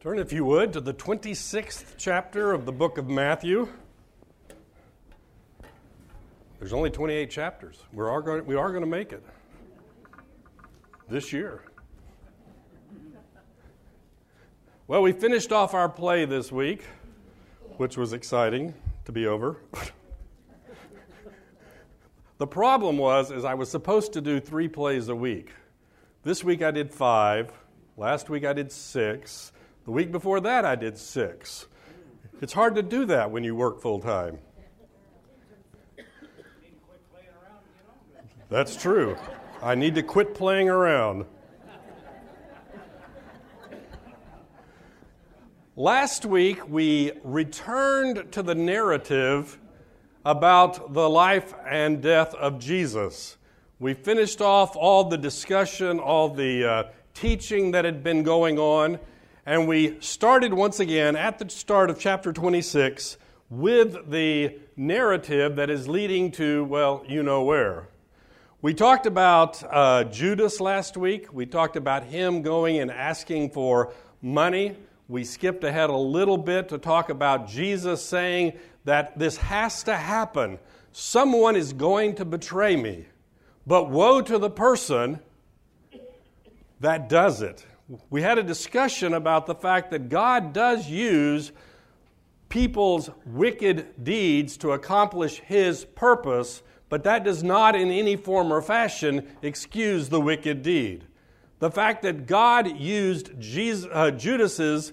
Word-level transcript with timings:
Turn, 0.00 0.18
if 0.18 0.32
you 0.32 0.46
would, 0.46 0.72
to 0.72 0.80
the 0.80 0.94
26th 0.94 1.84
chapter 1.98 2.52
of 2.52 2.64
the 2.64 2.72
book 2.72 2.96
of 2.96 3.06
Matthew. 3.06 3.68
There's 6.58 6.72
only 6.72 6.88
28 6.88 7.30
chapters. 7.30 7.84
We 7.92 8.02
are 8.02 8.22
going, 8.22 8.46
we 8.46 8.54
are 8.54 8.70
going 8.70 8.80
to 8.80 8.88
make 8.88 9.12
it 9.12 9.22
this 11.06 11.34
year. 11.34 11.64
Well, 14.88 15.02
we 15.02 15.12
finished 15.12 15.52
off 15.52 15.74
our 15.74 15.90
play 15.90 16.24
this 16.24 16.50
week, 16.50 16.82
which 17.76 17.98
was 17.98 18.14
exciting 18.14 18.72
to 19.04 19.12
be 19.12 19.26
over. 19.26 19.58
the 22.38 22.46
problem 22.46 22.96
was 22.96 23.30
is 23.30 23.44
I 23.44 23.52
was 23.52 23.70
supposed 23.70 24.14
to 24.14 24.22
do 24.22 24.40
3 24.40 24.66
plays 24.68 25.10
a 25.10 25.14
week. 25.14 25.52
This 26.22 26.42
week 26.42 26.62
I 26.62 26.70
did 26.70 26.90
5, 26.90 27.52
last 27.98 28.30
week 28.30 28.46
I 28.46 28.54
did 28.54 28.72
6. 28.72 29.52
The 29.84 29.90
week 29.90 30.12
before 30.12 30.40
that, 30.40 30.64
I 30.64 30.76
did 30.76 30.98
six. 30.98 31.66
It's 32.40 32.52
hard 32.52 32.74
to 32.74 32.82
do 32.82 33.06
that 33.06 33.30
when 33.30 33.44
you 33.44 33.54
work 33.54 33.80
full 33.80 34.00
time. 34.00 34.38
That's 38.48 38.76
true. 38.76 39.16
I 39.62 39.74
need 39.74 39.94
to 39.94 40.02
quit 40.02 40.34
playing 40.34 40.68
around. 40.68 41.24
Last 45.76 46.26
week, 46.26 46.68
we 46.68 47.12
returned 47.22 48.32
to 48.32 48.42
the 48.42 48.54
narrative 48.54 49.58
about 50.24 50.92
the 50.92 51.08
life 51.08 51.54
and 51.66 52.02
death 52.02 52.34
of 52.34 52.58
Jesus. 52.58 53.38
We 53.78 53.94
finished 53.94 54.42
off 54.42 54.76
all 54.76 55.04
the 55.04 55.16
discussion, 55.16 55.98
all 55.98 56.28
the 56.28 56.64
uh, 56.64 56.82
teaching 57.14 57.70
that 57.70 57.86
had 57.86 58.02
been 58.02 58.22
going 58.22 58.58
on, 58.58 58.98
and 59.46 59.66
we 59.66 59.98
started 60.00 60.52
once 60.52 60.80
again 60.80 61.16
at 61.16 61.38
the 61.38 61.48
start 61.48 61.88
of 61.88 61.98
chapter 61.98 62.32
26 62.32 63.16
with 63.48 64.10
the 64.10 64.58
narrative 64.76 65.56
that 65.56 65.70
is 65.70 65.88
leading 65.88 66.30
to, 66.32 66.64
well, 66.64 67.02
you 67.08 67.22
know 67.22 67.42
where. 67.42 67.88
We 68.60 68.74
talked 68.74 69.06
about 69.06 69.62
uh, 69.72 70.04
Judas 70.04 70.60
last 70.60 70.96
week. 70.96 71.32
We 71.32 71.46
talked 71.46 71.76
about 71.76 72.04
him 72.04 72.42
going 72.42 72.78
and 72.78 72.90
asking 72.90 73.50
for 73.50 73.94
money. 74.20 74.76
We 75.08 75.24
skipped 75.24 75.64
ahead 75.64 75.88
a 75.88 75.96
little 75.96 76.36
bit 76.36 76.68
to 76.68 76.78
talk 76.78 77.08
about 77.08 77.48
Jesus 77.48 78.04
saying 78.04 78.52
that 78.84 79.18
this 79.18 79.38
has 79.38 79.82
to 79.84 79.96
happen. 79.96 80.58
Someone 80.92 81.56
is 81.56 81.72
going 81.72 82.16
to 82.16 82.26
betray 82.26 82.76
me. 82.76 83.06
But 83.66 83.88
woe 83.88 84.20
to 84.20 84.38
the 84.38 84.50
person 84.50 85.20
that 86.80 87.08
does 87.08 87.40
it 87.40 87.64
we 88.08 88.22
had 88.22 88.38
a 88.38 88.42
discussion 88.42 89.14
about 89.14 89.46
the 89.46 89.54
fact 89.54 89.90
that 89.90 90.08
God 90.08 90.52
does 90.52 90.88
use 90.88 91.52
people's 92.48 93.10
wicked 93.26 94.04
deeds 94.04 94.56
to 94.58 94.72
accomplish 94.72 95.40
His 95.40 95.84
purpose, 95.84 96.62
but 96.88 97.04
that 97.04 97.24
does 97.24 97.42
not 97.42 97.74
in 97.74 97.90
any 97.90 98.16
form 98.16 98.52
or 98.52 98.62
fashion 98.62 99.26
excuse 99.42 100.08
the 100.08 100.20
wicked 100.20 100.62
deed. 100.62 101.06
The 101.58 101.70
fact 101.70 102.02
that 102.02 102.26
God 102.26 102.78
used 102.78 103.38
Jesus, 103.38 103.90
uh, 103.92 104.10
Judas's 104.10 104.92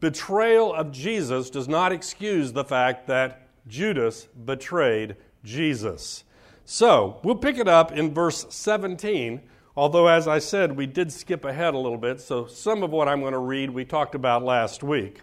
betrayal 0.00 0.74
of 0.74 0.92
Jesus 0.92 1.50
does 1.50 1.68
not 1.68 1.92
excuse 1.92 2.52
the 2.52 2.64
fact 2.64 3.06
that 3.06 3.48
Judas 3.66 4.28
betrayed 4.44 5.16
Jesus. 5.42 6.24
So, 6.66 7.20
we'll 7.22 7.36
pick 7.36 7.58
it 7.58 7.68
up 7.68 7.92
in 7.92 8.14
verse 8.14 8.46
17 8.50 9.40
Although, 9.76 10.06
as 10.06 10.28
I 10.28 10.38
said, 10.38 10.76
we 10.76 10.86
did 10.86 11.12
skip 11.12 11.44
ahead 11.44 11.74
a 11.74 11.78
little 11.78 11.98
bit, 11.98 12.20
so 12.20 12.46
some 12.46 12.84
of 12.84 12.92
what 12.92 13.08
I'm 13.08 13.20
going 13.20 13.32
to 13.32 13.38
read 13.38 13.70
we 13.70 13.84
talked 13.84 14.14
about 14.14 14.44
last 14.44 14.84
week. 14.84 15.20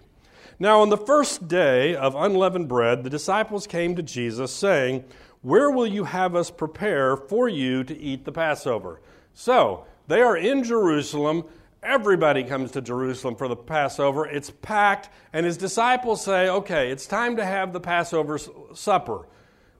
Now, 0.59 0.81
on 0.81 0.89
the 0.89 0.97
first 0.97 1.47
day 1.47 1.95
of 1.95 2.15
unleavened 2.15 2.67
bread, 2.67 3.03
the 3.03 3.09
disciples 3.09 3.65
came 3.65 3.95
to 3.95 4.03
Jesus, 4.03 4.53
saying, 4.53 5.05
Where 5.41 5.71
will 5.71 5.87
you 5.87 6.03
have 6.03 6.35
us 6.35 6.51
prepare 6.51 7.15
for 7.15 7.47
you 7.47 7.85
to 7.85 7.97
eat 7.97 8.25
the 8.25 8.31
Passover? 8.33 9.01
So, 9.33 9.85
they 10.07 10.21
are 10.21 10.35
in 10.35 10.63
Jerusalem. 10.63 11.45
Everybody 11.81 12.43
comes 12.43 12.71
to 12.71 12.81
Jerusalem 12.81 13.37
for 13.37 13.47
the 13.47 13.55
Passover. 13.55 14.27
It's 14.27 14.49
packed, 14.49 15.09
and 15.31 15.45
his 15.45 15.55
disciples 15.55 16.23
say, 16.25 16.49
Okay, 16.49 16.91
it's 16.91 17.07
time 17.07 17.37
to 17.37 17.45
have 17.45 17.71
the 17.71 17.79
Passover 17.79 18.37
supper. 18.73 19.27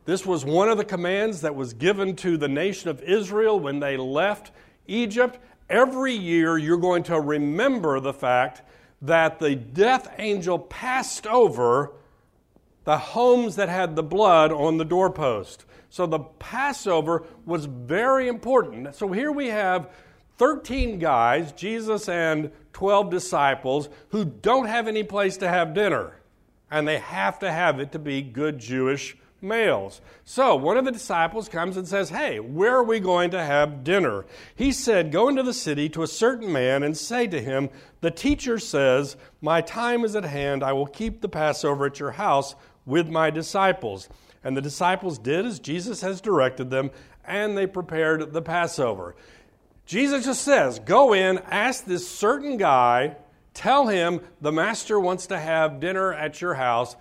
This 0.06 0.26
was 0.26 0.44
one 0.44 0.70
of 0.70 0.78
the 0.78 0.86
commands 0.86 1.42
that 1.42 1.54
was 1.54 1.74
given 1.74 2.16
to 2.18 2.38
the 2.38 2.48
nation 2.48 2.90
of 2.90 3.04
Israel 3.04 3.60
when 3.60 3.80
they 3.80 3.98
left 3.98 4.52
Egypt. 4.92 5.40
Every 5.70 6.14
year, 6.14 6.58
you're 6.58 6.78
going 6.78 7.04
to 7.04 7.20
remember 7.20 8.00
the 8.00 8.14
fact 8.14 8.62
that 9.02 9.40
the 9.40 9.56
death 9.56 10.14
angel 10.18 10.60
passed 10.60 11.26
over 11.26 11.94
the 12.84 12.98
homes 12.98 13.56
that 13.56 13.70
had 13.70 13.96
the 13.96 14.04
blood 14.04 14.52
on 14.52 14.78
the 14.78 14.86
doorpost. 14.86 15.66
So 15.90 16.06
the 16.06 16.20
Passover 16.20 17.24
was 17.46 17.66
very 17.66 18.28
important. 18.28 18.96
So 18.96 19.12
here 19.12 19.32
we 19.32 19.48
have 19.48 19.90
13 20.38 21.00
guys, 21.00 21.52
Jesus 21.52 22.10
and 22.10 22.52
12 22.74 23.10
disciples, 23.10 23.90
who 24.10 24.26
don't 24.26 24.68
have 24.68 24.88
any 24.88 25.04
place 25.04 25.38
to 25.38 25.48
have 25.48 25.74
dinner. 25.74 26.18
And 26.70 26.88
they 26.88 26.98
have 26.98 27.40
to 27.40 27.52
have 27.52 27.80
it 27.80 27.92
to 27.92 28.00
be 28.00 28.22
good 28.22 28.58
Jewish 28.58 29.18
males. 29.42 30.02
So 30.24 30.56
one 30.56 30.78
of 30.78 30.86
the 30.86 30.92
disciples 30.92 31.50
comes 31.50 31.78
and 31.78 31.88
says, 31.88 32.10
Hey, 32.10 32.40
where 32.40 32.76
are 32.76 32.84
we 32.84 33.00
going 33.00 33.32
to 33.32 33.44
have 33.44 33.84
dinner? 33.84 34.26
He 34.56 34.72
said, 34.72 35.12
Go 35.12 35.28
into 35.28 35.44
the 35.44 35.54
city 35.54 35.90
to 35.90 36.04
a 36.04 36.08
certain 36.08 36.52
man 36.52 36.84
and 36.84 36.96
say 36.96 37.28
to 37.28 37.42
him, 37.42 37.70
The 38.02 38.12
teacher 38.12 38.60
says, 38.60 39.18
My 39.42 39.62
time 39.62 40.04
is 40.04 40.16
at 40.16 40.24
hand. 40.24 40.64
I 40.64 40.74
will 40.74 40.88
keep 40.88 41.22
the 41.22 41.30
Passover 41.30 41.88
at 41.88 42.00
your 42.00 42.12
house 42.12 42.56
with 42.86 43.10
my 43.10 43.30
disciples. 43.30 44.10
And 44.44 44.58
the 44.58 44.62
disciples 44.62 45.20
did 45.20 45.46
as 45.46 45.60
Jesus 45.60 46.02
has 46.02 46.22
directed 46.22 46.70
them, 46.70 46.92
and 47.24 47.58
they 47.58 47.68
prepared 47.68 48.34
the 48.34 48.42
Passover. 48.42 49.16
Jesus 49.86 50.26
just 50.26 50.44
says, 50.44 50.80
Go 50.80 51.14
in, 51.14 51.38
ask 51.50 51.86
this 51.86 52.08
certain 52.08 52.58
guy, 52.58 53.18
tell 53.54 53.88
him 53.88 54.22
the 54.40 54.52
master 54.52 55.00
wants 55.00 55.28
to 55.28 55.40
have 55.40 55.80
dinner 55.80 56.14
at 56.14 56.42
your 56.42 56.54
house 56.54 56.96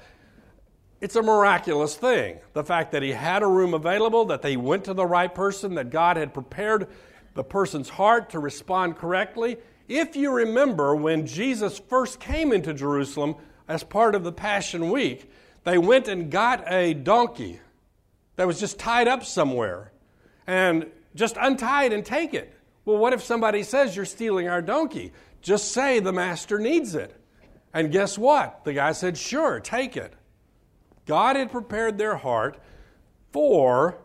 it's 1.00 1.16
a 1.16 1.22
miraculous 1.22 1.96
thing. 1.96 2.38
The 2.52 2.64
fact 2.64 2.92
that 2.92 3.02
he 3.02 3.10
had 3.10 3.42
a 3.42 3.46
room 3.46 3.74
available, 3.74 4.26
that 4.26 4.42
they 4.42 4.56
went 4.56 4.84
to 4.84 4.94
the 4.94 5.06
right 5.06 5.34
person, 5.34 5.74
that 5.76 5.90
God 5.90 6.16
had 6.16 6.34
prepared 6.34 6.88
the 7.34 7.44
person's 7.44 7.88
heart 7.88 8.30
to 8.30 8.38
respond 8.38 8.96
correctly. 8.96 9.56
If 9.88 10.14
you 10.14 10.30
remember 10.30 10.94
when 10.94 11.26
Jesus 11.26 11.78
first 11.78 12.20
came 12.20 12.52
into 12.52 12.74
Jerusalem 12.74 13.36
as 13.66 13.82
part 13.82 14.14
of 14.14 14.24
the 14.24 14.32
Passion 14.32 14.90
Week, 14.90 15.30
they 15.64 15.78
went 15.78 16.06
and 16.08 16.30
got 16.30 16.70
a 16.70 16.94
donkey 16.94 17.60
that 18.36 18.46
was 18.46 18.60
just 18.60 18.78
tied 18.78 19.08
up 19.08 19.24
somewhere 19.24 19.92
and 20.46 20.86
just 21.14 21.36
untie 21.40 21.84
it 21.84 21.92
and 21.92 22.04
take 22.04 22.34
it. 22.34 22.52
Well, 22.84 22.98
what 22.98 23.12
if 23.12 23.22
somebody 23.22 23.62
says 23.62 23.96
you're 23.96 24.04
stealing 24.04 24.48
our 24.48 24.62
donkey? 24.62 25.12
Just 25.42 25.72
say 25.72 26.00
the 26.00 26.12
master 26.12 26.58
needs 26.58 26.94
it. 26.94 27.14
And 27.72 27.92
guess 27.92 28.18
what? 28.18 28.64
The 28.64 28.72
guy 28.72 28.92
said, 28.92 29.16
sure, 29.16 29.60
take 29.60 29.96
it. 29.96 30.12
God 31.10 31.34
had 31.34 31.50
prepared 31.50 31.98
their 31.98 32.18
heart 32.18 32.56
for 33.32 33.98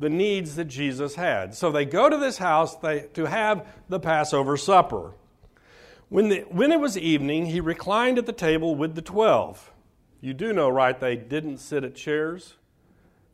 the 0.00 0.10
needs 0.10 0.56
that 0.56 0.64
Jesus 0.64 1.14
had. 1.14 1.54
So 1.54 1.70
they 1.70 1.84
go 1.84 2.08
to 2.10 2.16
this 2.16 2.38
house 2.38 2.74
to 2.80 3.26
have 3.28 3.64
the 3.88 4.00
Passover 4.00 4.56
supper. 4.56 5.12
When, 6.08 6.30
the, 6.30 6.40
when 6.50 6.72
it 6.72 6.80
was 6.80 6.98
evening, 6.98 7.46
he 7.46 7.60
reclined 7.60 8.18
at 8.18 8.26
the 8.26 8.32
table 8.32 8.74
with 8.74 8.96
the 8.96 9.02
twelve. 9.02 9.70
You 10.20 10.34
do 10.34 10.52
know, 10.52 10.68
right? 10.68 10.98
They 10.98 11.14
didn't 11.14 11.58
sit 11.58 11.84
at 11.84 11.94
chairs. 11.94 12.54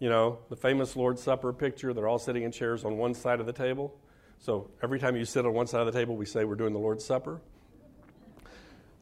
You 0.00 0.10
know, 0.10 0.40
the 0.50 0.56
famous 0.56 0.94
Lord's 0.94 1.22
Supper 1.22 1.54
picture, 1.54 1.94
they're 1.94 2.08
all 2.08 2.18
sitting 2.18 2.42
in 2.42 2.52
chairs 2.52 2.84
on 2.84 2.98
one 2.98 3.14
side 3.14 3.40
of 3.40 3.46
the 3.46 3.54
table. 3.54 3.98
So 4.38 4.68
every 4.82 4.98
time 4.98 5.16
you 5.16 5.24
sit 5.24 5.46
on 5.46 5.54
one 5.54 5.66
side 5.66 5.80
of 5.80 5.86
the 5.86 5.98
table, 5.98 6.14
we 6.14 6.26
say 6.26 6.44
we're 6.44 6.56
doing 6.56 6.74
the 6.74 6.78
Lord's 6.78 7.06
Supper. 7.06 7.40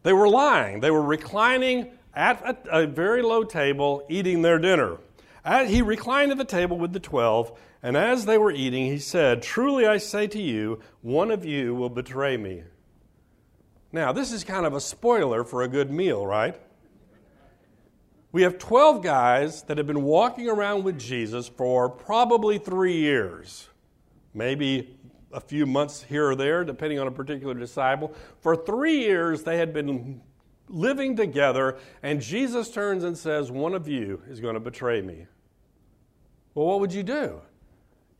They 0.04 0.12
were 0.12 0.28
lying. 0.28 0.78
They 0.78 0.92
were 0.92 1.02
reclining 1.02 1.90
at 2.16 2.66
a, 2.66 2.82
a 2.82 2.86
very 2.86 3.22
low 3.22 3.44
table 3.44 4.04
eating 4.08 4.42
their 4.42 4.58
dinner. 4.58 4.98
He 5.66 5.80
reclined 5.80 6.32
at 6.32 6.38
the 6.38 6.44
table 6.44 6.76
with 6.76 6.92
the 6.92 6.98
twelve, 6.98 7.56
and 7.80 7.96
as 7.96 8.24
they 8.24 8.36
were 8.36 8.50
eating, 8.50 8.86
he 8.86 8.98
said, 8.98 9.42
Truly 9.42 9.86
I 9.86 9.98
say 9.98 10.26
to 10.26 10.42
you, 10.42 10.80
one 11.02 11.30
of 11.30 11.44
you 11.44 11.72
will 11.72 11.90
betray 11.90 12.36
me. 12.36 12.64
Now, 13.92 14.12
this 14.12 14.32
is 14.32 14.42
kind 14.42 14.66
of 14.66 14.74
a 14.74 14.80
spoiler 14.80 15.44
for 15.44 15.62
a 15.62 15.68
good 15.68 15.90
meal, 15.90 16.26
right? 16.26 16.60
We 18.32 18.42
have 18.42 18.58
12 18.58 19.02
guys 19.02 19.62
that 19.62 19.78
have 19.78 19.86
been 19.86 20.02
walking 20.02 20.48
around 20.48 20.82
with 20.82 20.98
Jesus 20.98 21.48
for 21.48 21.88
probably 21.88 22.58
three 22.58 22.96
years, 22.96 23.68
maybe 24.34 24.98
a 25.32 25.40
few 25.40 25.64
months 25.64 26.02
here 26.02 26.28
or 26.28 26.34
there, 26.34 26.64
depending 26.64 26.98
on 26.98 27.06
a 27.06 27.10
particular 27.10 27.54
disciple. 27.54 28.12
For 28.40 28.56
three 28.56 28.98
years, 28.98 29.44
they 29.44 29.58
had 29.58 29.72
been 29.72 30.20
living 30.68 31.16
together, 31.16 31.78
and 32.02 32.20
Jesus 32.20 32.70
turns 32.70 33.04
and 33.04 33.16
says, 33.16 33.50
One 33.50 33.74
of 33.74 33.88
you 33.88 34.22
is 34.28 34.40
going 34.40 34.54
to 34.54 34.60
betray 34.60 35.00
me. 35.02 35.26
Well, 36.54 36.66
what 36.66 36.80
would 36.80 36.92
you 36.92 37.02
do? 37.02 37.40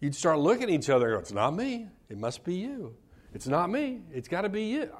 You'd 0.01 0.15
start 0.15 0.39
looking 0.39 0.65
at 0.65 0.71
each 0.71 0.91
other 0.91 1.07
and 1.07 1.17
go, 1.17 1.21
It's 1.21 1.33
not 1.33 1.55
me. 1.55 1.89
It 2.09 2.19
must 2.19 2.45
be 2.45 2.55
you. 2.55 2.95
It's 3.35 3.47
not 3.47 3.71
me. 3.71 4.01
It's 4.13 4.29
got 4.29 4.43
to 4.43 4.49
be 4.49 4.65
you. 4.65 4.91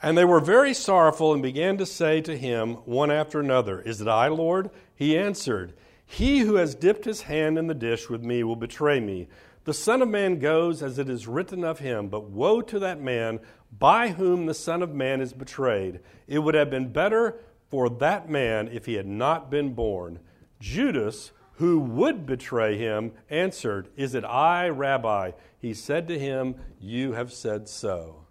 And 0.00 0.16
they 0.16 0.24
were 0.24 0.40
very 0.40 0.74
sorrowful 0.74 1.32
and 1.32 1.42
began 1.42 1.76
to 1.78 1.86
say 1.86 2.20
to 2.20 2.36
him 2.36 2.74
one 2.84 3.10
after 3.10 3.40
another, 3.40 3.80
Is 3.80 4.00
it 4.00 4.08
I, 4.08 4.28
Lord? 4.28 4.70
He 4.94 5.18
answered, 5.18 5.74
He 6.06 6.40
who 6.40 6.54
has 6.54 6.74
dipped 6.74 7.04
his 7.04 7.22
hand 7.22 7.58
in 7.58 7.66
the 7.66 7.74
dish 7.74 8.08
with 8.08 8.22
me 8.22 8.44
will 8.44 8.56
betray 8.56 9.00
me. 9.00 9.28
The 9.68 9.74
Son 9.74 10.00
of 10.00 10.08
Man 10.08 10.38
goes 10.38 10.82
as 10.82 10.98
it 10.98 11.10
is 11.10 11.28
written 11.28 11.62
of 11.62 11.80
him, 11.80 12.08
but 12.08 12.30
woe 12.30 12.62
to 12.62 12.78
that 12.78 13.02
man 13.02 13.38
by 13.70 14.08
whom 14.08 14.46
the 14.46 14.54
Son 14.54 14.82
of 14.82 14.94
Man 14.94 15.20
is 15.20 15.34
betrayed. 15.34 16.00
It 16.26 16.38
would 16.38 16.54
have 16.54 16.70
been 16.70 16.90
better 16.90 17.40
for 17.68 17.90
that 17.90 18.30
man 18.30 18.70
if 18.72 18.86
he 18.86 18.94
had 18.94 19.06
not 19.06 19.50
been 19.50 19.74
born. 19.74 20.20
Judas, 20.58 21.32
who 21.56 21.80
would 21.80 22.24
betray 22.24 22.78
him, 22.78 23.12
answered, 23.28 23.90
Is 23.94 24.14
it 24.14 24.24
I, 24.24 24.70
Rabbi? 24.70 25.32
He 25.58 25.74
said 25.74 26.08
to 26.08 26.18
him, 26.18 26.54
You 26.80 27.12
have 27.12 27.30
said 27.30 27.68
so. 27.68 28.24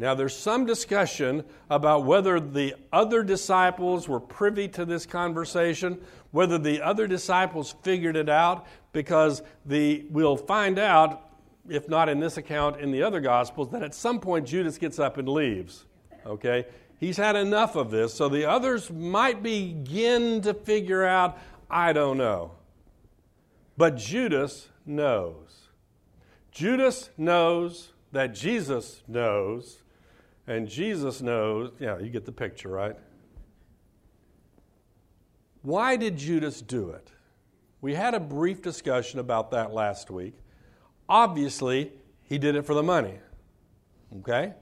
Now, 0.00 0.14
there's 0.14 0.36
some 0.36 0.64
discussion 0.64 1.44
about 1.68 2.04
whether 2.04 2.38
the 2.38 2.76
other 2.92 3.24
disciples 3.24 4.08
were 4.08 4.20
privy 4.20 4.68
to 4.68 4.84
this 4.84 5.04
conversation, 5.04 6.00
whether 6.30 6.56
the 6.56 6.80
other 6.80 7.08
disciples 7.08 7.74
figured 7.82 8.14
it 8.14 8.28
out, 8.28 8.68
because 8.98 9.42
the, 9.64 10.04
we'll 10.10 10.36
find 10.36 10.76
out, 10.76 11.30
if 11.68 11.88
not 11.88 12.08
in 12.08 12.18
this 12.18 12.36
account, 12.36 12.80
in 12.80 12.90
the 12.90 13.00
other 13.00 13.20
Gospels, 13.20 13.70
that 13.70 13.80
at 13.80 13.94
some 13.94 14.18
point 14.18 14.44
Judas 14.44 14.76
gets 14.76 14.98
up 14.98 15.18
and 15.18 15.28
leaves. 15.28 15.84
Okay? 16.26 16.66
He's 16.98 17.16
had 17.16 17.36
enough 17.36 17.76
of 17.76 17.92
this, 17.92 18.12
so 18.12 18.28
the 18.28 18.44
others 18.44 18.90
might 18.90 19.40
begin 19.40 20.40
to 20.40 20.52
figure 20.52 21.04
out, 21.04 21.38
I 21.70 21.92
don't 21.92 22.18
know. 22.18 22.50
But 23.76 23.96
Judas 23.96 24.68
knows. 24.84 25.68
Judas 26.50 27.10
knows 27.16 27.92
that 28.10 28.34
Jesus 28.34 29.04
knows 29.06 29.78
and 30.48 30.68
Jesus 30.68 31.22
knows, 31.22 31.70
yeah, 31.78 32.00
you 32.00 32.10
get 32.10 32.24
the 32.24 32.32
picture, 32.32 32.70
right? 32.70 32.96
Why 35.62 35.94
did 35.94 36.16
Judas 36.16 36.60
do 36.60 36.90
it? 36.90 37.12
We 37.80 37.94
had 37.94 38.14
a 38.14 38.20
brief 38.20 38.60
discussion 38.62 39.20
about 39.20 39.50
that 39.52 39.72
last 39.72 40.10
week. 40.10 40.34
Obviously, 41.08 41.92
he 42.22 42.38
did 42.38 42.56
it 42.56 42.62
for 42.62 42.74
the 42.74 42.82
money. 42.82 43.18
Okay? 44.18 44.54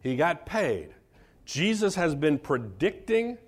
He 0.00 0.16
got 0.16 0.46
paid. 0.46 0.90
Jesus 1.44 1.94
has 1.94 2.14
been 2.14 2.38
predicting 2.38 3.38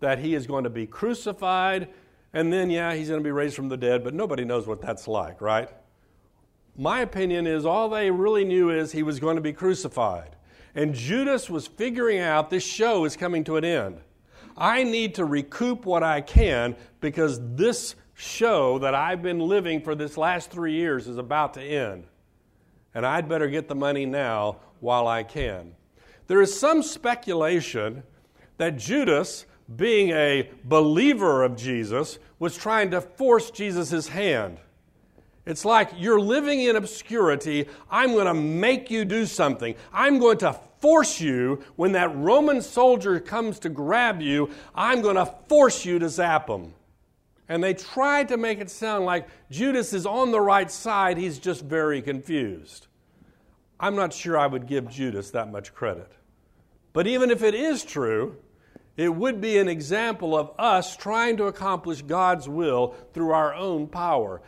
that 0.00 0.18
he 0.18 0.34
is 0.34 0.46
going 0.46 0.64
to 0.64 0.70
be 0.70 0.86
crucified, 0.86 1.88
and 2.32 2.52
then, 2.52 2.68
yeah, 2.68 2.94
he's 2.94 3.08
going 3.08 3.20
to 3.20 3.24
be 3.24 3.30
raised 3.30 3.56
from 3.56 3.68
the 3.68 3.76
dead, 3.76 4.04
but 4.04 4.12
nobody 4.12 4.44
knows 4.44 4.66
what 4.66 4.80
that's 4.80 5.08
like, 5.08 5.40
right? 5.40 5.70
My 6.76 7.00
opinion 7.00 7.46
is 7.46 7.64
all 7.64 7.88
they 7.88 8.10
really 8.10 8.44
knew 8.44 8.70
is 8.70 8.92
he 8.92 9.02
was 9.02 9.20
going 9.20 9.36
to 9.36 9.42
be 9.42 9.52
crucified. 9.52 10.36
And 10.74 10.94
Judas 10.94 11.48
was 11.48 11.66
figuring 11.66 12.18
out 12.18 12.50
this 12.50 12.64
show 12.64 13.04
is 13.04 13.16
coming 13.16 13.44
to 13.44 13.56
an 13.56 13.64
end. 13.64 14.00
I 14.56 14.82
need 14.82 15.14
to 15.16 15.24
recoup 15.24 15.86
what 15.86 16.02
I 16.02 16.20
can 16.20 16.76
because 17.00 17.40
this 17.54 17.94
show 18.14 18.78
that 18.78 18.94
I've 18.94 19.22
been 19.22 19.40
living 19.40 19.80
for 19.80 19.94
this 19.94 20.16
last 20.16 20.50
three 20.50 20.74
years 20.74 21.08
is 21.08 21.18
about 21.18 21.54
to 21.54 21.62
end. 21.62 22.06
And 22.94 23.04
I'd 23.04 23.28
better 23.28 23.48
get 23.48 23.68
the 23.68 23.74
money 23.74 24.06
now 24.06 24.58
while 24.80 25.06
I 25.06 25.24
can. 25.24 25.74
There 26.26 26.40
is 26.40 26.58
some 26.58 26.82
speculation 26.82 28.04
that 28.56 28.76
Judas, 28.76 29.46
being 29.76 30.10
a 30.10 30.48
believer 30.64 31.42
of 31.42 31.56
Jesus, 31.56 32.18
was 32.38 32.56
trying 32.56 32.92
to 32.92 33.00
force 33.00 33.50
Jesus' 33.50 34.08
hand. 34.08 34.58
It's 35.44 35.64
like 35.64 35.90
you're 35.96 36.20
living 36.20 36.60
in 36.60 36.76
obscurity. 36.76 37.66
I'm 37.90 38.12
going 38.12 38.26
to 38.26 38.34
make 38.34 38.90
you 38.90 39.04
do 39.04 39.26
something. 39.26 39.74
I'm 39.92 40.18
going 40.18 40.38
to 40.38 40.58
force 40.80 41.20
you, 41.20 41.64
when 41.76 41.92
that 41.92 42.14
Roman 42.14 42.62
soldier 42.62 43.18
comes 43.18 43.58
to 43.60 43.68
grab 43.68 44.20
you, 44.20 44.50
I'm 44.74 45.02
going 45.02 45.16
to 45.16 45.26
force 45.48 45.84
you 45.84 45.98
to 45.98 46.08
zap 46.08 46.48
him. 46.48 46.74
And 47.48 47.62
they 47.62 47.74
tried 47.74 48.28
to 48.28 48.36
make 48.36 48.60
it 48.60 48.70
sound 48.70 49.04
like 49.04 49.28
Judas 49.50 49.92
is 49.92 50.06
on 50.06 50.30
the 50.30 50.40
right 50.40 50.70
side, 50.70 51.18
he's 51.18 51.38
just 51.38 51.62
very 51.62 52.00
confused. 52.00 52.86
I'm 53.78 53.96
not 53.96 54.12
sure 54.12 54.38
I 54.38 54.46
would 54.46 54.66
give 54.66 54.88
Judas 54.88 55.30
that 55.32 55.52
much 55.52 55.74
credit. 55.74 56.10
But 56.92 57.06
even 57.06 57.30
if 57.30 57.42
it 57.42 57.54
is 57.54 57.84
true, 57.84 58.36
it 58.96 59.14
would 59.14 59.40
be 59.40 59.58
an 59.58 59.68
example 59.68 60.36
of 60.36 60.52
us 60.58 60.96
trying 60.96 61.36
to 61.38 61.46
accomplish 61.46 62.02
God's 62.02 62.48
will 62.48 62.94
through 63.12 63.32
our 63.32 63.52
own 63.52 63.88
power. 63.88 64.40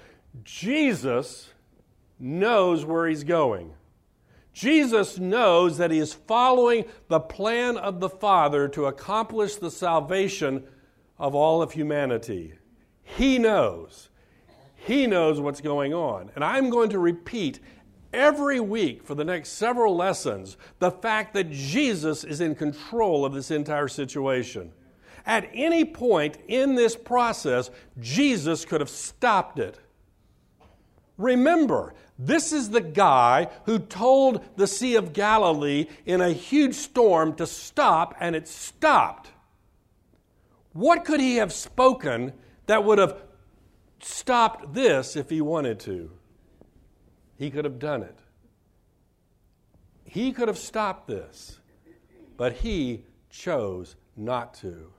Jesus 0.44 1.50
knows 2.18 2.84
where 2.84 3.08
he's 3.08 3.24
going. 3.24 3.72
Jesus 4.52 5.18
knows 5.18 5.76
that 5.78 5.90
he 5.90 5.98
is 5.98 6.14
following 6.14 6.86
the 7.08 7.20
plan 7.20 7.76
of 7.76 8.00
the 8.00 8.08
Father 8.08 8.68
to 8.68 8.86
accomplish 8.86 9.56
the 9.56 9.70
salvation 9.70 10.64
of 11.18 11.34
all 11.34 11.60
of 11.60 11.72
humanity. 11.72 12.54
He 13.06 13.38
knows. 13.38 14.10
He 14.74 15.06
knows 15.06 15.40
what's 15.40 15.60
going 15.60 15.94
on. 15.94 16.30
And 16.34 16.44
I'm 16.44 16.68
going 16.68 16.90
to 16.90 16.98
repeat 16.98 17.60
every 18.12 18.60
week 18.60 19.04
for 19.04 19.14
the 19.14 19.24
next 19.24 19.50
several 19.50 19.96
lessons 19.96 20.56
the 20.80 20.90
fact 20.90 21.32
that 21.34 21.50
Jesus 21.50 22.24
is 22.24 22.40
in 22.40 22.54
control 22.54 23.24
of 23.24 23.32
this 23.32 23.50
entire 23.50 23.88
situation. 23.88 24.72
At 25.24 25.48
any 25.54 25.84
point 25.84 26.38
in 26.48 26.74
this 26.74 26.94
process, 26.94 27.70
Jesus 28.00 28.64
could 28.64 28.80
have 28.80 28.90
stopped 28.90 29.58
it. 29.58 29.78
Remember, 31.16 31.94
this 32.18 32.52
is 32.52 32.70
the 32.70 32.80
guy 32.80 33.48
who 33.64 33.78
told 33.78 34.44
the 34.56 34.66
Sea 34.66 34.96
of 34.96 35.12
Galilee 35.12 35.86
in 36.04 36.20
a 36.20 36.32
huge 36.32 36.74
storm 36.74 37.34
to 37.36 37.46
stop, 37.46 38.14
and 38.20 38.36
it 38.36 38.48
stopped. 38.48 39.30
What 40.72 41.04
could 41.04 41.20
he 41.20 41.36
have 41.36 41.52
spoken 41.52 42.32
that 42.66 42.84
would 42.84 42.98
have 42.98 43.22
stopped 44.00 44.74
this 44.74 45.16
if 45.16 45.30
he 45.30 45.40
wanted 45.40 45.80
to? 45.80 46.10
He 47.36 47.50
could 47.50 47.64
have 47.64 47.78
done 47.78 48.02
it. 48.02 48.18
He 50.04 50.32
could 50.32 50.48
have 50.48 50.58
stopped 50.58 51.08
this, 51.08 51.58
but 52.36 52.52
he 52.54 53.04
chose 53.30 53.96
not 54.16 54.54
to. 54.54 54.92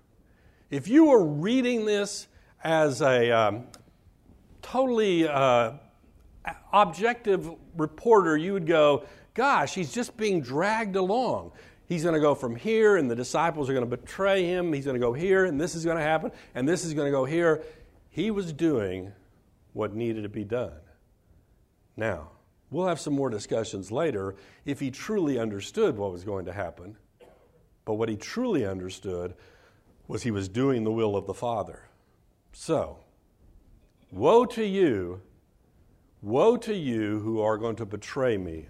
If 0.70 0.88
you 0.88 1.06
were 1.06 1.26
reading 1.26 1.86
this 1.86 2.28
as 2.64 3.02
a 3.02 3.32
um, 3.32 3.68
totally 4.62 5.28
uh, 5.28 5.72
objective 6.74 7.50
reporter, 7.76 8.38
you 8.38 8.54
would 8.54 8.68
go, 8.68 9.06
gosh, 9.34 9.74
he's 9.74 9.94
just 9.94 10.18
being 10.18 10.42
dragged 10.42 10.96
along. 10.96 11.52
He's 11.88 12.04
going 12.04 12.16
to 12.16 12.22
go 12.22 12.36
from 12.36 12.56
here, 12.56 12.98
and 12.98 13.10
the 13.10 13.16
disciples 13.16 13.70
are 13.70 13.74
going 13.74 13.90
to 13.90 13.98
betray 13.98 14.46
him. 14.46 14.74
He's 14.74 14.86
going 14.86 14.96
to 14.96 15.06
go 15.06 15.14
here, 15.14 15.46
and 15.46 15.60
this 15.60 15.74
is 15.74 15.86
going 15.86 15.98
to 15.98 16.04
happen, 16.04 16.32
and 16.54 16.68
this 16.68 16.84
is 16.84 16.94
going 16.94 17.08
to 17.08 17.12
go 17.12 17.26
here. 17.26 17.64
He 18.10 18.30
was 18.32 18.52
doing 18.52 19.14
what 19.74 19.94
needed 19.94 20.24
to 20.24 20.30
be 20.30 20.44
done. 20.44 20.74
Now, 21.96 22.32
we'll 22.70 22.88
have 22.88 23.00
some 23.00 23.14
more 23.14 23.30
discussions 23.30 23.92
later 23.92 24.36
if 24.66 24.80
he 24.80 24.92
truly 24.92 25.40
understood 25.40 25.98
what 25.98 26.12
was 26.12 26.24
going 26.24 26.46
to 26.46 26.54
happen. 26.54 26.98
But 27.86 27.94
what 27.94 28.10
he 28.10 28.18
truly 28.18 28.66
understood 28.66 29.34
was 30.08 30.24
he 30.24 30.32
was 30.32 30.50
doing 30.50 30.84
the 30.84 30.92
will 30.92 31.16
of 31.16 31.26
the 31.26 31.34
Father. 31.34 31.88
So, 32.52 33.00
woe 34.12 34.46
to 34.46 34.66
you 34.66 35.22
Woe 36.22 36.58
to 36.58 36.76
you 36.76 37.20
who 37.20 37.42
are 37.42 37.58
going 37.58 37.76
to 37.76 37.86
betray 37.86 38.38
me. 38.38 38.70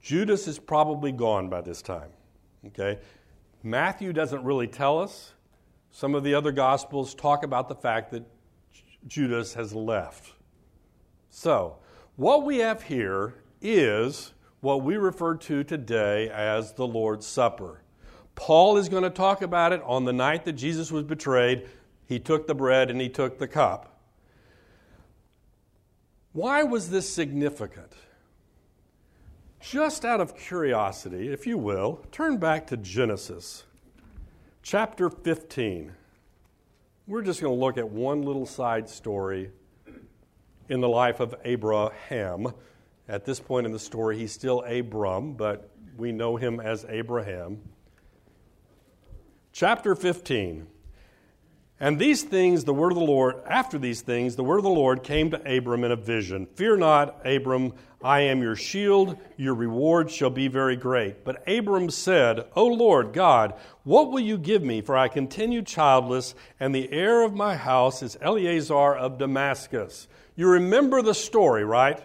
Judas 0.00 0.48
is 0.48 0.58
probably 0.58 1.12
gone 1.12 1.48
by 1.48 1.60
this 1.60 1.82
time. 1.82 2.10
Okay? 2.66 2.98
Matthew 3.62 4.12
doesn't 4.12 4.44
really 4.44 4.66
tell 4.66 4.98
us. 4.98 5.32
Some 5.90 6.14
of 6.14 6.22
the 6.22 6.34
other 6.34 6.52
gospels 6.52 7.14
talk 7.14 7.42
about 7.42 7.68
the 7.68 7.74
fact 7.74 8.12
that 8.12 8.24
Judas 9.06 9.54
has 9.54 9.74
left. 9.74 10.32
So, 11.28 11.76
what 12.16 12.44
we 12.44 12.58
have 12.58 12.82
here 12.82 13.34
is 13.60 14.32
what 14.60 14.82
we 14.82 14.96
refer 14.96 15.36
to 15.36 15.64
today 15.64 16.28
as 16.30 16.72
the 16.72 16.86
Lord's 16.86 17.26
Supper. 17.26 17.82
Paul 18.34 18.76
is 18.76 18.88
going 18.88 19.02
to 19.02 19.10
talk 19.10 19.42
about 19.42 19.72
it 19.72 19.82
on 19.84 20.04
the 20.04 20.12
night 20.12 20.44
that 20.44 20.52
Jesus 20.52 20.92
was 20.92 21.04
betrayed. 21.04 21.68
He 22.06 22.18
took 22.18 22.46
the 22.46 22.54
bread 22.54 22.90
and 22.90 23.00
he 23.00 23.08
took 23.08 23.38
the 23.38 23.48
cup. 23.48 24.00
Why 26.32 26.62
was 26.62 26.90
this 26.90 27.12
significant? 27.12 27.92
Just 29.60 30.06
out 30.06 30.20
of 30.20 30.34
curiosity, 30.36 31.30
if 31.30 31.46
you 31.46 31.58
will, 31.58 32.02
turn 32.10 32.38
back 32.38 32.66
to 32.68 32.78
Genesis 32.78 33.64
chapter 34.62 35.10
15. 35.10 35.92
We're 37.06 37.20
just 37.20 37.42
going 37.42 37.52
to 37.54 37.60
look 37.60 37.76
at 37.76 37.88
one 37.88 38.22
little 38.22 38.46
side 38.46 38.88
story 38.88 39.50
in 40.70 40.80
the 40.80 40.88
life 40.88 41.20
of 41.20 41.34
Abraham. 41.44 42.54
At 43.06 43.26
this 43.26 43.38
point 43.38 43.66
in 43.66 43.72
the 43.72 43.78
story, 43.78 44.16
he's 44.16 44.32
still 44.32 44.62
Abram, 44.62 45.34
but 45.34 45.68
we 45.98 46.10
know 46.10 46.36
him 46.36 46.58
as 46.58 46.86
Abraham. 46.88 47.60
Chapter 49.52 49.94
15. 49.94 50.66
And 51.82 51.98
these 51.98 52.22
things, 52.22 52.64
the 52.64 52.74
word 52.74 52.92
of 52.92 52.98
the 52.98 53.04
Lord, 53.04 53.36
after 53.46 53.78
these 53.78 54.02
things, 54.02 54.36
the 54.36 54.44
word 54.44 54.58
of 54.58 54.64
the 54.64 54.68
Lord 54.68 55.02
came 55.02 55.30
to 55.30 55.56
Abram 55.56 55.82
in 55.82 55.90
a 55.90 55.96
vision 55.96 56.46
Fear 56.54 56.76
not, 56.76 57.26
Abram, 57.26 57.72
I 58.02 58.20
am 58.20 58.42
your 58.42 58.56
shield, 58.56 59.18
your 59.36 59.54
reward 59.54 60.10
shall 60.10 60.30
be 60.30 60.48
very 60.48 60.76
great. 60.76 61.24
But 61.24 61.46
Abram 61.48 61.90
said, 61.90 62.46
O 62.54 62.66
Lord 62.66 63.12
God, 63.14 63.54
what 63.84 64.10
will 64.10 64.20
you 64.20 64.36
give 64.36 64.62
me? 64.62 64.82
For 64.82 64.96
I 64.96 65.08
continue 65.08 65.62
childless, 65.62 66.34
and 66.58 66.74
the 66.74 66.90
heir 66.92 67.22
of 67.22 67.34
my 67.34 67.56
house 67.56 68.02
is 68.02 68.16
Eleazar 68.20 68.94
of 68.96 69.18
Damascus. 69.18 70.06
You 70.36 70.48
remember 70.48 71.02
the 71.02 71.14
story, 71.14 71.64
right? 71.64 72.02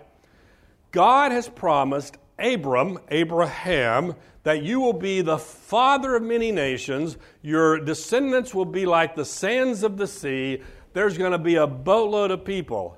God 0.92 1.32
has 1.32 1.48
promised 1.48 2.18
Abram, 2.40 3.00
Abraham, 3.10 4.16
that 4.46 4.62
you 4.62 4.80
will 4.80 4.94
be 4.94 5.22
the 5.22 5.40
father 5.40 6.16
of 6.16 6.22
many 6.22 6.52
nations. 6.52 7.18
Your 7.42 7.80
descendants 7.80 8.54
will 8.54 8.66
be 8.66 8.86
like 8.86 9.16
the 9.16 9.26
sands 9.26 9.82
of 9.82 9.98
the 9.98 10.06
sea. 10.06 10.62
There's 10.94 11.18
going 11.18 11.32
to 11.32 11.40
be 11.40 11.56
a 11.56 11.66
boatload 11.66 12.30
of 12.30 12.46
people. 12.46 12.96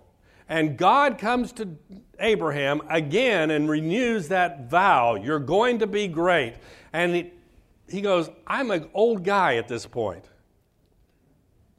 And 0.49 0.77
God 0.77 1.17
comes 1.17 1.53
to 1.53 1.69
Abraham 2.19 2.81
again 2.89 3.49
and 3.51 3.69
renews 3.69 4.27
that 4.27 4.69
vow. 4.69 5.15
You're 5.15 5.39
going 5.39 5.79
to 5.79 5.87
be 5.87 6.09
great. 6.09 6.55
And 6.91 7.15
he, 7.15 7.31
he 7.89 8.01
goes, 8.01 8.29
I'm 8.45 8.69
an 8.69 8.89
old 8.93 9.23
guy 9.23 9.55
at 9.55 9.69
this 9.69 9.85
point. 9.85 10.25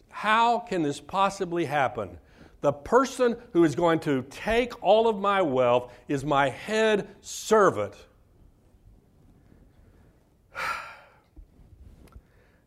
How 0.08 0.60
can 0.60 0.82
this 0.82 0.98
possibly 0.98 1.66
happen? 1.66 2.16
The 2.62 2.72
person 2.72 3.36
who 3.52 3.64
is 3.64 3.74
going 3.74 4.00
to 4.00 4.22
take 4.30 4.82
all 4.82 5.08
of 5.08 5.18
my 5.18 5.42
wealth 5.42 5.92
is 6.08 6.24
my 6.24 6.48
head 6.48 7.06
servant. 7.20 7.94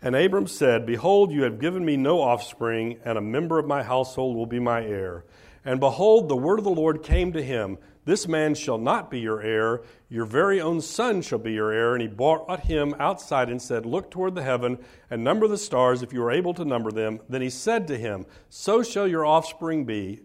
And 0.01 0.15
Abram 0.15 0.47
said, 0.47 0.85
Behold, 0.85 1.31
you 1.31 1.43
have 1.43 1.59
given 1.59 1.85
me 1.85 1.95
no 1.95 2.21
offspring, 2.21 2.99
and 3.05 3.17
a 3.17 3.21
member 3.21 3.59
of 3.59 3.67
my 3.67 3.83
household 3.83 4.35
will 4.35 4.47
be 4.47 4.59
my 4.59 4.83
heir. 4.83 5.25
And 5.63 5.79
behold, 5.79 6.27
the 6.27 6.35
word 6.35 6.57
of 6.57 6.65
the 6.65 6.71
Lord 6.71 7.03
came 7.03 7.33
to 7.33 7.43
him 7.43 7.77
This 8.03 8.27
man 8.27 8.55
shall 8.55 8.79
not 8.79 9.11
be 9.11 9.19
your 9.19 9.41
heir, 9.41 9.83
your 10.09 10.25
very 10.25 10.59
own 10.59 10.81
son 10.81 11.21
shall 11.21 11.37
be 11.37 11.53
your 11.53 11.71
heir. 11.71 11.93
And 11.93 12.01
he 12.01 12.07
brought 12.07 12.61
him 12.61 12.95
outside 12.97 13.49
and 13.49 13.61
said, 13.61 13.85
Look 13.85 14.09
toward 14.09 14.33
the 14.33 14.41
heaven 14.41 14.79
and 15.11 15.23
number 15.23 15.47
the 15.47 15.57
stars, 15.57 16.01
if 16.01 16.13
you 16.13 16.23
are 16.23 16.31
able 16.31 16.55
to 16.55 16.65
number 16.65 16.91
them. 16.91 17.19
Then 17.29 17.43
he 17.43 17.51
said 17.51 17.87
to 17.87 17.97
him, 17.97 18.25
So 18.49 18.81
shall 18.81 19.07
your 19.07 19.25
offspring 19.25 19.85
be. 19.85 20.21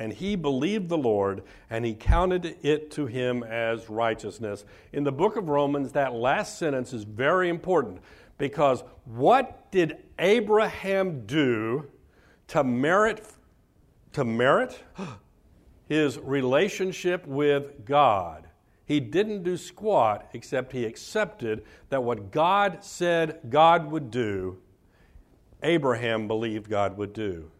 And 0.00 0.12
he 0.12 0.36
believed 0.36 0.88
the 0.88 0.96
Lord, 0.96 1.42
and 1.68 1.84
he 1.84 1.92
counted 1.92 2.56
it 2.62 2.92
to 2.92 3.06
him 3.06 3.42
as 3.42 3.90
righteousness. 3.90 4.64
In 4.92 5.02
the 5.02 5.10
book 5.10 5.34
of 5.34 5.48
Romans, 5.48 5.90
that 5.92 6.14
last 6.14 6.56
sentence 6.56 6.92
is 6.92 7.02
very 7.02 7.48
important 7.48 8.00
because 8.38 8.82
what 9.04 9.70
did 9.70 9.98
Abraham 10.18 11.26
do 11.26 11.86
to 12.48 12.64
merit 12.64 13.24
to 14.12 14.24
merit 14.24 14.82
his 15.88 16.18
relationship 16.18 17.26
with 17.26 17.84
God? 17.84 18.46
He 18.86 19.00
didn't 19.00 19.42
do 19.42 19.56
squat 19.58 20.30
except 20.32 20.72
he 20.72 20.86
accepted 20.86 21.64
that 21.90 22.02
what 22.02 22.30
God 22.30 22.82
said 22.82 23.40
God 23.50 23.90
would 23.90 24.10
do, 24.10 24.58
Abraham 25.62 26.26
believed 26.26 26.70
God 26.70 26.96
would 26.96 27.12
do. 27.12 27.50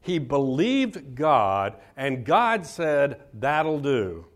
He 0.00 0.18
believed 0.18 1.14
God, 1.14 1.76
and 1.96 2.24
God 2.24 2.66
said, 2.66 3.20
That'll 3.34 3.78
do. 3.78 4.26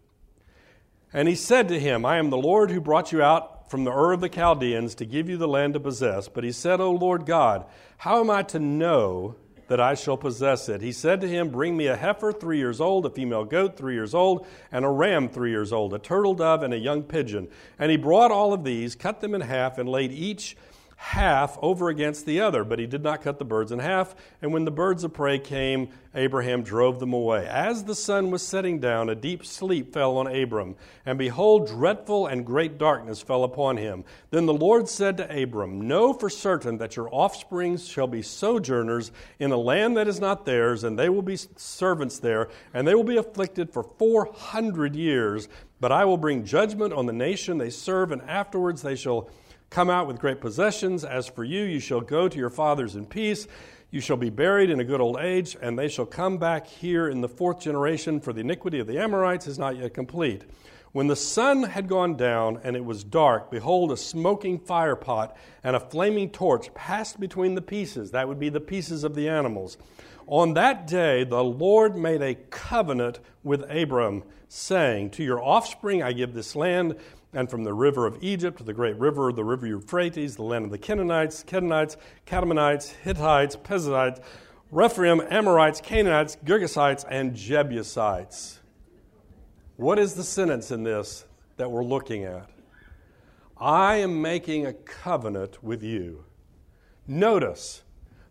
And 1.12 1.28
he 1.28 1.34
said 1.34 1.68
to 1.68 1.80
him, 1.80 2.04
I 2.04 2.18
am 2.18 2.30
the 2.30 2.36
Lord 2.36 2.70
who 2.70 2.80
brought 2.80 3.10
you 3.10 3.22
out 3.22 3.51
from 3.72 3.84
the 3.84 3.90
Ur 3.90 4.12
of 4.12 4.20
the 4.20 4.28
Chaldeans 4.28 4.94
to 4.96 5.06
give 5.06 5.30
you 5.30 5.38
the 5.38 5.48
land 5.48 5.72
to 5.72 5.80
possess. 5.80 6.28
But 6.28 6.44
he 6.44 6.52
said, 6.52 6.78
O 6.78 6.90
Lord 6.90 7.24
God, 7.24 7.64
how 7.96 8.20
am 8.20 8.28
I 8.28 8.42
to 8.42 8.58
know 8.58 9.36
that 9.68 9.80
I 9.80 9.94
shall 9.94 10.18
possess 10.18 10.68
it? 10.68 10.82
He 10.82 10.92
said 10.92 11.22
to 11.22 11.26
him, 11.26 11.48
Bring 11.48 11.74
me 11.74 11.86
a 11.86 11.96
heifer 11.96 12.34
three 12.34 12.58
years 12.58 12.82
old, 12.82 13.06
a 13.06 13.10
female 13.10 13.46
goat 13.46 13.78
three 13.78 13.94
years 13.94 14.12
old, 14.12 14.46
and 14.70 14.84
a 14.84 14.90
ram 14.90 15.26
three 15.26 15.52
years 15.52 15.72
old, 15.72 15.94
a 15.94 15.98
turtle 15.98 16.34
dove, 16.34 16.62
and 16.62 16.74
a 16.74 16.78
young 16.78 17.02
pigeon. 17.02 17.48
And 17.78 17.90
he 17.90 17.96
brought 17.96 18.30
all 18.30 18.52
of 18.52 18.62
these, 18.62 18.94
cut 18.94 19.22
them 19.22 19.34
in 19.34 19.40
half, 19.40 19.78
and 19.78 19.88
laid 19.88 20.12
each 20.12 20.54
half 21.02 21.58
over 21.60 21.88
against 21.88 22.26
the 22.26 22.40
other, 22.40 22.62
but 22.62 22.78
he 22.78 22.86
did 22.86 23.02
not 23.02 23.22
cut 23.22 23.40
the 23.40 23.44
birds 23.44 23.72
in 23.72 23.80
half. 23.80 24.14
And 24.40 24.52
when 24.52 24.64
the 24.64 24.70
birds 24.70 25.02
of 25.02 25.12
prey 25.12 25.40
came, 25.40 25.88
Abraham 26.14 26.62
drove 26.62 27.00
them 27.00 27.12
away. 27.12 27.44
As 27.48 27.82
the 27.84 27.94
sun 27.96 28.30
was 28.30 28.46
setting 28.46 28.78
down, 28.78 29.08
a 29.08 29.16
deep 29.16 29.44
sleep 29.44 29.92
fell 29.92 30.16
on 30.16 30.28
Abram, 30.28 30.76
and 31.04 31.18
behold, 31.18 31.66
dreadful 31.66 32.28
and 32.28 32.46
great 32.46 32.78
darkness 32.78 33.20
fell 33.20 33.42
upon 33.42 33.78
him. 33.78 34.04
Then 34.30 34.46
the 34.46 34.54
Lord 34.54 34.88
said 34.88 35.16
to 35.16 35.42
Abram, 35.42 35.88
Know 35.88 36.12
for 36.12 36.30
certain 36.30 36.78
that 36.78 36.94
your 36.94 37.12
offspring 37.12 37.78
shall 37.78 38.06
be 38.06 38.22
sojourners 38.22 39.10
in 39.40 39.50
a 39.50 39.56
land 39.56 39.96
that 39.96 40.06
is 40.06 40.20
not 40.20 40.46
theirs, 40.46 40.84
and 40.84 40.96
they 40.96 41.08
will 41.08 41.22
be 41.22 41.36
servants 41.56 42.20
there, 42.20 42.48
and 42.72 42.86
they 42.86 42.94
will 42.94 43.02
be 43.02 43.16
afflicted 43.16 43.72
for 43.72 43.82
four 43.82 44.32
hundred 44.32 44.94
years. 44.94 45.48
But 45.80 45.90
I 45.90 46.04
will 46.04 46.16
bring 46.16 46.44
judgment 46.44 46.92
on 46.92 47.06
the 47.06 47.12
nation 47.12 47.58
they 47.58 47.70
serve, 47.70 48.12
and 48.12 48.22
afterwards 48.22 48.82
they 48.82 48.94
shall 48.94 49.28
come 49.72 49.88
out 49.88 50.06
with 50.06 50.18
great 50.18 50.38
possessions. 50.38 51.02
As 51.02 51.26
for 51.26 51.44
you, 51.44 51.62
you 51.62 51.80
shall 51.80 52.02
go 52.02 52.28
to 52.28 52.38
your 52.38 52.50
fathers 52.50 52.94
in 52.94 53.06
peace. 53.06 53.48
You 53.90 54.00
shall 54.00 54.18
be 54.18 54.28
buried 54.28 54.68
in 54.68 54.80
a 54.80 54.84
good 54.84 55.00
old 55.00 55.16
age, 55.18 55.56
and 55.62 55.78
they 55.78 55.88
shall 55.88 56.04
come 56.04 56.36
back 56.36 56.66
here 56.66 57.08
in 57.08 57.22
the 57.22 57.28
fourth 57.28 57.60
generation, 57.60 58.20
for 58.20 58.34
the 58.34 58.42
iniquity 58.42 58.80
of 58.80 58.86
the 58.86 58.98
Amorites 58.98 59.46
is 59.46 59.58
not 59.58 59.78
yet 59.78 59.94
complete. 59.94 60.44
When 60.92 61.06
the 61.06 61.16
sun 61.16 61.62
had 61.62 61.88
gone 61.88 62.18
down 62.18 62.60
and 62.62 62.76
it 62.76 62.84
was 62.84 63.02
dark, 63.02 63.50
behold, 63.50 63.92
a 63.92 63.96
smoking 63.96 64.60
firepot 64.60 65.34
and 65.64 65.74
a 65.74 65.80
flaming 65.80 66.28
torch 66.28 66.72
passed 66.74 67.18
between 67.18 67.54
the 67.54 67.62
pieces. 67.62 68.10
That 68.10 68.28
would 68.28 68.38
be 68.38 68.50
the 68.50 68.60
pieces 68.60 69.04
of 69.04 69.14
the 69.14 69.30
animals. 69.30 69.78
On 70.26 70.52
that 70.52 70.86
day, 70.86 71.24
the 71.24 71.42
Lord 71.42 71.96
made 71.96 72.20
a 72.20 72.34
covenant 72.34 73.20
with 73.42 73.62
Abram, 73.70 74.22
saying, 74.48 75.10
To 75.12 75.24
your 75.24 75.42
offspring 75.42 76.02
I 76.02 76.12
give 76.12 76.34
this 76.34 76.54
land 76.54 76.96
and 77.32 77.50
from 77.50 77.64
the 77.64 77.72
river 77.72 78.06
of 78.06 78.18
Egypt 78.22 78.58
to 78.58 78.64
the 78.64 78.72
great 78.72 78.96
river, 78.98 79.32
the 79.32 79.44
river 79.44 79.66
Euphrates, 79.66 80.36
the 80.36 80.42
land 80.42 80.64
of 80.64 80.70
the 80.70 80.78
Kenites, 80.78 81.44
Kenizzites, 81.44 81.96
Kadmonites, 82.26 82.88
Hittites, 83.02 83.56
Perizzites, 83.56 84.20
Rephaim, 84.70 85.20
Amorites, 85.30 85.80
Canaanites, 85.80 86.36
Girgashites, 86.44 87.04
and 87.08 87.34
Jebusites. 87.34 88.60
What 89.76 89.98
is 89.98 90.14
the 90.14 90.22
sentence 90.22 90.70
in 90.70 90.82
this 90.82 91.24
that 91.56 91.70
we're 91.70 91.84
looking 91.84 92.24
at? 92.24 92.48
I 93.58 93.96
am 93.96 94.20
making 94.20 94.66
a 94.66 94.72
covenant 94.72 95.62
with 95.62 95.82
you. 95.82 96.24
Notice, 97.06 97.82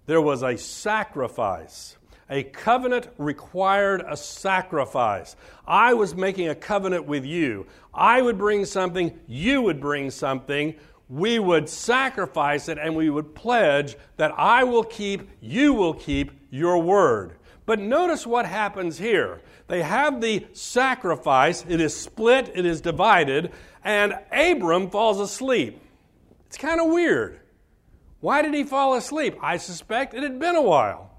there 0.05 0.21
was 0.21 0.43
a 0.43 0.57
sacrifice 0.57 1.97
a 2.31 2.43
covenant 2.43 3.09
required 3.17 4.03
a 4.07 4.15
sacrifice. 4.15 5.35
I 5.67 5.93
was 5.93 6.15
making 6.15 6.47
a 6.47 6.55
covenant 6.55 7.05
with 7.05 7.25
you. 7.25 7.67
I 7.93 8.21
would 8.21 8.37
bring 8.37 8.63
something, 8.63 9.19
you 9.27 9.61
would 9.61 9.81
bring 9.81 10.09
something. 10.09 10.75
We 11.09 11.39
would 11.39 11.67
sacrifice 11.67 12.69
it 12.69 12.77
and 12.77 12.95
we 12.95 13.09
would 13.09 13.35
pledge 13.35 13.97
that 14.15 14.33
I 14.37 14.63
will 14.63 14.85
keep, 14.85 15.29
you 15.41 15.73
will 15.73 15.93
keep 15.93 16.31
your 16.49 16.81
word. 16.81 17.33
But 17.65 17.79
notice 17.79 18.25
what 18.25 18.45
happens 18.45 18.97
here. 18.97 19.41
They 19.67 19.83
have 19.83 20.21
the 20.21 20.47
sacrifice, 20.53 21.65
it 21.67 21.81
is 21.81 21.95
split, 21.95 22.51
it 22.55 22.65
is 22.65 22.79
divided, 22.79 23.51
and 23.83 24.17
Abram 24.31 24.89
falls 24.89 25.19
asleep. 25.19 25.81
It's 26.47 26.57
kind 26.57 26.79
of 26.79 26.87
weird. 26.87 27.41
Why 28.21 28.41
did 28.41 28.53
he 28.53 28.63
fall 28.63 28.93
asleep? 28.93 29.37
I 29.41 29.57
suspect 29.57 30.13
it 30.13 30.23
had 30.23 30.39
been 30.39 30.55
a 30.55 30.61
while. 30.61 31.10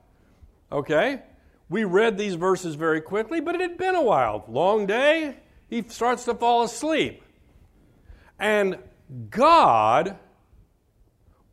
Okay? 0.73 1.23
We 1.69 1.85
read 1.85 2.19
these 2.19 2.35
verses 2.35 2.75
very 2.75 3.01
quickly, 3.01 3.41
but 3.41 3.55
it 3.55 3.61
had 3.61 3.79
been 3.79 3.95
a 3.95 4.03
while. 4.03 4.45
Long 4.49 4.87
day, 4.87 5.37
he 5.69 5.83
starts 5.89 6.25
to 6.25 6.35
fall 6.35 6.63
asleep. 6.63 7.23
And 8.39 8.79
God 9.31 10.17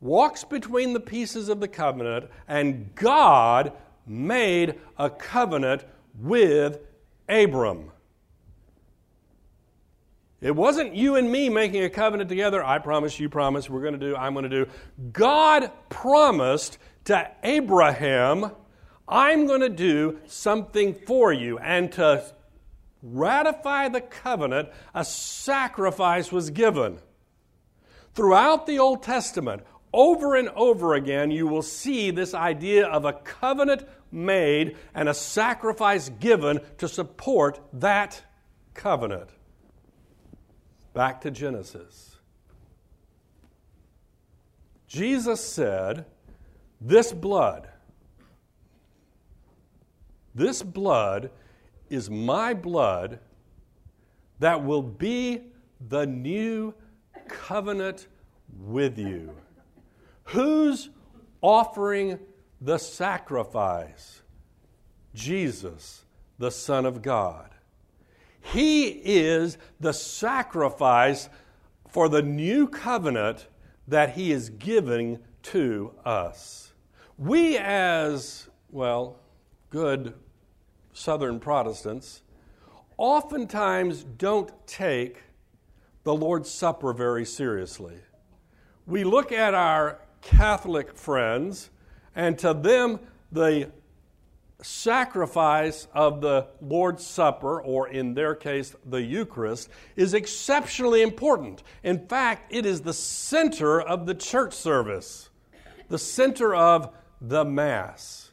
walks 0.01 0.43
between 0.43 0.93
the 0.93 0.99
pieces 0.99 1.49
of 1.49 1.59
the 1.59 1.67
covenant, 1.67 2.29
and 2.47 2.95
God 2.95 3.73
made 4.07 4.75
a 4.97 5.09
covenant 5.09 5.85
with 6.17 6.79
Abram. 7.27 7.91
It 10.41 10.55
wasn't 10.55 10.95
you 10.95 11.15
and 11.15 11.29
me 11.29 11.49
making 11.49 11.83
a 11.83 11.89
covenant 11.89 12.29
together. 12.29 12.63
I 12.63 12.79
promise, 12.79 13.19
you 13.19 13.27
promise, 13.27 13.69
we're 13.69 13.81
going 13.81 13.99
to 13.99 13.99
do, 13.99 14.15
I'm 14.15 14.33
going 14.33 14.49
to 14.49 14.65
do. 14.65 14.71
God 15.11 15.71
promised 15.89 16.77
to 17.05 17.29
Abraham 17.43 18.51
I'm 19.09 19.47
going 19.47 19.61
to 19.61 19.69
do 19.69 20.19
something 20.27 20.93
for 20.93 21.33
you. 21.33 21.57
And 21.57 21.91
to 21.93 22.23
ratify 23.01 23.89
the 23.89 24.01
covenant, 24.01 24.69
a 24.93 25.03
sacrifice 25.03 26.31
was 26.31 26.51
given. 26.51 26.99
Throughout 28.13 28.67
the 28.67 28.79
Old 28.79 29.03
Testament, 29.03 29.63
over 29.91 30.35
and 30.35 30.49
over 30.49 30.93
again, 30.93 31.31
you 31.31 31.47
will 31.47 31.61
see 31.61 32.11
this 32.11 32.33
idea 32.33 32.85
of 32.85 33.05
a 33.05 33.13
covenant 33.13 33.87
made 34.11 34.77
and 34.93 35.09
a 35.09 35.13
sacrifice 35.13 36.09
given 36.09 36.59
to 36.77 36.87
support 36.87 37.59
that 37.73 38.21
covenant. 38.73 39.29
Back 40.93 41.21
to 41.21 41.31
Genesis. 41.31 42.17
Jesus 44.87 45.43
said, 45.43 46.05
This 46.81 47.11
blood, 47.11 47.68
this 50.35 50.63
blood 50.63 51.31
is 51.89 52.09
my 52.09 52.53
blood 52.53 53.19
that 54.39 54.63
will 54.63 54.83
be 54.83 55.41
the 55.89 56.05
new 56.05 56.73
covenant 57.27 58.07
with 58.59 58.97
you. 58.97 59.35
Who's 60.25 60.89
offering 61.41 62.19
the 62.61 62.77
sacrifice? 62.77 64.21
Jesus, 65.13 66.05
the 66.37 66.51
Son 66.51 66.85
of 66.85 67.01
God. 67.01 67.49
He 68.41 68.87
is 68.87 69.57
the 69.79 69.93
sacrifice 69.93 71.29
for 71.87 72.07
the 72.07 72.21
new 72.21 72.67
covenant 72.67 73.47
that 73.87 74.11
He 74.11 74.31
is 74.31 74.49
giving 74.49 75.19
to 75.43 75.93
us. 76.05 76.73
We, 77.17 77.57
as, 77.57 78.47
well, 78.71 79.17
good 79.69 80.13
Southern 80.93 81.39
Protestants, 81.39 82.21
oftentimes 82.97 84.03
don't 84.03 84.51
take 84.67 85.23
the 86.03 86.13
Lord's 86.13 86.49
Supper 86.49 86.93
very 86.93 87.25
seriously. 87.25 87.95
We 88.85 89.03
look 89.03 89.31
at 89.31 89.53
our 89.53 89.99
Catholic 90.21 90.95
friends, 90.95 91.69
and 92.15 92.37
to 92.39 92.53
them, 92.53 92.99
the 93.31 93.71
sacrifice 94.61 95.87
of 95.93 96.19
the 96.21 96.47
Lord's 96.61 97.05
Supper, 97.05 97.61
or 97.61 97.87
in 97.87 98.13
their 98.13 98.35
case, 98.35 98.75
the 98.85 99.01
Eucharist, 99.01 99.69
is 99.95 100.13
exceptionally 100.13 101.01
important. 101.01 101.63
In 101.83 102.07
fact, 102.07 102.51
it 102.53 102.65
is 102.65 102.81
the 102.81 102.93
center 102.93 103.79
of 103.79 104.05
the 104.05 104.15
church 104.15 104.53
service, 104.53 105.29
the 105.87 105.99
center 105.99 106.55
of 106.55 106.93
the 107.21 107.45
Mass. 107.45 108.28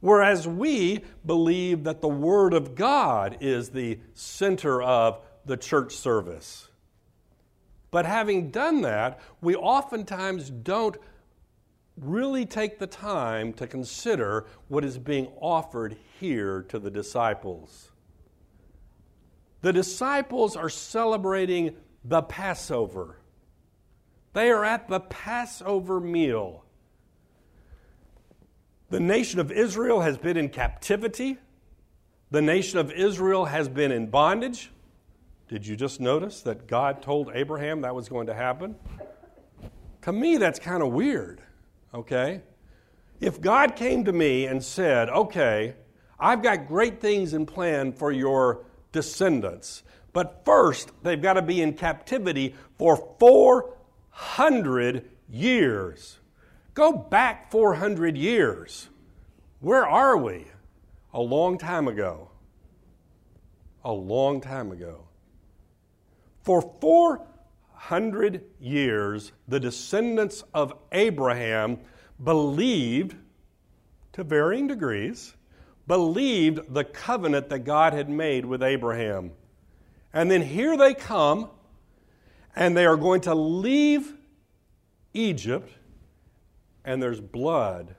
Whereas 0.00 0.46
we 0.46 1.04
believe 1.26 1.84
that 1.84 2.00
the 2.00 2.08
Word 2.08 2.54
of 2.54 2.74
God 2.74 3.38
is 3.40 3.70
the 3.70 3.98
center 4.14 4.80
of 4.80 5.20
the 5.44 5.56
church 5.56 5.94
service. 5.94 6.68
But 7.90 8.04
having 8.04 8.50
done 8.50 8.82
that, 8.82 9.18
we 9.40 9.56
oftentimes 9.56 10.50
don't 10.50 10.96
really 11.96 12.46
take 12.46 12.78
the 12.78 12.86
time 12.86 13.52
to 13.54 13.66
consider 13.66 14.46
what 14.68 14.84
is 14.84 14.98
being 14.98 15.28
offered 15.40 15.96
here 16.20 16.62
to 16.68 16.78
the 16.78 16.90
disciples. 16.90 17.90
The 19.62 19.72
disciples 19.72 20.54
are 20.54 20.68
celebrating 20.68 21.74
the 22.04 22.22
Passover. 22.22 23.16
They 24.32 24.50
are 24.50 24.64
at 24.64 24.88
the 24.88 25.00
Passover 25.00 25.98
meal. 25.98 26.64
The 28.90 29.00
nation 29.00 29.40
of 29.40 29.52
Israel 29.52 30.00
has 30.00 30.16
been 30.16 30.36
in 30.36 30.48
captivity. 30.48 31.38
The 32.30 32.42
nation 32.42 32.78
of 32.78 32.90
Israel 32.90 33.46
has 33.46 33.68
been 33.68 33.92
in 33.92 34.08
bondage. 34.08 34.70
Did 35.48 35.66
you 35.66 35.76
just 35.76 36.00
notice 36.00 36.42
that 36.42 36.66
God 36.66 37.02
told 37.02 37.30
Abraham 37.34 37.82
that 37.82 37.94
was 37.94 38.08
going 38.08 38.26
to 38.26 38.34
happen? 38.34 38.76
To 40.02 40.12
me, 40.12 40.36
that's 40.36 40.58
kind 40.58 40.82
of 40.82 40.92
weird 40.92 41.42
okay? 41.94 42.42
If 43.20 43.40
God 43.40 43.76
came 43.76 44.04
to 44.04 44.12
me 44.12 44.46
and 44.46 44.62
said, 44.62 45.08
okay, 45.08 45.74
I've 46.18 46.42
got 46.42 46.66
great 46.66 47.00
things 47.00 47.34
in 47.34 47.46
plan 47.46 47.92
for 47.92 48.12
your 48.12 48.64
descendants, 48.92 49.82
but 50.12 50.42
first 50.44 50.92
they've 51.02 51.20
got 51.20 51.34
to 51.34 51.42
be 51.42 51.60
in 51.60 51.74
captivity 51.74 52.54
for 52.76 52.96
400 53.18 55.10
years. 55.28 56.18
Go 56.78 56.92
back 56.92 57.50
400 57.50 58.16
years. 58.16 58.88
Where 59.58 59.84
are 59.84 60.16
we? 60.16 60.46
A 61.12 61.20
long 61.20 61.58
time 61.58 61.88
ago. 61.88 62.30
A 63.82 63.92
long 63.92 64.40
time 64.40 64.70
ago. 64.70 65.08
For 66.44 66.62
400 66.80 68.44
years, 68.60 69.32
the 69.48 69.58
descendants 69.58 70.44
of 70.54 70.72
Abraham 70.92 71.80
believed, 72.22 73.16
to 74.12 74.22
varying 74.22 74.68
degrees, 74.68 75.34
believed 75.88 76.72
the 76.72 76.84
covenant 76.84 77.48
that 77.48 77.64
God 77.64 77.92
had 77.92 78.08
made 78.08 78.46
with 78.46 78.62
Abraham. 78.62 79.32
And 80.12 80.30
then 80.30 80.42
here 80.42 80.76
they 80.76 80.94
come, 80.94 81.50
and 82.54 82.76
they 82.76 82.86
are 82.86 82.96
going 82.96 83.22
to 83.22 83.34
leave 83.34 84.14
Egypt, 85.12 85.72
and 86.88 87.02
there's 87.02 87.20
blood 87.20 87.94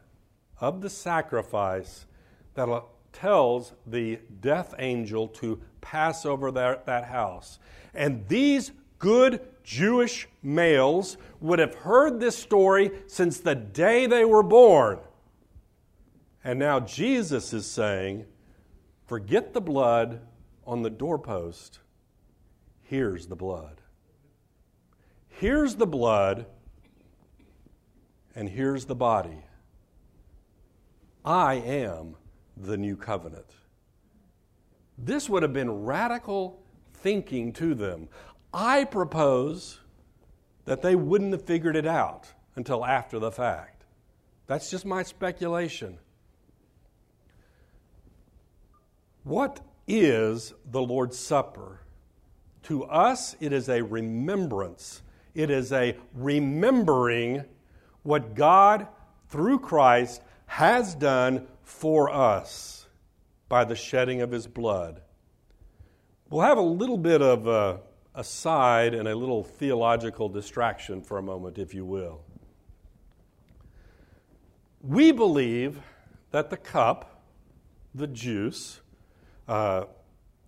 of 0.59 0.81
the 0.81 0.89
sacrifice 0.89 2.07
that 2.55 2.83
tells 3.13 3.73
the 3.85 4.17
death 4.41 4.73
angel 4.79 5.27
to 5.27 5.61
pass 5.79 6.25
over 6.25 6.51
that, 6.51 6.87
that 6.87 7.03
house. 7.03 7.59
And 7.93 8.27
these 8.27 8.71
good 8.97 9.41
Jewish 9.63 10.27
males 10.41 11.17
would 11.39 11.59
have 11.59 11.75
heard 11.75 12.19
this 12.19 12.35
story 12.35 12.89
since 13.05 13.39
the 13.39 13.53
day 13.53 14.07
they 14.07 14.25
were 14.25 14.41
born. 14.41 14.97
And 16.43 16.57
now 16.57 16.79
Jesus 16.79 17.53
is 17.53 17.67
saying, 17.67 18.25
forget 19.05 19.53
the 19.53 19.61
blood 19.61 20.21
on 20.65 20.81
the 20.81 20.89
doorpost. 20.89 21.77
Here's 22.81 23.27
the 23.27 23.35
blood. 23.35 23.81
Here's 25.27 25.75
the 25.75 25.85
blood, 25.85 26.47
and 28.39 28.47
here's 28.47 28.85
the 28.85 28.95
body. 28.95 29.43
I 31.25 31.55
am 31.55 32.15
the 32.55 32.77
new 32.77 32.95
covenant. 32.95 33.53
This 34.97 35.29
would 35.29 35.43
have 35.43 35.51
been 35.51 35.83
radical 35.83 36.63
thinking 36.93 37.51
to 37.53 37.75
them. 37.75 38.07
I 38.53 38.85
propose 38.85 39.81
that 40.63 40.81
they 40.81 40.95
wouldn't 40.95 41.33
have 41.33 41.43
figured 41.43 41.75
it 41.75 41.85
out 41.85 42.31
until 42.55 42.85
after 42.85 43.19
the 43.19 43.29
fact. 43.29 43.83
That's 44.47 44.71
just 44.71 44.85
my 44.85 45.03
speculation. 45.03 45.99
What 49.25 49.59
is 49.85 50.53
the 50.71 50.81
Lord's 50.81 51.19
Supper? 51.19 51.81
To 52.63 52.85
us, 52.85 53.35
it 53.41 53.51
is 53.51 53.67
a 53.67 53.81
remembrance. 53.81 55.01
It 55.35 55.49
is 55.49 55.73
a 55.73 55.97
remembering 56.13 57.43
what 58.09 58.33
God, 58.33 58.87
through 59.27 59.59
Christ, 59.59 60.23
has 60.47 60.95
done 60.95 61.45
for 61.61 62.09
us 62.09 62.87
by 63.47 63.63
the 63.65 63.75
shedding 63.75 64.23
of 64.23 64.31
his 64.31 64.47
blood. 64.47 65.03
We'll 66.27 66.41
have 66.41 66.57
a 66.57 66.61
little 66.61 66.97
bit 66.97 67.21
of 67.21 67.45
a 67.45 67.81
aside 68.15 68.95
and 68.95 69.07
a 69.07 69.15
little 69.15 69.43
theological 69.43 70.27
distraction 70.27 71.03
for 71.03 71.19
a 71.19 71.21
moment, 71.21 71.59
if 71.59 71.75
you 71.75 71.85
will. 71.85 72.21
We 74.81 75.11
believe 75.11 75.79
that 76.31 76.49
the 76.49 76.57
cup, 76.57 77.21
the 77.93 78.07
juice, 78.07 78.81
uh, 79.47 79.83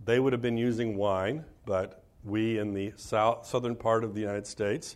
they 0.04 0.19
would 0.19 0.34
have 0.34 0.41
been 0.41 0.58
using 0.58 0.97
wine, 0.97 1.45
but 1.67 2.04
we 2.24 2.58
in 2.58 2.74
the 2.74 2.93
south, 2.95 3.45
southern 3.45 3.76
part 3.76 4.04
of 4.04 4.15
the 4.15 4.21
United 4.21 4.47
States, 4.47 4.95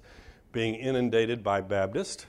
being 0.52 0.74
inundated 0.74 1.44
by 1.44 1.62
Baptist, 1.62 2.26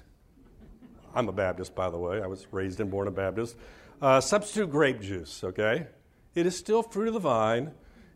I'm 1.17 1.31
a 1.31 1.33
Baptist, 1.33 1.75
by 1.75 1.89
the 1.89 1.97
way, 1.97 2.21
I 2.21 2.27
was 2.27 2.47
raised 2.53 2.79
and 2.79 2.91
born 2.91 3.09
a 3.09 3.11
Baptist, 3.11 3.57
uh, 4.03 4.21
substitute 4.21 4.71
grape 4.71 5.01
juice, 5.01 5.43
okay? 5.43 5.87
It 6.35 6.45
is 6.45 6.55
still 6.55 6.83
fruit 6.83 7.09
of 7.09 7.15
the 7.15 7.21
vine, 7.21 7.73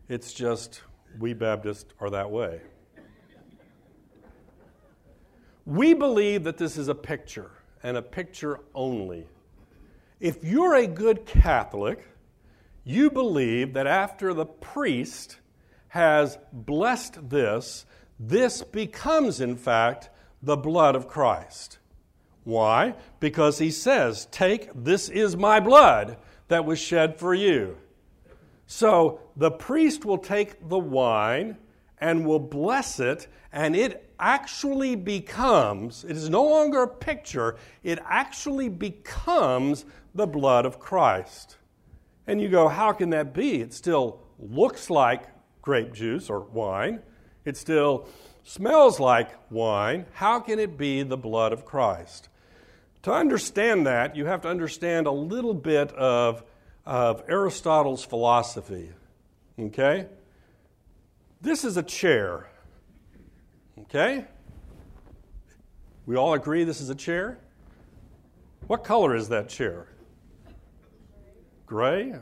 it's 0.07 0.31
just 0.31 0.83
we 1.19 1.33
Baptists 1.33 1.91
are 1.99 2.11
that 2.11 2.29
way. 2.29 2.61
We 5.65 5.95
believe 5.95 6.43
that 6.43 6.59
this 6.59 6.77
is 6.77 6.89
a 6.89 6.95
picture 6.95 7.49
and 7.81 7.97
a 7.97 8.03
picture 8.03 8.59
only. 8.75 9.25
If 10.19 10.43
you're 10.43 10.75
a 10.75 10.85
good 10.85 11.25
Catholic, 11.25 12.07
you 12.83 13.09
believe 13.09 13.73
that 13.73 13.87
after 13.87 14.31
the 14.31 14.45
priest 14.45 15.37
has 15.87 16.37
blessed 16.53 17.31
this, 17.31 17.87
this 18.19 18.61
becomes, 18.61 19.41
in 19.41 19.55
fact, 19.55 20.11
the 20.43 20.55
blood 20.55 20.95
of 20.95 21.07
Christ. 21.07 21.79
Why? 22.43 22.95
Because 23.19 23.59
he 23.59 23.71
says, 23.71 24.27
Take, 24.31 24.69
this 24.73 25.09
is 25.09 25.37
my 25.37 25.59
blood 25.59 26.17
that 26.47 26.65
was 26.65 26.79
shed 26.79 27.17
for 27.17 27.33
you. 27.33 27.77
So 28.65 29.19
the 29.35 29.51
priest 29.51 30.05
will 30.05 30.17
take 30.17 30.67
the 30.67 30.79
wine 30.79 31.57
and 31.99 32.25
will 32.25 32.39
bless 32.39 32.99
it, 32.99 33.27
and 33.51 33.75
it 33.75 34.11
actually 34.19 34.95
becomes, 34.95 36.03
it 36.03 36.17
is 36.17 36.29
no 36.29 36.43
longer 36.43 36.83
a 36.83 36.87
picture, 36.87 37.57
it 37.83 37.99
actually 38.05 38.69
becomes 38.69 39.85
the 40.15 40.25
blood 40.25 40.65
of 40.65 40.79
Christ. 40.79 41.57
And 42.27 42.41
you 42.41 42.49
go, 42.49 42.67
how 42.67 42.91
can 42.91 43.11
that 43.11 43.33
be? 43.33 43.61
It 43.61 43.73
still 43.73 44.21
looks 44.39 44.89
like 44.89 45.27
grape 45.61 45.93
juice 45.93 46.29
or 46.29 46.39
wine, 46.39 47.01
it 47.45 47.57
still 47.57 48.07
smells 48.43 48.99
like 48.99 49.29
wine. 49.51 50.05
How 50.13 50.39
can 50.39 50.59
it 50.59 50.77
be 50.77 51.03
the 51.03 51.17
blood 51.17 51.53
of 51.53 51.65
Christ? 51.65 52.29
To 53.03 53.11
understand 53.11 53.87
that, 53.87 54.15
you 54.15 54.25
have 54.25 54.41
to 54.41 54.47
understand 54.47 55.07
a 55.07 55.11
little 55.11 55.53
bit 55.53 55.91
of, 55.93 56.43
of 56.85 57.23
Aristotle's 57.27 58.05
philosophy. 58.05 58.91
Okay? 59.59 60.07
This 61.41 61.63
is 61.63 61.77
a 61.77 61.83
chair. 61.83 62.47
Okay? 63.79 64.25
We 66.05 66.15
all 66.15 66.33
agree 66.33 66.63
this 66.63 66.81
is 66.81 66.89
a 66.89 66.95
chair? 66.95 67.39
What 68.67 68.83
color 68.83 69.15
is 69.15 69.29
that 69.29 69.49
chair? 69.49 69.87
Gray? 71.65 72.13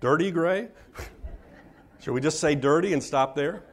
Dirty 0.00 0.30
gray? 0.30 0.68
Should 2.00 2.12
we 2.12 2.20
just 2.20 2.38
say 2.38 2.54
dirty 2.54 2.92
and 2.92 3.02
stop 3.02 3.34
there? 3.34 3.64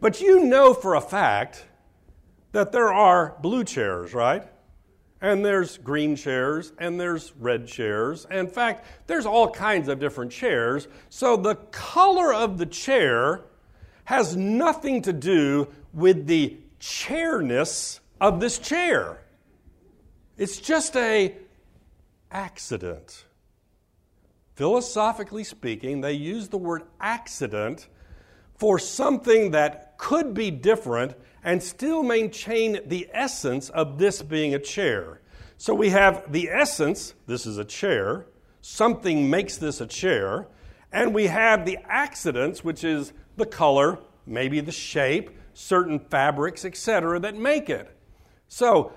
But 0.00 0.20
you 0.20 0.44
know 0.44 0.74
for 0.74 0.96
a 0.96 1.00
fact 1.00 1.64
that 2.56 2.72
there 2.72 2.90
are 2.90 3.36
blue 3.42 3.64
chairs, 3.64 4.14
right? 4.14 4.42
And 5.20 5.44
there's 5.44 5.76
green 5.76 6.16
chairs 6.16 6.72
and 6.78 6.98
there's 6.98 7.34
red 7.38 7.66
chairs. 7.66 8.26
In 8.30 8.46
fact, 8.46 8.86
there's 9.06 9.26
all 9.26 9.50
kinds 9.50 9.88
of 9.88 9.98
different 9.98 10.32
chairs. 10.32 10.88
So 11.10 11.36
the 11.36 11.56
color 11.56 12.32
of 12.32 12.56
the 12.56 12.64
chair 12.64 13.42
has 14.04 14.36
nothing 14.36 15.02
to 15.02 15.12
do 15.12 15.68
with 15.92 16.26
the 16.26 16.56
chairness 16.78 18.00
of 18.22 18.40
this 18.40 18.58
chair. 18.58 19.22
It's 20.38 20.56
just 20.56 20.96
a 20.96 21.34
accident. 22.30 23.26
Philosophically 24.54 25.44
speaking, 25.44 26.00
they 26.00 26.14
use 26.14 26.48
the 26.48 26.56
word 26.56 26.84
accident 27.02 27.86
for 28.54 28.78
something 28.78 29.50
that 29.50 29.98
could 29.98 30.32
be 30.32 30.50
different 30.50 31.14
and 31.46 31.62
still 31.62 32.02
maintain 32.02 32.80
the 32.86 33.08
essence 33.12 33.70
of 33.70 33.98
this 33.98 34.20
being 34.20 34.52
a 34.52 34.58
chair. 34.58 35.20
So 35.56 35.74
we 35.74 35.90
have 35.90 36.32
the 36.32 36.48
essence, 36.48 37.14
this 37.28 37.46
is 37.46 37.56
a 37.56 37.64
chair, 37.64 38.26
something 38.60 39.30
makes 39.30 39.56
this 39.56 39.80
a 39.80 39.86
chair, 39.86 40.48
and 40.90 41.14
we 41.14 41.28
have 41.28 41.64
the 41.64 41.78
accidents, 41.88 42.64
which 42.64 42.82
is 42.82 43.12
the 43.36 43.46
color, 43.46 44.00
maybe 44.26 44.58
the 44.60 44.72
shape, 44.72 45.30
certain 45.54 46.00
fabrics, 46.00 46.64
etc., 46.64 47.20
that 47.20 47.36
make 47.36 47.70
it. 47.70 47.96
So 48.48 48.92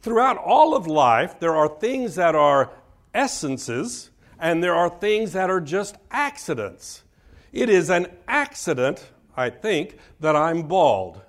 throughout 0.00 0.38
all 0.38 0.74
of 0.74 0.86
life, 0.86 1.38
there 1.38 1.54
are 1.54 1.68
things 1.68 2.14
that 2.14 2.34
are 2.34 2.72
essences, 3.12 4.10
and 4.38 4.64
there 4.64 4.74
are 4.74 4.88
things 4.88 5.34
that 5.34 5.50
are 5.50 5.60
just 5.60 5.96
accidents. 6.10 7.04
It 7.52 7.68
is 7.68 7.90
an 7.90 8.06
accident, 8.26 9.10
I 9.36 9.50
think, 9.50 9.98
that 10.20 10.34
I'm 10.34 10.62
bald. 10.62 11.20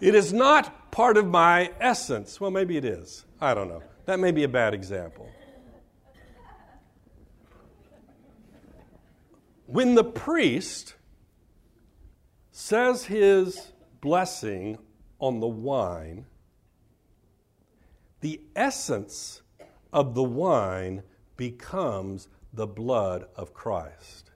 It 0.00 0.14
is 0.14 0.32
not 0.32 0.90
part 0.90 1.16
of 1.16 1.26
my 1.26 1.72
essence. 1.78 2.40
Well, 2.40 2.50
maybe 2.50 2.76
it 2.76 2.84
is. 2.84 3.26
I 3.40 3.54
don't 3.54 3.68
know. 3.68 3.82
That 4.06 4.18
may 4.18 4.32
be 4.32 4.44
a 4.44 4.48
bad 4.48 4.74
example. 4.74 5.28
When 9.66 9.94
the 9.94 10.04
priest 10.04 10.94
says 12.50 13.04
his 13.04 13.72
blessing 14.00 14.78
on 15.20 15.40
the 15.40 15.46
wine, 15.46 16.26
the 18.20 18.40
essence 18.56 19.42
of 19.92 20.14
the 20.14 20.22
wine 20.22 21.02
becomes 21.36 22.28
the 22.52 22.66
blood 22.66 23.26
of 23.36 23.54
Christ. 23.54 24.30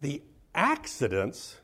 The 0.00 0.22
accidents, 0.54 1.60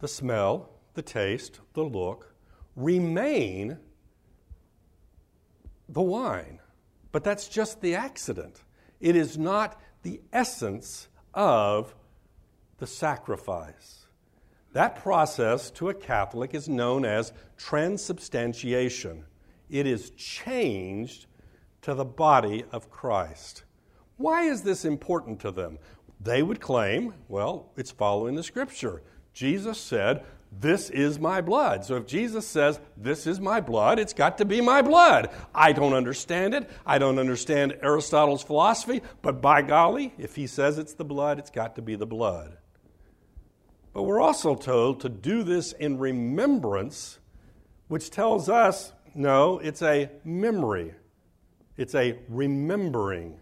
the 0.00 0.08
smell, 0.08 0.75
the 0.96 1.02
taste, 1.02 1.60
the 1.74 1.84
look, 1.84 2.34
remain 2.74 3.78
the 5.88 6.02
wine. 6.02 6.58
But 7.12 7.22
that's 7.22 7.46
just 7.48 7.80
the 7.80 7.94
accident. 7.94 8.64
It 9.00 9.14
is 9.14 9.38
not 9.38 9.80
the 10.02 10.20
essence 10.32 11.08
of 11.32 11.94
the 12.78 12.86
sacrifice. 12.86 14.06
That 14.72 14.96
process 14.96 15.70
to 15.72 15.88
a 15.88 15.94
Catholic 15.94 16.54
is 16.54 16.68
known 16.68 17.04
as 17.04 17.32
transubstantiation. 17.56 19.24
It 19.70 19.86
is 19.86 20.10
changed 20.10 21.26
to 21.82 21.94
the 21.94 22.04
body 22.04 22.64
of 22.72 22.90
Christ. 22.90 23.64
Why 24.16 24.42
is 24.42 24.62
this 24.62 24.84
important 24.84 25.40
to 25.40 25.50
them? 25.50 25.78
They 26.20 26.42
would 26.42 26.60
claim, 26.60 27.14
well, 27.28 27.70
it's 27.76 27.90
following 27.90 28.34
the 28.34 28.42
scripture. 28.42 29.02
Jesus 29.32 29.78
said, 29.78 30.24
this 30.58 30.88
is 30.90 31.18
my 31.18 31.40
blood. 31.40 31.84
So 31.84 31.96
if 31.96 32.06
Jesus 32.06 32.46
says, 32.46 32.80
This 32.96 33.26
is 33.26 33.40
my 33.40 33.60
blood, 33.60 33.98
it's 33.98 34.12
got 34.12 34.38
to 34.38 34.44
be 34.44 34.60
my 34.60 34.80
blood. 34.80 35.30
I 35.54 35.72
don't 35.72 35.92
understand 35.92 36.54
it. 36.54 36.70
I 36.86 36.98
don't 36.98 37.18
understand 37.18 37.76
Aristotle's 37.82 38.42
philosophy, 38.42 39.02
but 39.22 39.42
by 39.42 39.62
golly, 39.62 40.14
if 40.18 40.36
he 40.36 40.46
says 40.46 40.78
it's 40.78 40.94
the 40.94 41.04
blood, 41.04 41.38
it's 41.38 41.50
got 41.50 41.76
to 41.76 41.82
be 41.82 41.94
the 41.94 42.06
blood. 42.06 42.56
But 43.92 44.04
we're 44.04 44.20
also 44.20 44.54
told 44.54 45.00
to 45.00 45.08
do 45.08 45.42
this 45.42 45.72
in 45.72 45.98
remembrance, 45.98 47.18
which 47.88 48.10
tells 48.10 48.48
us 48.48 48.92
no, 49.14 49.58
it's 49.58 49.80
a 49.80 50.10
memory, 50.24 50.94
it's 51.76 51.94
a 51.94 52.18
remembering. 52.28 53.38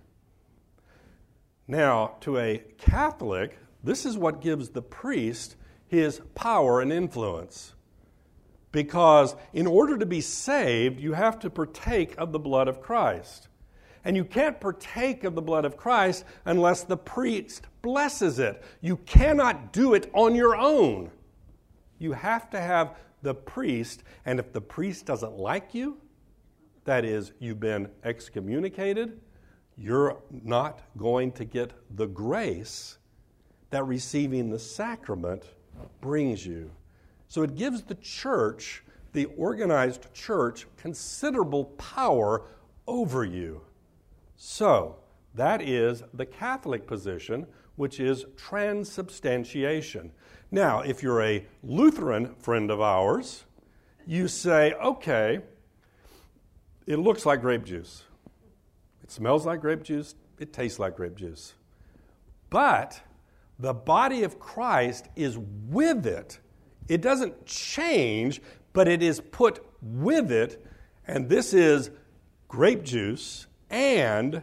Now, 1.66 2.16
to 2.20 2.38
a 2.38 2.62
Catholic, 2.78 3.58
this 3.82 4.06
is 4.06 4.16
what 4.16 4.40
gives 4.40 4.70
the 4.70 4.82
priest 4.82 5.56
his 5.94 6.20
power 6.34 6.80
and 6.80 6.92
influence. 6.92 7.74
Because 8.72 9.36
in 9.52 9.66
order 9.66 9.96
to 9.96 10.06
be 10.06 10.20
saved, 10.20 11.00
you 11.00 11.12
have 11.12 11.38
to 11.40 11.50
partake 11.50 12.14
of 12.18 12.32
the 12.32 12.38
blood 12.38 12.68
of 12.68 12.80
Christ. 12.80 13.48
And 14.04 14.16
you 14.16 14.24
can't 14.24 14.60
partake 14.60 15.24
of 15.24 15.34
the 15.34 15.42
blood 15.42 15.64
of 15.64 15.76
Christ 15.76 16.24
unless 16.44 16.82
the 16.82 16.96
priest 16.96 17.66
blesses 17.82 18.38
it. 18.38 18.62
You 18.80 18.96
cannot 18.98 19.72
do 19.72 19.94
it 19.94 20.10
on 20.12 20.34
your 20.34 20.56
own. 20.56 21.10
You 21.98 22.12
have 22.12 22.50
to 22.50 22.60
have 22.60 22.96
the 23.22 23.34
priest, 23.34 24.02
and 24.26 24.38
if 24.38 24.52
the 24.52 24.60
priest 24.60 25.06
doesn't 25.06 25.38
like 25.38 25.74
you, 25.74 25.96
that 26.84 27.04
is, 27.04 27.32
you've 27.38 27.60
been 27.60 27.88
excommunicated, 28.04 29.20
you're 29.76 30.18
not 30.30 30.82
going 30.96 31.32
to 31.32 31.44
get 31.44 31.72
the 31.96 32.06
grace 32.06 32.98
that 33.70 33.84
receiving 33.84 34.50
the 34.50 34.58
sacrament 34.58 35.44
brings 36.00 36.44
you. 36.46 36.70
So 37.28 37.42
it 37.42 37.56
gives 37.56 37.82
the 37.82 37.94
church, 37.96 38.82
the 39.12 39.26
organized 39.36 40.12
church, 40.14 40.66
considerable 40.76 41.64
power 41.64 42.42
over 42.86 43.24
you. 43.24 43.62
So 44.36 44.96
that 45.34 45.62
is 45.62 46.02
the 46.12 46.26
Catholic 46.26 46.86
position, 46.86 47.46
which 47.76 47.98
is 47.98 48.24
transubstantiation. 48.36 50.12
Now, 50.50 50.80
if 50.80 51.02
you're 51.02 51.22
a 51.22 51.44
Lutheran 51.62 52.34
friend 52.36 52.70
of 52.70 52.80
ours, 52.80 53.44
you 54.06 54.28
say, 54.28 54.72
okay, 54.74 55.40
it 56.86 56.98
looks 56.98 57.26
like 57.26 57.40
grape 57.40 57.64
juice. 57.64 58.04
It 59.02 59.10
smells 59.10 59.46
like 59.46 59.60
grape 59.60 59.82
juice. 59.82 60.14
It 60.38 60.52
tastes 60.52 60.78
like 60.78 60.96
grape 60.96 61.16
juice. 61.16 61.54
But 62.50 63.00
the 63.58 63.74
body 63.74 64.22
of 64.24 64.38
Christ 64.38 65.08
is 65.16 65.38
with 65.38 66.06
it. 66.06 66.38
It 66.88 67.00
doesn't 67.00 67.46
change, 67.46 68.42
but 68.72 68.88
it 68.88 69.02
is 69.02 69.20
put 69.20 69.64
with 69.80 70.30
it. 70.30 70.64
And 71.06 71.28
this 71.28 71.54
is 71.54 71.90
grape 72.48 72.82
juice 72.82 73.46
and 73.70 74.42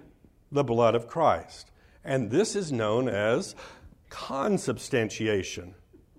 the 0.51 0.63
blood 0.63 0.95
of 0.95 1.07
Christ. 1.07 1.71
And 2.03 2.31
this 2.31 2.55
is 2.55 2.71
known 2.71 3.07
as 3.07 3.55
consubstantiation 4.09 5.75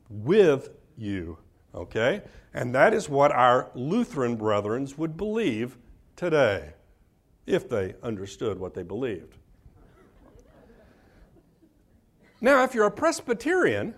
with 0.09 0.71
you. 0.97 1.39
Okay? 1.75 2.23
And 2.55 2.75
that 2.75 2.95
is 2.95 3.09
what 3.09 3.33
our 3.33 3.71
Lutheran 3.75 4.37
brethren 4.37 4.89
would 4.97 5.17
believe 5.17 5.79
today, 6.17 6.75
if 7.47 7.69
they 7.69 7.95
understood 8.03 8.59
what 8.59 8.75
they 8.75 8.83
believed. 8.83 9.39
Now, 12.43 12.65
if 12.65 12.75
you're 12.75 12.87
a 12.87 12.91
Presbyterian, 12.91 13.95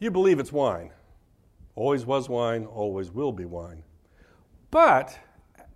you 0.00 0.10
believe 0.10 0.40
it's 0.40 0.50
wine. 0.50 0.90
Always 1.76 2.04
was 2.04 2.28
wine, 2.28 2.66
always 2.66 3.12
will 3.12 3.30
be 3.30 3.44
wine. 3.44 3.84
But 4.72 5.16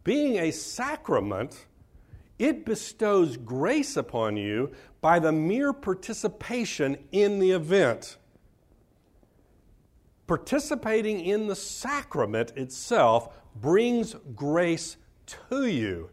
being 0.03 0.39
a 0.39 0.51
sacrament, 0.51 1.67
it 2.41 2.67
bestows 2.67 3.37
grace 3.37 3.97
upon 3.97 4.37
you 4.37 4.73
by 5.01 5.21
the 5.21 5.31
mere 5.31 5.73
participation 5.73 6.99
in 7.13 7.39
the 7.39 7.53
event. 7.53 8.17
Participating 10.27 11.21
in 11.21 11.47
the 11.47 11.55
sacrament 11.55 12.53
itself 12.57 13.29
brings 13.55 14.17
grace 14.35 14.97
to 15.51 15.67
you. 15.67 16.11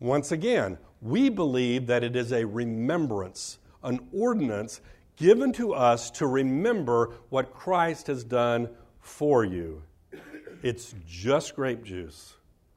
Once 0.00 0.32
again, 0.32 0.78
we 1.02 1.28
believe 1.28 1.86
that 1.88 2.04
it 2.04 2.14
is 2.14 2.32
a 2.32 2.46
remembrance, 2.46 3.58
an 3.82 4.00
ordinance 4.12 4.80
given 5.16 5.52
to 5.52 5.74
us 5.74 6.10
to 6.12 6.26
remember 6.26 7.14
what 7.28 7.52
Christ 7.52 8.06
has 8.06 8.24
done 8.24 8.68
for 9.00 9.44
you. 9.44 9.82
It's 10.62 10.94
just 11.06 11.56
grape 11.56 11.82
juice. 11.82 12.34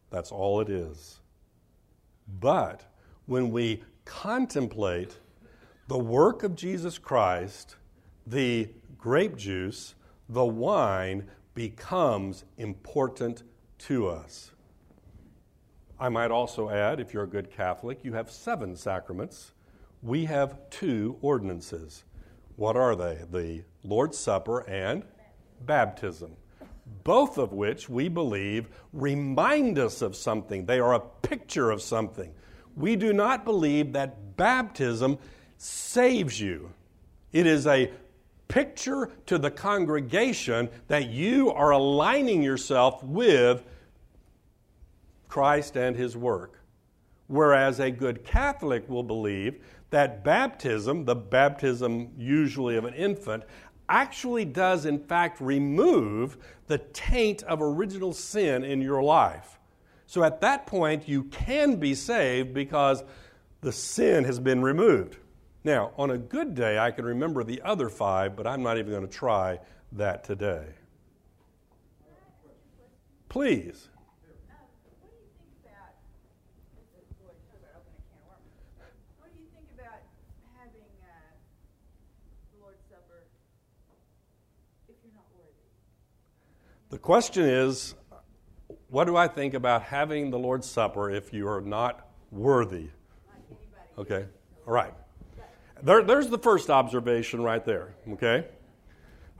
That's 0.10 0.32
all 0.32 0.60
it 0.60 0.70
is. 0.70 1.20
But 2.40 2.84
when 3.28 3.52
we 3.52 3.84
contemplate 4.06 5.20
the 5.88 5.98
work 5.98 6.44
of 6.44 6.56
Jesus 6.56 6.98
Christ, 6.98 7.76
the 8.26 8.70
grape 8.98 9.38
juice, 9.38 9.94
the 10.28 10.46
wine 10.46 11.28
becomes 11.54 12.44
important 12.58 13.44
to 13.78 14.08
us. 14.08 14.52
I 16.00 16.10
might 16.10 16.32
also 16.32 16.70
add, 16.70 17.00
if 17.00 17.14
you're 17.14 17.24
a 17.24 17.28
good 17.28 17.50
Catholic, 17.50 18.04
you 18.04 18.14
have 18.14 18.30
seven 18.30 18.76
sacraments. 18.76 19.54
We 20.02 20.26
have 20.26 20.70
two 20.70 21.18
ordinances. 21.22 22.04
What 22.58 22.76
are 22.76 22.96
they? 22.96 23.20
The 23.32 23.64
Lord's 23.84 24.18
Supper 24.18 24.60
and 24.70 25.04
baptism. 25.62 26.36
Both 27.04 27.38
of 27.38 27.54
which 27.54 27.90
we 27.90 28.10
believe 28.10 28.68
remind 28.92 29.80
us 29.80 30.02
of 30.02 30.16
something. 30.16 30.66
They 30.66 30.80
are 30.80 30.94
a 30.96 31.00
picture 31.00 31.72
of 31.72 31.82
something. 31.82 32.34
We 32.76 32.98
do 32.98 33.14
not 33.14 33.46
believe 33.46 33.94
that 33.94 34.36
baptism 34.36 35.18
saves 35.58 36.40
you. 36.40 36.74
It 37.32 37.48
is 37.48 37.68
a 37.68 37.92
picture 38.50 39.12
to 39.28 39.38
the 39.38 39.50
congregation 39.50 40.70
that 40.88 41.10
you 41.10 41.52
are 41.52 41.72
aligning 41.72 42.44
yourself 42.44 43.02
with 43.02 43.64
Christ 45.36 45.76
and 45.76 45.98
his 45.98 46.16
work. 46.16 46.62
Whereas 47.28 47.82
a 47.82 47.92
good 47.92 48.24
Catholic 48.24 48.88
will 48.88 49.04
believe 49.04 49.62
that 49.90 50.24
baptism, 50.24 51.04
the 51.04 51.14
baptism 51.14 52.14
usually 52.18 52.78
of 52.78 52.86
an 52.86 52.94
infant, 52.94 53.44
actually 53.90 54.46
does 54.46 54.86
in 54.86 54.98
fact 54.98 55.42
remove 55.42 56.38
the 56.68 56.78
taint 56.78 57.44
of 57.44 57.62
original 57.62 58.14
sin 58.14 58.64
in 58.64 58.80
your 58.80 59.04
life. 59.04 59.60
So 60.06 60.24
at 60.24 60.40
that 60.40 60.68
point, 60.68 61.06
you 61.06 61.24
can 61.26 61.82
be 61.82 61.96
saved 61.96 62.54
because 62.54 63.04
the 63.60 63.74
sin 63.74 64.24
has 64.24 64.40
been 64.40 64.62
removed. 64.62 65.18
Now, 65.66 65.92
on 65.98 66.12
a 66.12 66.18
good 66.18 66.56
day, 66.56 66.80
I 66.80 66.92
can 66.92 67.04
remember 67.04 67.44
the 67.44 67.62
other 67.64 67.90
five, 67.90 68.38
but 68.38 68.48
I'm 68.48 68.64
not 68.64 68.78
even 68.78 68.92
going 68.92 69.06
to 69.06 69.14
try 69.14 69.60
that 69.92 70.24
today. 70.24 70.68
Please. 73.28 73.90
The 86.96 87.00
question 87.00 87.44
is, 87.44 87.94
what 88.88 89.04
do 89.04 89.18
I 89.18 89.28
think 89.28 89.54
about 89.54 89.84
having 89.84 90.30
the 90.30 90.40
Lord's 90.40 90.66
Supper 90.66 91.12
if 91.12 91.34
you 91.34 91.46
are 91.50 91.60
not 91.60 92.08
worthy? 92.32 92.88
Okay, 93.98 94.24
all 94.66 94.72
right. 94.72 94.94
There, 95.84 96.04
there's 96.04 96.30
the 96.30 96.38
first 96.38 96.70
observation 96.70 97.44
right 97.44 97.66
there, 97.66 97.96
okay? 98.12 98.48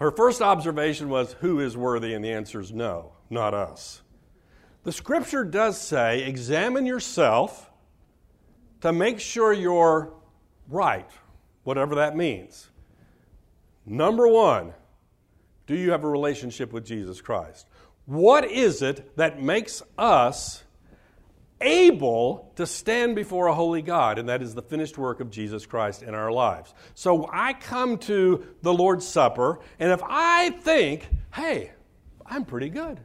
Her 0.02 0.12
first 0.12 0.42
observation 0.42 1.08
was, 1.08 1.32
Who 1.40 1.62
is 1.62 1.78
worthy? 1.78 2.14
And 2.14 2.26
the 2.26 2.34
answer 2.34 2.60
is 2.60 2.74
no, 2.74 3.14
not 3.30 3.54
us. 3.54 4.02
The 4.84 4.92
scripture 4.92 5.46
does 5.46 5.80
say, 5.80 6.24
Examine 6.24 6.86
yourself 6.86 7.72
to 8.82 8.92
make 8.92 9.22
sure 9.22 9.54
you're 9.54 10.12
right, 10.68 11.10
whatever 11.64 11.96
that 11.96 12.18
means. 12.18 12.68
Number 13.86 14.28
one, 14.28 14.74
do 15.68 15.76
you 15.76 15.92
have 15.92 16.04
a 16.04 16.10
relationship 16.10 16.72
with 16.72 16.86
Jesus 16.86 17.22
Christ? 17.22 17.68
What 18.06 18.46
is 18.46 18.82
it 18.82 19.16
that 19.18 19.42
makes 19.42 19.82
us 19.98 20.64
able 21.62 22.52
to 22.56 22.68
stand 22.68 23.16
before 23.16 23.48
a 23.48 23.54
holy 23.54 23.82
God? 23.82 24.20
And 24.20 24.30
that 24.30 24.42
is 24.42 24.54
the 24.54 24.62
finished 24.62 24.98
work 24.98 25.20
of 25.20 25.32
Jesus 25.32 25.66
Christ 25.66 26.04
in 26.04 26.14
our 26.14 26.32
lives. 26.32 26.74
So 26.94 27.30
I 27.32 27.54
come 27.54 27.98
to 28.00 28.46
the 28.62 28.74
Lord's 28.74 29.08
Supper, 29.08 29.60
and 29.80 29.92
if 29.92 30.02
I 30.04 30.52
think, 30.52 31.10
hey, 31.34 31.72
I'm 32.26 32.46
pretty 32.46 32.70
good, 32.70 33.00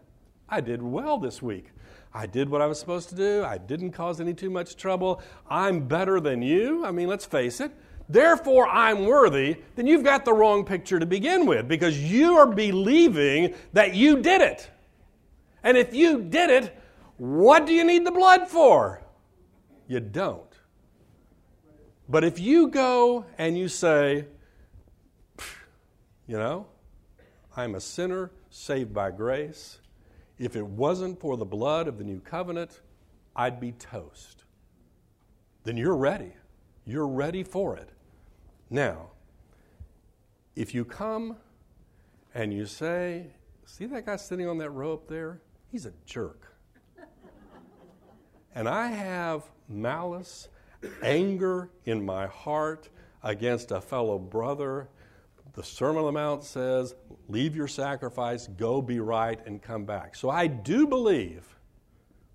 I 0.48 0.60
did 0.60 0.82
well 0.82 1.16
this 1.18 1.40
week. 1.40 1.70
I 2.12 2.26
did 2.26 2.48
what 2.48 2.60
I 2.60 2.66
was 2.66 2.78
supposed 2.78 3.08
to 3.10 3.14
do. 3.14 3.44
I 3.44 3.56
didn't 3.56 3.92
cause 3.92 4.20
any 4.20 4.34
too 4.34 4.50
much 4.50 4.76
trouble. 4.76 5.22
I'm 5.48 5.86
better 5.86 6.20
than 6.20 6.42
you. 6.42 6.84
I 6.84 6.90
mean, 6.90 7.06
let's 7.06 7.24
face 7.24 7.60
it 7.60 7.72
therefore 8.12 8.68
I'm 8.68 9.04
worthy, 9.06 9.56
then 9.76 9.86
you've 9.86 10.04
got 10.04 10.24
the 10.24 10.32
wrong 10.32 10.64
picture 10.64 10.98
to 10.98 11.06
begin 11.06 11.46
with 11.46 11.68
because 11.68 11.98
you 11.98 12.36
are 12.36 12.46
believing 12.46 13.54
that 13.72 13.94
you 13.94 14.20
did 14.20 14.40
it. 14.40 14.68
And 15.62 15.76
if 15.76 15.94
you 15.94 16.22
did 16.22 16.50
it, 16.50 16.76
what 17.16 17.66
do 17.66 17.72
you 17.72 17.84
need 17.84 18.06
the 18.06 18.10
blood 18.10 18.48
for? 18.48 19.02
You 19.86 20.00
don't. 20.00 20.42
But 22.08 22.24
if 22.24 22.40
you 22.40 22.68
go 22.68 23.24
and 23.38 23.56
you 23.56 23.68
say, 23.68 24.24
you 26.26 26.38
know, 26.38 26.66
I'm 27.56 27.74
a 27.74 27.80
sinner 27.80 28.30
saved 28.50 28.94
by 28.94 29.10
grace. 29.10 29.78
If 30.38 30.56
it 30.56 30.66
wasn't 30.66 31.20
for 31.20 31.36
the 31.36 31.44
blood 31.44 31.88
of 31.88 31.98
the 31.98 32.04
new 32.04 32.20
covenant, 32.20 32.80
I'd 33.36 33.60
be 33.60 33.72
toast. 33.72 34.44
Then 35.64 35.76
you're 35.76 35.96
ready. 35.96 36.32
You're 36.86 37.06
ready 37.06 37.42
for 37.42 37.76
it. 37.76 37.90
Now, 38.70 39.10
if 40.54 40.74
you 40.74 40.84
come 40.84 41.36
and 42.34 42.54
you 42.54 42.66
say, 42.66 43.26
See 43.70 43.86
that 43.86 44.04
guy 44.04 44.16
sitting 44.16 44.48
on 44.48 44.58
that 44.58 44.70
row 44.70 44.94
up 44.94 45.06
there? 45.06 45.40
He's 45.70 45.86
a 45.86 45.92
jerk. 46.04 46.52
and 48.52 48.68
I 48.68 48.88
have 48.88 49.44
malice, 49.68 50.48
anger 51.02 51.70
in 51.84 52.04
my 52.04 52.26
heart 52.26 52.88
against 53.22 53.70
a 53.70 53.80
fellow 53.80 54.18
brother. 54.18 54.88
The 55.52 55.62
Sermon 55.62 55.98
on 55.98 56.06
the 56.06 56.12
Mount 56.12 56.42
says, 56.42 56.96
Leave 57.28 57.54
your 57.54 57.68
sacrifice, 57.68 58.48
go 58.48 58.82
be 58.82 58.98
right, 58.98 59.38
and 59.46 59.62
come 59.62 59.84
back. 59.84 60.16
So 60.16 60.30
I 60.30 60.48
do 60.48 60.88
believe 60.88 61.56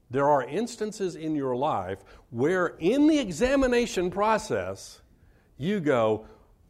there 0.09 0.29
are 0.29 0.43
instances 0.43 1.17
in 1.17 1.35
your 1.35 1.55
life 1.55 1.99
where, 2.29 2.67
in 2.79 3.07
the 3.07 3.19
examination 3.19 4.09
process, 4.09 5.01
you 5.57 5.79
go, 5.79 6.27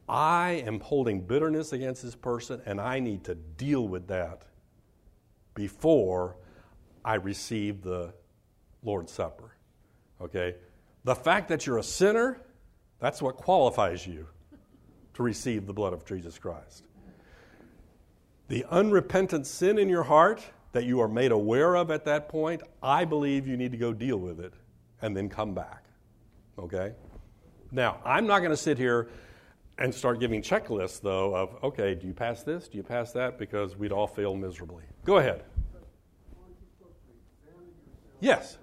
I 0.07 0.63
am 0.65 0.79
holding 0.79 1.21
bitterness 1.21 1.73
against 1.73 2.03
this 2.03 2.15
person 2.15 2.61
and 2.65 2.79
I 2.79 2.99
need 2.99 3.23
to 3.25 3.35
deal 3.35 3.87
with 3.87 4.07
that 4.07 4.43
before 5.55 6.35
I 7.03 7.15
receive 7.15 7.81
the 7.81 8.13
Lord's 8.83 9.11
Supper. 9.11 9.55
Okay? 10.21 10.55
The 11.03 11.15
fact 11.15 11.49
that 11.49 11.65
you're 11.65 11.79
a 11.79 11.83
sinner, 11.83 12.41
that's 12.99 13.21
what 13.21 13.37
qualifies 13.37 14.05
you 14.05 14.27
to 15.15 15.23
receive 15.23 15.65
the 15.65 15.73
blood 15.73 15.93
of 15.93 16.05
Jesus 16.05 16.37
Christ. 16.37 16.87
The 18.47 18.65
unrepentant 18.69 19.47
sin 19.47 19.79
in 19.79 19.89
your 19.89 20.03
heart 20.03 20.43
that 20.71 20.83
you 20.83 20.99
are 20.99 21.07
made 21.07 21.31
aware 21.31 21.75
of 21.75 21.89
at 21.89 22.05
that 22.05 22.29
point, 22.29 22.61
I 22.83 23.05
believe 23.05 23.47
you 23.47 23.57
need 23.57 23.71
to 23.71 23.77
go 23.77 23.93
deal 23.93 24.17
with 24.17 24.39
it 24.39 24.53
and 25.01 25.15
then 25.15 25.29
come 25.29 25.53
back. 25.53 25.85
Okay? 26.59 26.93
Now, 27.75 27.97
I'm 28.05 28.25
not 28.25 28.39
going 28.39 28.51
to 28.51 28.57
sit 28.57 28.77
here 28.77 29.09
and 29.77 29.93
start 29.93 30.21
giving 30.21 30.41
checklists, 30.41 31.01
though, 31.01 31.35
of, 31.35 31.61
okay, 31.61 31.93
do 31.93 32.07
you 32.07 32.13
pass 32.13 32.41
this? 32.41 32.69
Do 32.69 32.77
you 32.77 32.83
pass 32.83 33.11
that? 33.11 33.37
Because 33.37 33.75
we'd 33.75 33.91
all 33.91 34.07
fail 34.07 34.33
miserably. 34.33 34.85
Go 35.03 35.17
ahead. 35.17 35.43
Yes. 38.21 38.57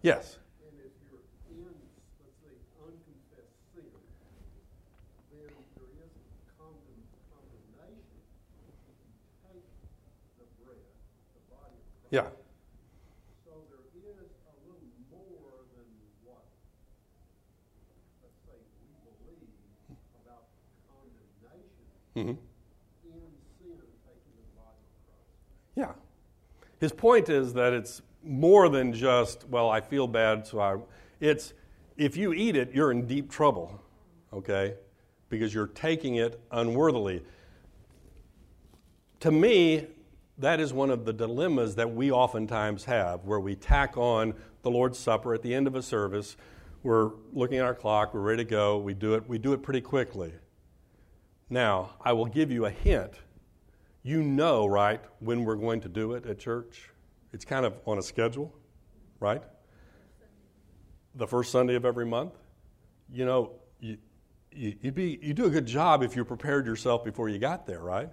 Yes. 0.00 0.38
Yeah. 12.10 12.28
Mm-hmm. 22.16 22.32
Yeah. 25.76 25.92
His 26.80 26.92
point 26.92 27.28
is 27.28 27.52
that 27.54 27.74
it's 27.74 28.00
more 28.24 28.68
than 28.68 28.92
just, 28.92 29.46
well, 29.48 29.68
I 29.68 29.80
feel 29.80 30.06
bad, 30.06 30.46
so 30.46 30.58
I. 30.58 30.78
It's 31.20 31.52
if 31.96 32.16
you 32.16 32.32
eat 32.32 32.56
it, 32.56 32.72
you're 32.72 32.90
in 32.90 33.06
deep 33.06 33.30
trouble, 33.30 33.80
okay? 34.32 34.74
Because 35.28 35.52
you're 35.54 35.66
taking 35.66 36.16
it 36.16 36.40
unworthily. 36.50 37.22
To 39.20 39.30
me, 39.30 39.86
that 40.38 40.60
is 40.60 40.72
one 40.72 40.90
of 40.90 41.04
the 41.04 41.12
dilemmas 41.12 41.74
that 41.76 41.94
we 41.94 42.10
oftentimes 42.10 42.84
have, 42.84 43.24
where 43.24 43.40
we 43.40 43.54
tack 43.54 43.96
on 43.96 44.34
the 44.62 44.70
Lord's 44.70 44.98
Supper 44.98 45.34
at 45.34 45.42
the 45.42 45.54
end 45.54 45.66
of 45.66 45.74
a 45.74 45.82
service. 45.82 46.36
We're 46.82 47.10
looking 47.32 47.58
at 47.58 47.64
our 47.64 47.74
clock, 47.74 48.12
we're 48.12 48.20
ready 48.20 48.44
to 48.44 48.50
go, 48.50 48.78
we 48.78 48.92
do 48.94 49.14
it, 49.14 49.28
we 49.28 49.38
do 49.38 49.52
it 49.54 49.62
pretty 49.62 49.80
quickly. 49.80 50.32
Now, 51.48 51.90
I 52.00 52.12
will 52.12 52.26
give 52.26 52.50
you 52.50 52.66
a 52.66 52.70
hint. 52.70 53.14
You 54.02 54.22
know, 54.22 54.66
right, 54.66 55.00
when 55.20 55.44
we're 55.44 55.56
going 55.56 55.80
to 55.80 55.88
do 55.88 56.12
it 56.12 56.26
at 56.26 56.38
church? 56.38 56.90
It's 57.32 57.44
kind 57.44 57.66
of 57.66 57.74
on 57.86 57.98
a 57.98 58.02
schedule, 58.02 58.52
right? 59.20 59.42
The 61.14 61.26
first 61.26 61.52
Sunday 61.52 61.74
of 61.74 61.84
every 61.84 62.06
month. 62.06 62.34
You 63.12 63.24
know, 63.24 63.52
you, 63.80 63.98
you, 64.52 64.76
would 64.84 64.94
be, 64.94 65.18
you 65.22 65.34
do 65.34 65.46
a 65.46 65.50
good 65.50 65.66
job 65.66 66.02
if 66.02 66.16
you 66.16 66.24
prepared 66.24 66.66
yourself 66.66 67.04
before 67.04 67.28
you 67.28 67.38
got 67.38 67.66
there, 67.66 67.80
right? 67.80 68.10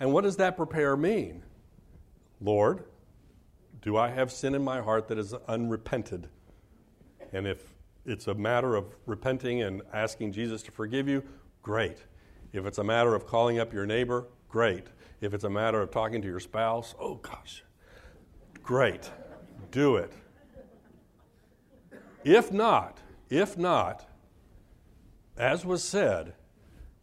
And 0.00 0.12
what 0.12 0.24
does 0.24 0.36
that 0.36 0.56
prepare 0.56 0.96
mean? 0.96 1.42
Lord, 2.40 2.84
do 3.82 3.96
I 3.96 4.08
have 4.08 4.32
sin 4.32 4.54
in 4.54 4.62
my 4.62 4.80
heart 4.80 5.08
that 5.08 5.18
is 5.18 5.34
unrepented? 5.48 6.28
And 7.32 7.46
if 7.46 7.74
it's 8.06 8.26
a 8.26 8.34
matter 8.34 8.76
of 8.76 8.94
repenting 9.06 9.62
and 9.62 9.82
asking 9.92 10.32
Jesus 10.32 10.62
to 10.62 10.70
forgive 10.70 11.08
you, 11.08 11.22
great. 11.62 11.98
If 12.54 12.66
it's 12.66 12.78
a 12.78 12.84
matter 12.84 13.16
of 13.16 13.26
calling 13.26 13.58
up 13.58 13.72
your 13.72 13.84
neighbor, 13.84 14.28
great. 14.48 14.86
If 15.20 15.34
it's 15.34 15.42
a 15.42 15.50
matter 15.50 15.82
of 15.82 15.90
talking 15.90 16.22
to 16.22 16.28
your 16.28 16.38
spouse, 16.38 16.94
oh 17.00 17.16
gosh, 17.16 17.64
great. 18.62 19.10
Do 19.72 19.96
it. 19.96 20.12
If 22.22 22.52
not, 22.52 22.98
if 23.28 23.58
not, 23.58 24.08
as 25.36 25.66
was 25.66 25.82
said, 25.82 26.34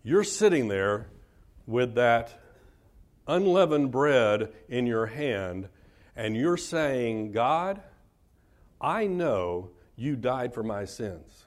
you're 0.04 0.24
sitting 0.24 0.70
there 0.70 1.08
with 1.68 1.96
that 1.96 2.40
unleavened 3.28 3.92
bread 3.92 4.54
in 4.70 4.88
your 4.88 5.08
hand, 5.08 5.68
and 6.16 6.38
you're 6.38 6.56
saying, 6.56 7.34
God, 7.34 7.82
I 8.80 9.06
know 9.06 9.72
you 9.98 10.16
died 10.16 10.54
for 10.54 10.64
my 10.64 10.86
sins. 10.86 11.46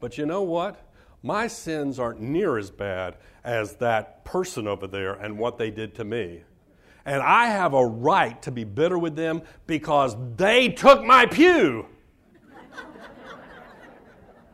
But 0.00 0.18
you 0.18 0.26
know 0.26 0.42
what? 0.42 0.85
My 1.26 1.48
sins 1.48 1.98
aren't 1.98 2.20
near 2.20 2.56
as 2.56 2.70
bad 2.70 3.16
as 3.42 3.74
that 3.78 4.24
person 4.24 4.68
over 4.68 4.86
there 4.86 5.14
and 5.14 5.36
what 5.36 5.58
they 5.58 5.72
did 5.72 5.96
to 5.96 6.04
me. 6.04 6.42
And 7.04 7.20
I 7.20 7.48
have 7.48 7.74
a 7.74 7.84
right 7.84 8.40
to 8.42 8.52
be 8.52 8.62
bitter 8.62 8.96
with 8.96 9.16
them 9.16 9.42
because 9.66 10.14
they 10.36 10.68
took 10.68 11.02
my 11.04 11.26
pew. 11.26 11.86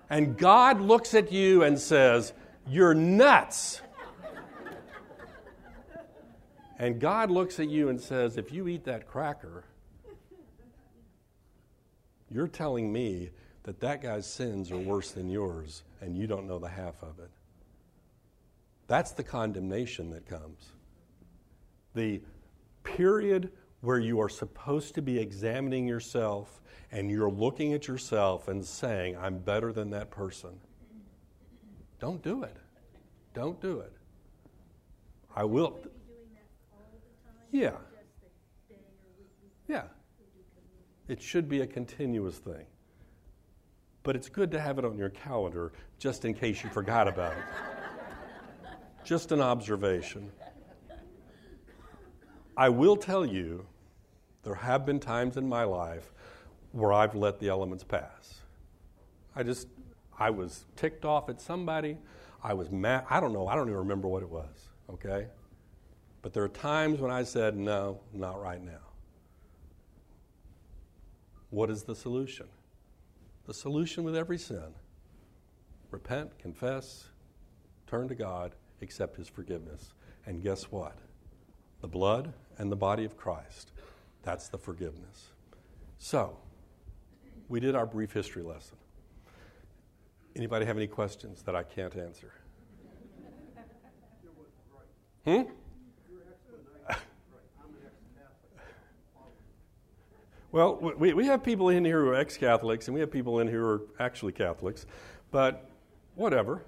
and 0.09 0.39
God 0.39 0.81
looks 0.81 1.13
at 1.13 1.31
you 1.31 1.63
and 1.63 1.79
says, 1.79 2.33
You're 2.67 2.95
nuts. 2.95 3.83
And 6.79 6.99
God 6.99 7.31
looks 7.31 7.61
at 7.61 7.69
you 7.69 7.91
and 7.91 8.01
says, 8.01 8.39
If 8.39 8.51
you 8.51 8.67
eat 8.67 8.85
that 8.85 9.07
cracker, 9.07 9.65
you're 12.31 12.49
telling 12.49 12.91
me 12.91 13.29
that 13.65 13.81
that 13.81 14.01
guy's 14.01 14.27
sins 14.27 14.71
are 14.71 14.79
worse 14.79 15.11
than 15.11 15.29
yours, 15.29 15.83
and 16.03 16.17
you 16.17 16.27
don't 16.27 16.47
know 16.47 16.59
the 16.59 16.69
half 16.69 17.03
of 17.03 17.19
it. 17.21 17.31
That's 18.89 19.13
the 19.13 19.23
condemnation 19.23 20.11
that 20.11 20.27
comes. 20.27 20.73
The 21.95 22.21
period 22.83 23.51
where 23.81 23.99
you 23.99 24.21
are 24.21 24.29
supposed 24.29 24.95
to 24.97 25.03
be 25.03 25.19
examining 25.19 25.87
yourself 25.87 26.61
and 26.91 27.11
you're 27.11 27.31
looking 27.31 27.73
at 27.73 27.87
yourself 27.87 28.49
and 28.49 28.65
saying, 28.65 29.17
I'm 29.17 29.39
better 29.39 29.73
than 29.73 29.91
that 29.91 30.11
person. 30.11 30.51
Don't 32.01 32.23
do 32.23 32.43
it. 32.43 32.57
Don't 33.33 33.61
do 33.61 33.79
it. 33.79 33.93
I 35.35 35.45
will. 35.45 35.81
Yeah. 37.51 37.77
Yeah. 39.69 39.85
It 41.09 41.23
should 41.23 41.49
be 41.49 41.61
a 41.61 41.67
continuous 41.67 42.39
thing. 42.39 42.67
But 44.03 44.17
it's 44.17 44.29
good 44.29 44.51
to 44.51 44.61
have 44.61 44.79
it 44.79 44.85
on 44.85 44.99
your 44.99 45.11
calendar 45.11 45.73
just 45.99 46.25
in 46.25 46.35
case 46.35 46.63
you 46.65 46.71
forgot 46.71 47.07
about 47.07 47.33
it. 47.33 47.45
just 49.05 49.33
an 49.33 49.41
observation. 49.41 50.31
I 52.57 52.69
will 52.69 52.97
tell 52.97 53.25
you, 53.25 53.67
there 54.43 54.55
have 54.55 54.85
been 54.85 55.01
times 55.01 55.37
in 55.37 55.49
my 55.49 55.65
life 55.65 56.13
where 56.73 56.93
I've 56.93 57.15
let 57.15 57.39
the 57.39 57.49
elements 57.49 57.85
pass. 57.85 58.41
I 59.37 59.43
just, 59.43 59.69
I 60.19 60.31
was 60.31 60.65
ticked 60.77 61.05
off 61.05 61.29
at 61.29 61.41
somebody. 61.41 61.97
I 62.43 62.55
was 62.55 62.71
mad. 62.71 63.05
I 63.09 63.21
don't 63.21 63.33
know. 63.33 63.47
I 63.47 63.55
don't 63.55 63.69
even 63.69 63.79
remember 63.79 64.09
what 64.09 64.23
it 64.23 64.29
was, 64.29 64.69
okay? 64.91 65.29
But 66.23 66.33
there 66.33 66.43
are 66.43 66.49
times 66.49 67.01
when 67.01 67.11
I 67.11 67.23
said, 67.23 67.57
no, 67.57 68.01
not 68.13 68.41
right 68.41 68.63
now. 68.63 68.73
What 71.51 71.71
is 71.71 71.83
the 71.85 71.95
solution? 71.95 72.47
The 73.53 73.59
solution 73.59 74.03
with 74.03 74.17
every 74.17 74.39
sin 74.39 74.73
repent, 75.91 76.39
confess, 76.39 77.11
turn 77.87 78.09
to 78.09 78.15
God, 78.15 78.55
accept 78.81 79.19
His 79.19 79.29
forgiveness. 79.29 79.93
And 80.25 80.43
guess 80.43 80.73
what? 80.73 80.97
The 81.83 81.87
blood 81.87 82.33
and 82.57 82.73
the 82.73 82.77
body 82.77 83.05
of 83.05 83.19
Christ. 83.19 83.73
That's 84.23 84.49
the 84.49 84.57
forgiveness. 84.57 85.33
So, 85.99 86.39
we 87.51 87.61
did 87.61 87.75
our 87.75 87.85
brief 87.85 88.11
history 88.11 88.43
lesson. 88.43 88.79
Anybody 90.35 90.65
have 90.65 90.79
any 90.79 90.87
questions 90.87 91.43
that 91.43 91.55
I 91.55 91.63
can't 91.63 91.95
answer? 91.95 92.33
Hmm? 95.27 95.43
Well, 100.53 100.77
we, 100.99 101.15
we 101.15 101.25
have 101.27 101.43
people 101.43 101.71
in 101.71 101.83
here 101.83 102.03
who 102.03 102.11
are 102.11 102.15
ex 102.15 102.37
Catholics, 102.37 102.87
and 102.87 102.95
we 102.95 103.01
have 103.01 103.11
people 103.11 103.41
in 103.41 103.49
here 103.49 103.61
who 103.61 103.67
are 103.67 103.83
actually 103.99 104.33
Catholics, 104.33 104.85
but 105.31 105.71
whatever. 106.15 106.63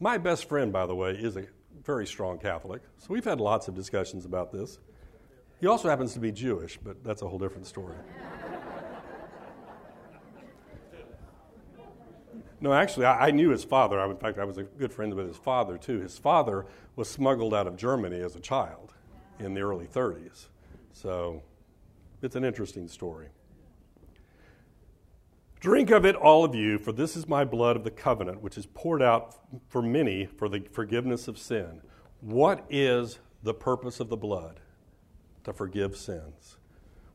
My 0.00 0.18
best 0.18 0.48
friend, 0.48 0.72
by 0.72 0.86
the 0.86 0.94
way, 0.94 1.12
is 1.12 1.36
a 1.36 1.46
very 1.84 2.04
strong 2.04 2.38
Catholic, 2.38 2.82
so 2.98 3.06
we've 3.10 3.24
had 3.24 3.40
lots 3.40 3.68
of 3.68 3.76
discussions 3.76 4.24
about 4.24 4.50
this. 4.50 4.80
He 5.60 5.68
also 5.68 5.88
happens 5.88 6.12
to 6.14 6.18
be 6.18 6.32
Jewish, 6.32 6.80
but 6.82 7.04
that's 7.04 7.22
a 7.22 7.28
whole 7.28 7.38
different 7.38 7.66
story. 7.66 7.94
No, 12.60 12.72
actually, 12.72 13.06
I, 13.06 13.28
I, 13.28 13.30
knew 13.30 13.50
his 13.50 13.62
father. 13.62 14.00
I, 14.00 14.10
in 14.10 14.16
fact, 14.16 14.38
I 14.38 14.44
was 14.44 14.56
a 14.56 14.62
good 14.62 14.92
friend 14.92 15.12
with 15.14 15.28
his 15.28 15.36
father, 15.36 15.76
too. 15.76 16.00
His 16.00 16.16
father 16.16 16.64
was 16.96 17.08
smuggled 17.08 17.52
out 17.52 17.66
of 17.66 17.76
Germany 17.76 18.20
as 18.20 18.36
a 18.36 18.40
child 18.40 18.94
in 19.38 19.52
the 19.52 19.60
early 19.60 19.86
30s. 19.86 20.46
So 20.92 21.42
it's 22.24 22.36
an 22.36 22.44
interesting 22.44 22.88
story. 22.88 23.28
Drink 25.60 25.90
of 25.90 26.04
it, 26.04 26.14
all 26.14 26.44
of 26.44 26.54
you, 26.54 26.76
for 26.76 26.92
this 26.92 27.16
is 27.16 27.26
my 27.26 27.44
blood 27.44 27.76
of 27.76 27.84
the 27.84 27.90
covenant, 27.90 28.42
which 28.42 28.58
is 28.58 28.66
poured 28.66 29.02
out 29.02 29.34
for 29.68 29.80
many 29.80 30.26
for 30.26 30.48
the 30.48 30.60
forgiveness 30.72 31.26
of 31.26 31.38
sin. 31.38 31.80
What 32.20 32.66
is 32.68 33.18
the 33.42 33.54
purpose 33.54 33.98
of 34.00 34.08
the 34.08 34.16
blood? 34.16 34.60
To 35.44 35.52
forgive 35.52 35.96
sins. 35.96 36.56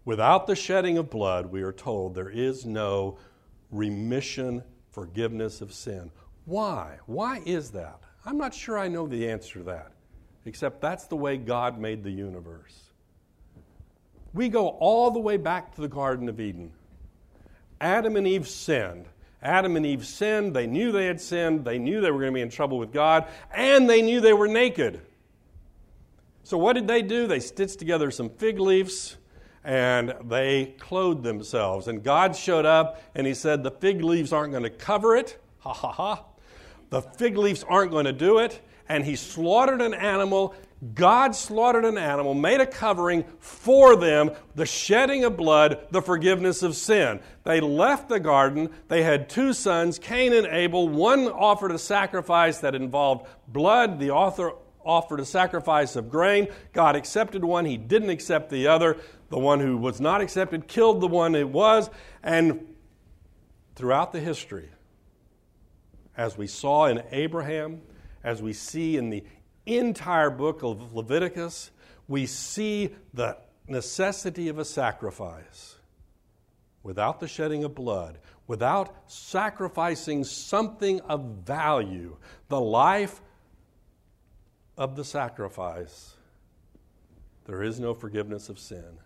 Without 0.06 0.48
the 0.48 0.56
shedding 0.56 0.98
of 0.98 1.10
blood, 1.10 1.48
we 1.48 1.62
are 1.62 1.72
told 1.72 2.16
there 2.16 2.30
is 2.30 2.66
no 2.66 3.20
remission, 3.70 4.64
forgiveness 4.92 5.62
of 5.62 5.72
sin. 5.72 6.10
Why? 6.46 6.98
Why 7.06 7.42
is 7.46 7.70
that? 7.72 8.00
I'm 8.26 8.38
not 8.38 8.54
sure 8.54 8.80
I 8.80 8.88
know 8.88 9.08
the 9.08 9.30
answer 9.30 9.60
to 9.60 9.66
that, 9.66 9.92
except 10.46 10.82
that's 10.82 11.06
the 11.06 11.16
way 11.16 11.38
God 11.38 11.80
made 11.80 12.04
the 12.04 12.10
universe. 12.10 12.89
We 14.34 14.50
go 14.50 14.68
all 14.68 15.12
the 15.12 15.20
way 15.20 15.38
back 15.38 15.74
to 15.76 15.82
the 15.82 15.88
Garden 15.88 16.30
of 16.30 16.40
Eden. 16.40 16.72
Adam 17.82 18.16
and 18.16 18.28
Eve 18.28 18.48
sinned. 18.48 19.06
Adam 19.42 19.76
and 19.78 19.86
Eve 19.86 20.06
sinned. 20.06 20.54
They 20.54 20.68
knew 20.68 20.92
they 20.92 21.06
had 21.06 21.22
sinned. 21.22 21.64
They 21.64 21.80
knew 21.80 22.02
they 22.02 22.12
were 22.12 22.20
going 22.20 22.34
to 22.34 22.36
be 22.36 22.42
in 22.42 22.50
trouble 22.50 22.78
with 22.78 22.92
God. 22.92 23.26
And 23.54 23.90
they 23.90 24.02
knew 24.02 24.20
they 24.20 24.34
were 24.34 24.48
naked. 24.48 25.02
So, 26.44 26.58
what 26.58 26.74
did 26.74 26.88
they 26.88 27.02
do? 27.02 27.28
They 27.28 27.40
stitched 27.40 27.80
together 27.80 28.12
some 28.12 28.30
fig 28.30 28.60
leaves 28.60 29.18
and 29.64 30.14
they 30.26 30.74
clothed 30.80 31.24
themselves. 31.24 31.88
And 31.88 32.04
God 32.04 32.36
showed 32.36 32.66
up 32.66 33.02
and 33.16 33.28
he 33.28 33.34
said, 33.34 33.64
The 33.64 33.72
fig 33.72 34.02
leaves 34.02 34.34
aren't 34.34 34.52
going 34.52 34.64
to 34.64 34.70
cover 34.70 35.16
it. 35.16 35.40
Ha 35.60 35.74
ha 35.74 35.92
ha. 35.92 36.26
The 36.90 37.02
fig 37.02 37.38
leaves 37.38 37.64
aren't 37.64 37.92
going 37.92 38.06
to 38.06 38.14
do 38.14 38.40
it. 38.40 38.62
And 38.88 39.06
he 39.06 39.16
slaughtered 39.16 39.82
an 39.82 39.94
animal 39.94 40.56
God 40.94 41.36
slaughtered 41.36 41.84
an 41.84 41.98
animal, 41.98 42.34
made 42.34 42.62
a 42.62 42.66
covering 42.66 43.26
for 43.40 43.98
them, 43.98 44.32
the 44.56 44.66
shedding 44.66 45.26
of 45.26 45.36
blood, 45.36 45.86
the 45.92 46.02
forgiveness 46.02 46.64
of 46.64 46.76
sin. 46.76 47.20
They 47.44 47.60
left 47.60 48.08
the 48.08 48.20
garden. 48.20 48.70
They 48.88 49.04
had 49.04 49.30
two 49.30 49.52
sons, 49.52 50.00
Cain 50.00 50.32
and 50.32 50.48
Abel. 50.48 50.88
One 50.88 51.28
offered 51.28 51.72
a 51.72 51.78
sacrifice 51.78 52.60
that 52.60 52.76
involved 52.76 53.28
blood, 53.50 54.00
the 54.00 54.12
author 54.12 54.54
offered 54.86 55.20
a 55.20 55.26
sacrifice 55.26 55.98
of 55.98 56.10
grain. 56.10 56.48
God 56.72 56.96
accepted 56.96 57.44
one, 57.44 57.66
he 57.66 57.76
didn't 57.76 58.10
accept 58.10 58.50
the 58.50 58.68
other. 58.68 58.98
The 59.30 59.38
one 59.38 59.60
who 59.60 59.78
was 59.78 60.00
not 60.00 60.22
accepted 60.22 60.68
killed 60.68 61.02
the 61.02 61.08
one 61.08 61.36
it 61.36 61.50
was. 61.50 61.90
And 62.24 62.66
throughout 63.76 64.14
the 64.14 64.20
history, 64.20 64.70
as 66.16 66.38
we 66.38 66.48
saw 66.48 66.86
in 66.86 67.04
Abraham, 67.12 67.82
as 68.24 68.42
we 68.42 68.54
see 68.54 68.98
in 68.98 69.10
the 69.10 69.24
entire 69.78 70.30
book 70.30 70.64
of 70.64 70.94
Leviticus, 70.94 71.72
we 72.08 72.26
see 72.26 72.96
the 73.14 73.38
necessity 73.68 74.50
of 74.50 74.58
a 74.58 74.66
sacrifice. 74.66 75.76
Without 76.82 77.20
the 77.20 77.28
shedding 77.28 77.64
of 77.64 77.76
blood, 77.76 78.18
without 78.48 78.96
sacrificing 79.08 80.24
something 80.24 81.00
of 81.02 81.24
value, 81.46 82.18
the 82.48 82.60
life 82.60 83.22
of 84.78 84.96
the 84.96 85.04
sacrifice, 85.04 86.16
there 87.46 87.62
is 87.64 87.80
no 87.80 87.94
forgiveness 87.94 88.50
of 88.50 88.58
sin. 88.58 88.98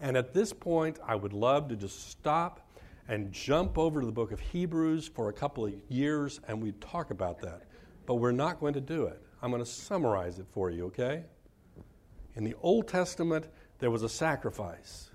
And 0.00 0.16
at 0.16 0.34
this 0.34 0.52
point, 0.52 0.98
I 1.06 1.14
would 1.14 1.32
love 1.32 1.68
to 1.68 1.76
just 1.76 2.10
stop 2.10 2.68
and 3.08 3.32
jump 3.32 3.76
over 3.76 4.00
to 4.00 4.06
the 4.06 4.12
book 4.12 4.32
of 4.32 4.40
Hebrews 4.40 5.08
for 5.08 5.28
a 5.28 5.32
couple 5.32 5.66
of 5.66 5.74
years 5.88 6.40
and 6.48 6.62
we'd 6.62 6.80
talk 6.80 7.10
about 7.10 7.40
that. 7.40 7.62
But 8.06 8.16
we're 8.16 8.32
not 8.32 8.60
going 8.60 8.74
to 8.74 8.80
do 8.80 9.04
it. 9.04 9.22
I'm 9.42 9.50
going 9.50 9.62
to 9.62 9.70
summarize 9.70 10.38
it 10.38 10.46
for 10.52 10.70
you, 10.70 10.86
okay? 10.86 11.24
In 12.34 12.44
the 12.44 12.54
Old 12.62 12.88
Testament, 12.88 13.46
there 13.78 13.90
was 13.90 14.02
a 14.02 14.08
sacrifice. 14.08 15.10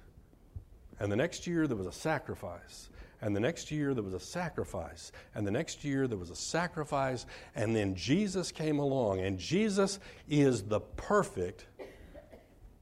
And 1.00 1.12
the 1.12 1.16
next 1.16 1.46
year, 1.46 1.68
there 1.68 1.78
was 1.78 1.88
a 1.88 1.92
sacrifice. 1.92 2.90
And 3.22 3.36
the 3.36 3.40
next 3.40 3.72
year, 3.72 3.94
there 3.94 4.04
was 4.04 4.14
a 4.14 4.20
sacrifice. 4.20 5.12
And 5.34 5.46
the 5.46 5.52
next 5.52 5.84
year, 5.84 6.08
there 6.08 6.18
was 6.18 6.30
a 6.30 6.36
sacrifice. 6.36 7.26
And 7.56 7.76
then 7.76 7.96
Jesus 7.96 8.52
came 8.52 8.80
along. 8.80 9.22
And 9.22 9.38
Jesus 9.38 10.00
is 10.28 10.64
the 10.64 10.80
perfect, 10.80 11.66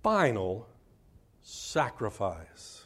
final 0.01 0.67
sacrifice. 1.41 2.83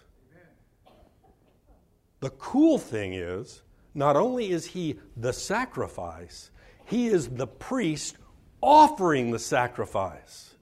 The 2.20 2.30
cool 2.32 2.80
thing 2.80 3.14
is, 3.14 3.62
not 3.94 4.16
only 4.16 4.52
is 4.52 4.66
he 4.66 5.00
the 5.16 5.34
sacrifice, 5.34 6.52
he 6.86 7.08
is 7.08 7.30
the 7.30 7.48
priest 7.48 8.18
offering 8.62 9.32
the 9.32 9.40
sacrifice. 9.40 10.56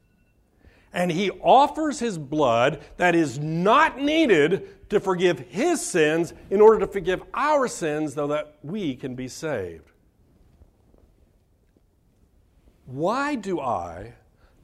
And 0.94 1.12
he 1.12 1.30
offers 1.30 2.00
his 2.00 2.18
blood 2.18 2.82
that 2.98 3.16
is 3.16 3.38
not 3.38 4.00
needed 4.00 4.90
to 4.90 5.00
forgive 5.00 5.40
his 5.40 5.86
sins 5.86 6.34
in 6.50 6.62
order 6.62 6.80
to 6.80 6.88
forgive 6.88 7.22
our 7.34 7.68
sins, 7.68 8.16
though 8.16 8.28
that 8.28 8.56
we 8.64 8.96
can 8.96 9.16
be 9.16 9.28
saved. 9.28 9.92
Why 12.86 13.36
do 13.36 13.60
I 13.60 14.14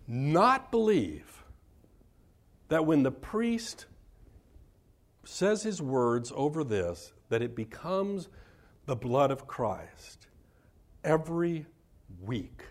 not 0.07 0.71
believe 0.71 1.43
that 2.69 2.86
when 2.86 3.03
the 3.03 3.11
priest 3.11 3.88
says 5.25 5.63
his 5.63 5.82
words 5.82 6.32
over 6.36 6.63
this, 6.63 7.13
that 7.29 7.41
it 7.41 7.55
becomes 7.55 8.29
the 8.86 8.95
blood 8.95 9.32
of 9.32 9.47
Christ 9.47 10.27
every 11.03 11.65
week? 12.21 12.63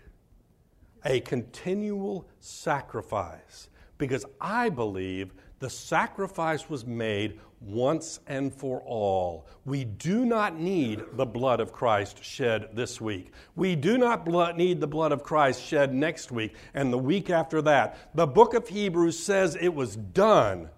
A 1.05 1.19
continual 1.21 2.27
sacrifice 2.39 3.69
because 3.97 4.25
I 4.39 4.69
believe 4.69 5.33
the 5.59 5.69
sacrifice 5.69 6.69
was 6.69 6.85
made 6.85 7.39
once 7.61 8.19
and 8.25 8.51
for 8.51 8.81
all. 8.81 9.45
We 9.65 9.85
do 9.85 10.25
not 10.25 10.59
need 10.59 11.03
the 11.13 11.25
blood 11.25 11.59
of 11.59 11.71
Christ 11.71 12.23
shed 12.23 12.69
this 12.73 12.99
week. 12.99 13.31
We 13.55 13.75
do 13.75 13.99
not 13.99 14.57
need 14.57 14.81
the 14.81 14.87
blood 14.87 15.11
of 15.11 15.21
Christ 15.21 15.63
shed 15.63 15.93
next 15.93 16.31
week 16.31 16.55
and 16.73 16.91
the 16.91 16.97
week 16.97 17.29
after 17.29 17.61
that. 17.61 18.15
The 18.15 18.25
book 18.25 18.55
of 18.55 18.67
Hebrews 18.67 19.19
says 19.19 19.55
it 19.55 19.73
was 19.73 19.95
done 19.95 20.69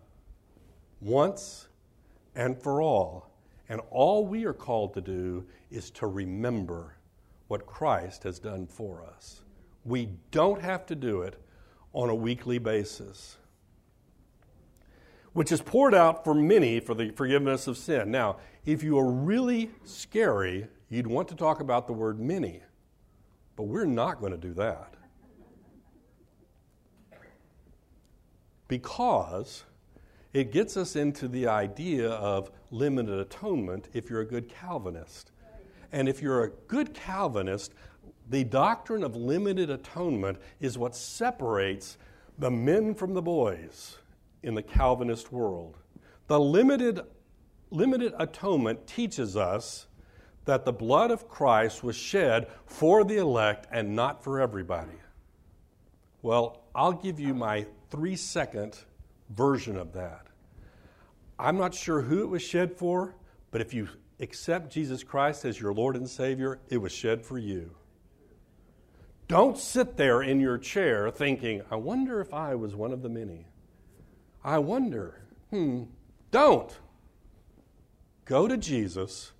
once 0.99 1.69
and 2.35 2.61
for 2.61 2.81
all. 2.81 3.29
And 3.69 3.79
all 3.89 4.25
we 4.27 4.43
are 4.43 4.53
called 4.53 4.93
to 4.95 5.01
do 5.01 5.45
is 5.71 5.89
to 5.91 6.07
remember 6.07 6.97
what 7.47 7.65
Christ 7.65 8.23
has 8.23 8.39
done 8.39 8.67
for 8.67 9.05
us. 9.15 9.42
We 9.85 10.09
don't 10.31 10.61
have 10.61 10.85
to 10.87 10.95
do 10.95 11.21
it 11.21 11.39
on 11.93 12.09
a 12.09 12.15
weekly 12.15 12.57
basis, 12.57 13.37
which 15.33 15.51
is 15.51 15.61
poured 15.61 15.93
out 15.93 16.23
for 16.23 16.33
many 16.33 16.79
for 16.79 16.93
the 16.93 17.11
forgiveness 17.11 17.67
of 17.67 17.77
sin. 17.77 18.09
Now, 18.11 18.37
if 18.65 18.81
you 18.81 18.97
are 18.97 19.09
really 19.09 19.71
scary, 19.83 20.67
you'd 20.89 21.07
want 21.07 21.27
to 21.29 21.35
talk 21.35 21.59
about 21.59 21.87
the 21.87 21.93
word 21.93 22.19
many, 22.19 22.61
but 23.55 23.63
we're 23.63 23.85
not 23.85 24.19
going 24.19 24.31
to 24.31 24.37
do 24.37 24.53
that. 24.53 24.93
Because 28.67 29.65
it 30.33 30.51
gets 30.51 30.77
us 30.77 30.95
into 30.95 31.27
the 31.27 31.47
idea 31.47 32.09
of 32.09 32.49
limited 32.71 33.19
atonement 33.19 33.89
if 33.93 34.09
you're 34.09 34.21
a 34.21 34.25
good 34.25 34.49
Calvinist. 34.49 35.31
And 35.91 36.09
if 36.09 36.23
you're 36.23 36.43
a 36.43 36.49
good 36.67 36.95
Calvinist, 36.95 37.73
the 38.29 38.43
doctrine 38.43 39.03
of 39.03 39.15
limited 39.15 39.69
atonement 39.69 40.39
is 40.59 40.77
what 40.77 40.95
separates 40.95 41.97
the 42.37 42.51
men 42.51 42.95
from 42.95 43.13
the 43.13 43.21
boys 43.21 43.97
in 44.41 44.55
the 44.55 44.63
Calvinist 44.63 45.31
world. 45.31 45.77
The 46.27 46.39
limited, 46.39 47.01
limited 47.69 48.13
atonement 48.17 48.87
teaches 48.87 49.35
us 49.35 49.87
that 50.45 50.65
the 50.65 50.73
blood 50.73 51.11
of 51.11 51.29
Christ 51.29 51.83
was 51.83 51.95
shed 51.95 52.47
for 52.65 53.03
the 53.03 53.17
elect 53.17 53.67
and 53.71 53.95
not 53.95 54.23
for 54.23 54.41
everybody. 54.41 54.97
Well, 56.21 56.63
I'll 56.75 56.93
give 56.93 57.19
you 57.19 57.33
my 57.33 57.65
three 57.89 58.15
second 58.15 58.77
version 59.29 59.77
of 59.77 59.93
that. 59.93 60.27
I'm 61.37 61.57
not 61.57 61.73
sure 61.73 62.01
who 62.01 62.21
it 62.21 62.29
was 62.29 62.41
shed 62.41 62.75
for, 62.77 63.15
but 63.51 63.61
if 63.61 63.73
you 63.73 63.87
accept 64.19 64.71
Jesus 64.71 65.03
Christ 65.03 65.45
as 65.45 65.59
your 65.59 65.73
Lord 65.73 65.95
and 65.95 66.09
Savior, 66.09 66.59
it 66.69 66.77
was 66.77 66.91
shed 66.91 67.21
for 67.21 67.37
you. 67.37 67.71
Don't 69.27 69.57
sit 69.57 69.97
there 69.97 70.21
in 70.21 70.39
your 70.39 70.57
chair 70.57 71.09
thinking, 71.09 71.61
I 71.71 71.75
wonder 71.75 72.19
if 72.21 72.33
I 72.33 72.55
was 72.55 72.75
one 72.75 72.91
of 72.91 73.01
the 73.01 73.09
many. 73.09 73.47
I 74.43 74.59
wonder. 74.59 75.21
Hmm. 75.49 75.83
Don't. 76.31 76.77
Go 78.25 78.47
to 78.47 78.57
Jesus, 78.57 79.33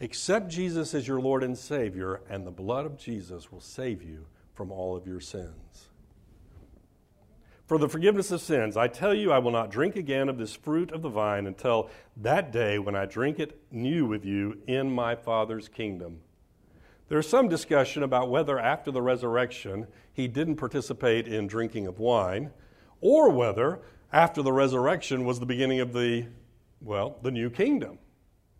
accept 0.00 0.48
Jesus 0.48 0.94
as 0.94 1.08
your 1.08 1.20
Lord 1.20 1.42
and 1.42 1.58
Savior, 1.58 2.20
and 2.28 2.46
the 2.46 2.50
blood 2.50 2.86
of 2.86 2.96
Jesus 2.96 3.50
will 3.50 3.60
save 3.60 4.02
you 4.02 4.26
from 4.54 4.70
all 4.70 4.96
of 4.96 5.06
your 5.06 5.20
sins. 5.20 5.88
For 7.66 7.78
the 7.78 7.88
forgiveness 7.88 8.30
of 8.30 8.40
sins, 8.40 8.76
I 8.76 8.88
tell 8.88 9.12
you, 9.12 9.30
I 9.30 9.40
will 9.40 9.50
not 9.50 9.70
drink 9.70 9.94
again 9.94 10.28
of 10.28 10.38
this 10.38 10.54
fruit 10.54 10.90
of 10.90 11.02
the 11.02 11.10
vine 11.10 11.46
until 11.46 11.90
that 12.16 12.50
day 12.50 12.78
when 12.78 12.96
I 12.96 13.04
drink 13.04 13.38
it 13.38 13.60
new 13.70 14.06
with 14.06 14.24
you 14.24 14.58
in 14.66 14.90
my 14.90 15.14
Father's 15.14 15.68
kingdom. 15.68 16.20
There's 17.08 17.28
some 17.28 17.48
discussion 17.48 18.02
about 18.02 18.30
whether 18.30 18.58
after 18.58 18.90
the 18.90 19.00
resurrection 19.00 19.86
he 20.12 20.28
didn't 20.28 20.56
participate 20.56 21.26
in 21.26 21.46
drinking 21.46 21.86
of 21.86 21.98
wine, 21.98 22.50
or 23.00 23.30
whether 23.30 23.80
after 24.12 24.42
the 24.42 24.52
resurrection 24.52 25.24
was 25.24 25.40
the 25.40 25.46
beginning 25.46 25.80
of 25.80 25.92
the, 25.92 26.26
well, 26.82 27.18
the 27.22 27.30
new 27.30 27.48
kingdom. 27.48 27.98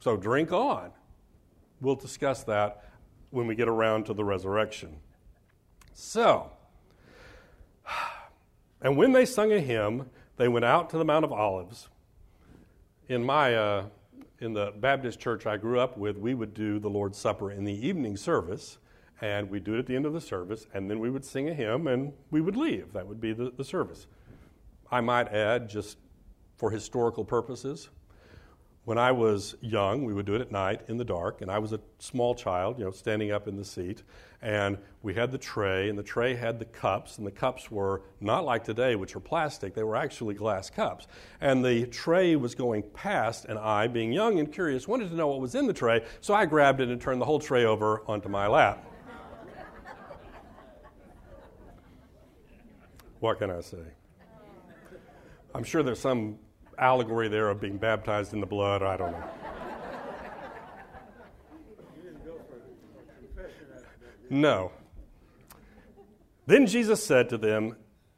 So 0.01 0.17
drink 0.17 0.53
on. 0.53 0.93
We'll 1.81 1.97
discuss 1.97 2.45
that 2.45 2.85
when 3.31 3.47
we 3.47 3.55
get 3.55 3.69
around 3.69 4.07
to 4.07 4.15
the 4.15 4.25
resurrection. 4.25 4.97
So, 5.93 6.51
and 8.81 8.97
when 8.97 9.13
they 9.13 9.27
sung 9.27 9.53
a 9.53 9.61
hymn, 9.61 10.09
they 10.37 10.49
went 10.49 10.65
out 10.65 10.91
to 10.91 10.99
the 10.99 11.05
Mount 11.05 11.25
of 11.25 11.33
Olives. 11.33 11.89
In 13.09 13.25
my 13.25 13.55
uh, 13.55 13.85
in 14.41 14.53
the 14.53 14.73
Baptist 14.79 15.19
church 15.19 15.47
I 15.47 15.57
grew 15.57 15.81
up 15.81 15.97
with, 15.97 16.17
we 16.17 16.35
would 16.35 16.55
do 16.55 16.79
the 16.79 16.89
Lord's 16.89 17.19
Supper 17.19 17.51
in 17.51 17.65
the 17.65 17.87
evening 17.87 18.17
service, 18.17 18.79
and 19.21 19.51
we'd 19.51 19.65
do 19.65 19.75
it 19.75 19.81
at 19.81 19.87
the 19.87 19.97
end 19.97 20.07
of 20.07 20.13
the 20.13 20.21
service, 20.21 20.67
and 20.73 20.89
then 20.89 21.01
we 21.01 21.11
would 21.11 21.25
sing 21.25 21.49
a 21.49 21.55
hymn 21.55 21.89
and 21.89 22.13
we 22.31 22.41
would 22.41 22.57
leave. 22.57 22.93
That 22.93 23.07
would 23.07 23.21
be 23.21 23.33
the, 23.33 23.51
the 23.57 23.65
service. 23.65 24.07
I 24.91 25.01
might 25.01 25.29
add, 25.29 25.69
just 25.69 25.99
for 26.57 26.71
historical 26.71 27.25
purposes, 27.25 27.89
when 28.89 28.97
I 28.97 29.13
was 29.13 29.55
young, 29.61 30.07
we 30.07 30.15
would 30.15 30.25
do 30.25 30.35
it 30.35 30.41
at 30.41 30.51
night 30.51 30.81
in 30.89 30.97
the 30.97 31.05
dark, 31.05 31.43
and 31.43 31.51
I 31.51 31.59
was 31.59 31.75
a 31.75 31.81
small 31.99 32.35
child, 32.35 32.79
you 32.79 32.87
know, 32.87 32.91
standing 32.91 33.31
up 33.31 33.47
in 33.47 33.55
the 33.55 33.65
seat, 33.65 34.03
and 34.41 34.79
we 35.03 35.13
had 35.13 35.31
the 35.31 35.37
tray, 35.37 35.91
and 35.91 35.99
the 35.99 36.03
tray 36.03 36.35
had 36.35 36.59
the 36.59 36.65
cups, 36.65 37.19
and 37.19 37.27
the 37.27 37.31
cups 37.31 37.71
were 37.71 38.01
not 38.19 38.47
like 38.47 38.65
today, 38.65 38.97
which 38.97 39.15
are 39.15 39.21
plastic, 39.21 39.75
they 39.75 39.83
were 39.83 39.95
actually 39.95 40.33
glass 40.33 40.71
cups. 40.71 41.07
And 41.43 41.63
the 41.63 41.85
tray 41.89 42.35
was 42.37 42.55
going 42.55 42.83
past, 42.83 43.45
and 43.45 43.59
I, 43.59 43.89
being 43.89 44.11
young 44.11 44.39
and 44.39 44.51
curious, 44.51 44.89
wanted 44.89 45.11
to 45.11 45.17
know 45.17 45.29
what 45.29 45.41
was 45.41 45.55
in 45.55 45.67
the 45.67 45.75
tray, 45.75 46.07
so 46.23 46.33
I 46.33 46.47
grabbed 46.47 46.81
it 46.81 46.89
and 46.89 46.99
turned 46.99 47.21
the 47.21 47.27
whole 47.27 47.41
tray 47.41 47.67
over 47.67 48.03
onto 48.09 48.31
my 48.31 48.47
lap. 48.47 48.83
what 53.21 53.39
can 53.39 53.51
I 53.51 53.61
say? 53.61 53.85
I'm 55.55 55.65
sure 55.65 55.83
there's 55.83 56.01
some 56.01 56.39
allegory 56.79 57.29
there 57.29 57.49
of 57.49 57.61
being 57.61 57.77
baptized 57.77 58.33
in 58.33 58.41
the 58.41 58.47
blood. 58.47 58.83
I 58.83 58.97
don't 58.97 59.13
know. 59.13 59.31
No. 64.31 64.73
Then 66.47 66.67
Jesus 66.67 67.05
said 67.05 67.29
to 67.31 67.39
them, 67.39 67.77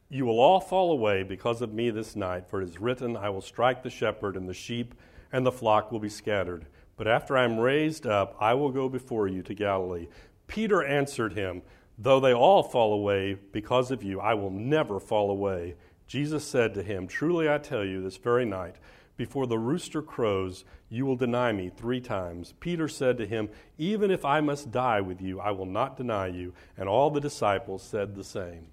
You 0.08 0.26
will 0.26 0.40
all 0.40 0.60
fall 0.60 0.92
away 0.92 1.22
because 1.22 1.62
of 1.62 1.72
me 1.72 1.90
this 1.90 2.16
night, 2.16 2.48
for 2.48 2.60
it 2.62 2.68
is 2.68 2.80
written, 2.80 3.16
I 3.16 3.30
will 3.30 3.40
strike 3.40 3.82
the 3.82 3.90
shepherd, 3.90 4.36
and 4.36 4.48
the 4.48 4.54
sheep 4.54 4.94
and 5.32 5.46
the 5.46 5.52
flock 5.52 5.92
will 5.92 6.00
be 6.00 6.08
scattered. 6.08 6.66
But 6.96 7.06
after 7.06 7.36
I 7.36 7.44
am 7.44 7.58
raised 7.58 8.06
up, 8.06 8.36
I 8.40 8.54
will 8.54 8.70
go 8.70 8.88
before 8.88 9.28
you 9.28 9.42
to 9.42 9.54
Galilee. 9.54 10.08
Peter 10.46 10.84
answered 10.84 11.32
him, 11.34 11.62
Though 11.96 12.20
they 12.20 12.32
all 12.32 12.62
fall 12.62 12.92
away 12.92 13.36
because 13.52 13.90
of 13.90 14.02
you, 14.02 14.20
I 14.20 14.34
will 14.34 14.50
never 14.50 14.98
fall 14.98 15.30
away. 15.30 15.76
Jesus 16.10 16.42
said 16.42 16.74
to 16.74 16.82
him, 16.82 17.06
Truly 17.06 17.48
I 17.48 17.58
tell 17.58 17.84
you, 17.84 18.02
this 18.02 18.16
very 18.16 18.44
night, 18.44 18.74
before 19.16 19.46
the 19.46 19.60
rooster 19.60 20.02
crows, 20.02 20.64
you 20.88 21.06
will 21.06 21.14
deny 21.14 21.52
me 21.52 21.70
three 21.70 22.00
times. 22.00 22.52
Peter 22.58 22.88
said 22.88 23.16
to 23.18 23.26
him, 23.28 23.48
Even 23.78 24.10
if 24.10 24.24
I 24.24 24.40
must 24.40 24.72
die 24.72 25.00
with 25.00 25.20
you, 25.22 25.38
I 25.38 25.52
will 25.52 25.66
not 25.66 25.96
deny 25.96 26.26
you. 26.26 26.52
And 26.76 26.88
all 26.88 27.10
the 27.10 27.20
disciples 27.20 27.84
said 27.84 28.16
the 28.16 28.24
same. 28.24 28.66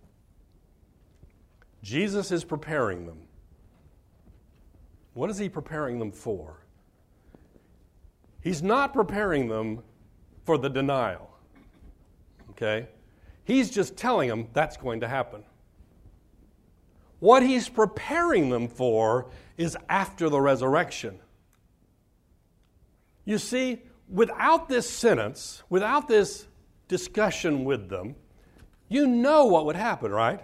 Jesus 1.84 2.32
is 2.32 2.44
preparing 2.44 3.06
them. 3.06 3.20
What 5.14 5.30
is 5.30 5.38
he 5.38 5.48
preparing 5.48 6.00
them 6.00 6.12
for? 6.12 6.64
He's 8.42 8.64
not 8.64 8.94
preparing 8.94 9.48
them 9.48 9.84
for 10.44 10.58
the 10.58 10.70
denial. 10.70 11.30
Okay? 12.50 12.88
He's 13.44 13.70
just 13.70 13.96
telling 13.96 14.28
them 14.28 14.48
that's 14.54 14.76
going 14.76 15.02
to 15.02 15.08
happen. 15.08 15.44
What 17.20 17.44
he's 17.44 17.68
preparing 17.70 18.50
them 18.50 18.68
for 18.68 19.30
is 19.58 19.78
after 19.90 20.30
the 20.30 20.40
resurrection. 20.40 21.20
You 23.26 23.38
see, 23.38 23.82
without 24.08 24.70
this 24.70 24.90
sentence, 24.90 25.64
without 25.70 26.08
this 26.08 26.48
discussion 26.88 27.66
with 27.66 27.90
them, 27.90 28.16
you 28.88 29.08
know 29.08 29.46
what 29.46 29.66
would 29.66 29.76
happen, 29.76 30.12
right? 30.12 30.42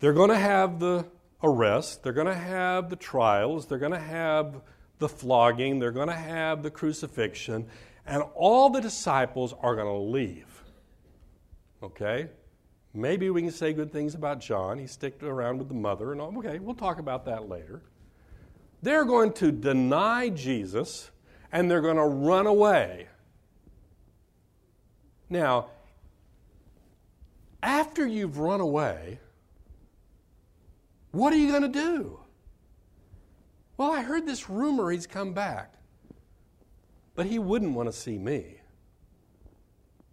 They're 0.00 0.12
going 0.12 0.30
to 0.30 0.38
have 0.38 0.80
the 0.80 1.06
arrest, 1.42 2.02
they're 2.02 2.12
going 2.12 2.26
to 2.26 2.34
have 2.34 2.90
the 2.90 2.96
trials, 2.96 3.66
they're 3.66 3.78
going 3.78 3.92
to 3.92 3.98
have 3.98 4.60
the 4.98 5.08
flogging, 5.08 5.78
they're 5.78 5.92
going 5.92 6.08
to 6.08 6.14
have 6.14 6.62
the 6.62 6.70
crucifixion, 6.70 7.66
and 8.06 8.22
all 8.34 8.70
the 8.70 8.80
disciples 8.80 9.54
are 9.60 9.76
going 9.76 9.86
to 9.86 9.92
leave. 9.92 10.62
Okay? 11.82 12.28
Maybe 12.98 13.30
we 13.30 13.42
can 13.42 13.52
say 13.52 13.72
good 13.72 13.92
things 13.92 14.14
about 14.14 14.40
John. 14.40 14.78
He 14.78 14.86
sticked 14.88 15.22
around 15.22 15.58
with 15.58 15.68
the 15.68 15.74
mother 15.74 16.10
and 16.10 16.20
all. 16.20 16.36
Okay, 16.38 16.58
we'll 16.58 16.74
talk 16.74 16.98
about 16.98 17.24
that 17.26 17.48
later. 17.48 17.82
They're 18.82 19.04
going 19.04 19.32
to 19.34 19.52
deny 19.52 20.28
Jesus 20.30 21.10
and 21.52 21.70
they're 21.70 21.80
going 21.80 21.96
to 21.96 22.04
run 22.04 22.46
away. 22.46 23.06
Now, 25.30 25.68
after 27.62 28.06
you've 28.06 28.38
run 28.38 28.60
away, 28.60 29.20
what 31.12 31.32
are 31.32 31.36
you 31.36 31.50
going 31.50 31.62
to 31.62 31.68
do? 31.68 32.20
Well, 33.76 33.92
I 33.92 34.02
heard 34.02 34.26
this 34.26 34.50
rumor 34.50 34.90
he's 34.90 35.06
come 35.06 35.32
back, 35.32 35.74
but 37.14 37.26
he 37.26 37.38
wouldn't 37.38 37.74
want 37.74 37.88
to 37.88 37.92
see 37.92 38.18
me. 38.18 38.57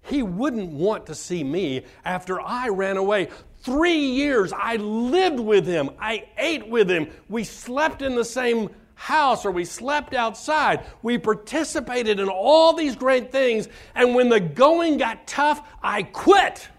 He 0.05 0.21
wouldn't 0.21 0.71
want 0.71 1.07
to 1.07 1.15
see 1.15 1.43
me 1.43 1.83
after 2.03 2.39
I 2.39 2.69
ran 2.69 2.97
away. 2.97 3.29
Three 3.61 3.97
years 3.97 4.53
I 4.53 4.75
lived 4.75 5.39
with 5.39 5.65
him, 5.65 5.89
I 5.99 6.25
ate 6.37 6.67
with 6.69 6.89
him, 6.89 7.09
we 7.27 7.43
slept 7.43 8.01
in 8.03 8.15
the 8.15 8.25
same 8.25 8.69
house 8.93 9.45
or 9.45 9.51
we 9.51 9.65
slept 9.65 10.13
outside. 10.13 10.85
We 11.01 11.17
participated 11.17 12.19
in 12.19 12.29
all 12.29 12.73
these 12.73 12.95
great 12.95 13.31
things, 13.31 13.67
and 13.93 14.15
when 14.15 14.29
the 14.29 14.39
going 14.39 14.97
got 14.97 15.27
tough, 15.27 15.67
I 15.81 16.03
quit. 16.03 16.69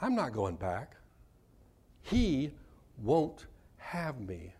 I'm 0.00 0.14
not 0.14 0.32
going 0.32 0.56
back. 0.56 0.96
He 2.02 2.52
won't 3.02 3.46
have 3.78 4.20
me. 4.20 4.54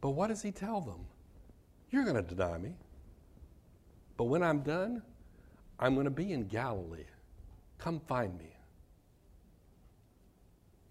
But 0.00 0.10
what 0.10 0.28
does 0.28 0.42
he 0.42 0.52
tell 0.52 0.80
them? 0.80 1.06
You're 1.90 2.04
going 2.04 2.16
to 2.16 2.22
deny 2.22 2.58
me. 2.58 2.74
But 4.22 4.28
when 4.28 4.44
I'm 4.44 4.60
done, 4.60 5.02
I'm 5.80 5.94
going 5.94 6.04
to 6.04 6.10
be 6.12 6.32
in 6.32 6.46
Galilee. 6.46 7.08
Come 7.78 7.98
find 8.06 8.38
me. 8.38 8.54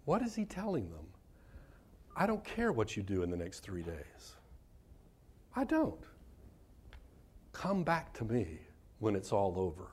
What 0.04 0.22
is 0.22 0.36
he 0.36 0.44
telling 0.44 0.92
them? 0.92 1.06
I 2.14 2.26
don't 2.28 2.44
care 2.44 2.74
what 2.74 2.98
you 2.98 3.04
do 3.04 3.24
in 3.24 3.32
the 3.32 3.38
next 3.38 3.62
three 3.62 3.84
days. 3.84 4.36
I 5.56 5.64
don't. 5.64 6.04
Come 7.54 7.86
back 7.86 8.12
to 8.16 8.26
me 8.26 8.60
when 9.00 9.16
it's 9.16 9.32
all 9.32 9.54
over. 9.56 9.86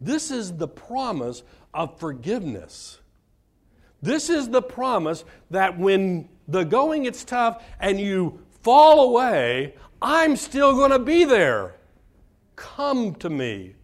This 0.00 0.30
is 0.30 0.56
the 0.56 0.68
promise 0.68 1.42
of 1.74 2.00
forgiveness. 2.00 3.00
This 4.00 4.30
is 4.30 4.48
the 4.48 4.62
promise 4.62 5.26
that 5.50 5.78
when 5.78 6.30
the 6.48 6.64
going 6.64 7.02
gets 7.02 7.22
tough 7.22 7.62
and 7.78 8.00
you 8.00 8.45
fall 8.66 9.10
away, 9.10 9.74
I'm 10.02 10.34
still 10.34 10.74
going 10.74 10.90
to 10.90 10.98
be 10.98 11.22
there. 11.22 11.76
Come 12.56 13.14
to 13.16 13.30
me. 13.30 13.76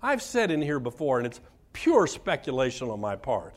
I've 0.00 0.22
said 0.22 0.52
in 0.52 0.62
here 0.62 0.78
before, 0.78 1.18
and 1.18 1.26
it's 1.26 1.40
pure 1.72 2.06
speculation 2.06 2.90
on 2.90 3.00
my 3.00 3.16
part. 3.16 3.56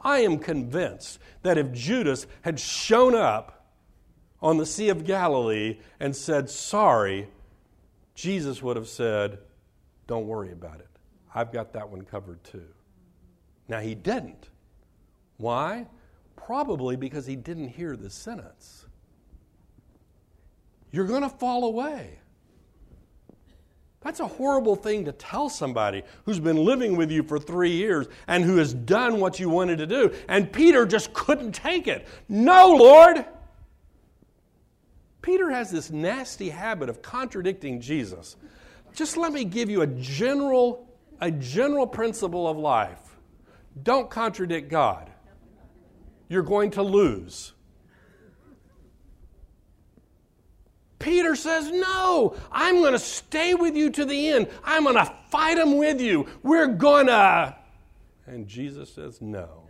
I 0.00 0.18
am 0.22 0.40
convinced 0.40 1.20
that 1.42 1.58
if 1.58 1.70
Judas 1.70 2.26
had 2.42 2.58
shown 2.58 3.14
up 3.14 3.68
on 4.42 4.56
the 4.56 4.66
Sea 4.66 4.88
of 4.88 5.04
Galilee 5.04 5.78
and 6.00 6.16
said, 6.16 6.50
Sorry, 6.50 7.28
Jesus 8.16 8.60
would 8.64 8.74
have 8.74 8.88
said, 8.88 9.38
Don't 10.08 10.26
worry 10.26 10.50
about 10.50 10.80
it. 10.80 10.90
I've 11.32 11.52
got 11.52 11.72
that 11.74 11.88
one 11.88 12.02
covered 12.02 12.42
too. 12.42 12.66
Now, 13.68 13.78
he 13.78 13.94
didn't. 13.94 14.48
Why? 15.36 15.86
Probably 16.34 16.96
because 16.96 17.26
he 17.26 17.36
didn't 17.36 17.68
hear 17.68 17.96
the 17.96 18.10
sentence. 18.10 18.86
You're 20.94 21.06
going 21.06 21.22
to 21.22 21.28
fall 21.28 21.64
away. 21.64 22.20
That's 24.00 24.20
a 24.20 24.28
horrible 24.28 24.76
thing 24.76 25.06
to 25.06 25.12
tell 25.12 25.48
somebody 25.48 26.04
who's 26.24 26.38
been 26.38 26.62
living 26.64 26.96
with 26.96 27.10
you 27.10 27.24
for 27.24 27.40
three 27.40 27.72
years 27.72 28.06
and 28.28 28.44
who 28.44 28.58
has 28.58 28.72
done 28.72 29.18
what 29.18 29.40
you 29.40 29.48
wanted 29.48 29.78
to 29.78 29.86
do. 29.86 30.14
And 30.28 30.52
Peter 30.52 30.86
just 30.86 31.12
couldn't 31.12 31.52
take 31.52 31.88
it. 31.88 32.06
No, 32.28 32.76
Lord. 32.76 33.24
Peter 35.20 35.50
has 35.50 35.72
this 35.72 35.90
nasty 35.90 36.50
habit 36.50 36.88
of 36.88 37.02
contradicting 37.02 37.80
Jesus. 37.80 38.36
Just 38.92 39.16
let 39.16 39.32
me 39.32 39.44
give 39.44 39.68
you 39.68 39.82
a 39.82 39.88
general, 39.88 40.86
a 41.20 41.32
general 41.32 41.88
principle 41.88 42.46
of 42.46 42.56
life. 42.56 43.16
Don't 43.82 44.08
contradict 44.08 44.68
God. 44.68 45.10
You're 46.28 46.42
going 46.42 46.70
to 46.72 46.82
lose. 46.82 47.53
Peter 51.04 51.36
says, 51.36 51.70
No, 51.70 52.34
I'm 52.50 52.76
going 52.76 52.94
to 52.94 52.98
stay 52.98 53.52
with 53.52 53.76
you 53.76 53.90
to 53.90 54.06
the 54.06 54.30
end. 54.30 54.48
I'm 54.64 54.84
going 54.84 54.96
to 54.96 55.14
fight 55.28 55.58
them 55.58 55.76
with 55.76 56.00
you. 56.00 56.26
We're 56.42 56.66
going 56.66 57.08
to. 57.08 57.54
And 58.26 58.48
Jesus 58.48 58.92
says, 58.94 59.20
No. 59.20 59.68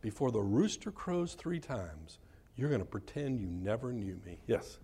Before 0.00 0.32
the 0.32 0.40
rooster 0.40 0.90
crows 0.90 1.34
three 1.34 1.60
times, 1.60 2.18
you're 2.56 2.68
going 2.68 2.80
to 2.80 2.86
pretend 2.86 3.38
you 3.38 3.46
never 3.46 3.92
knew 3.92 4.18
me. 4.26 4.38
Yes? 4.48 4.78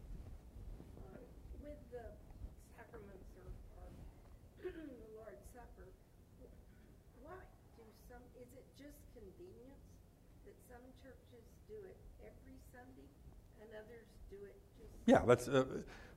Yeah, 15.06 15.22
that's 15.26 15.48
uh, 15.48 15.64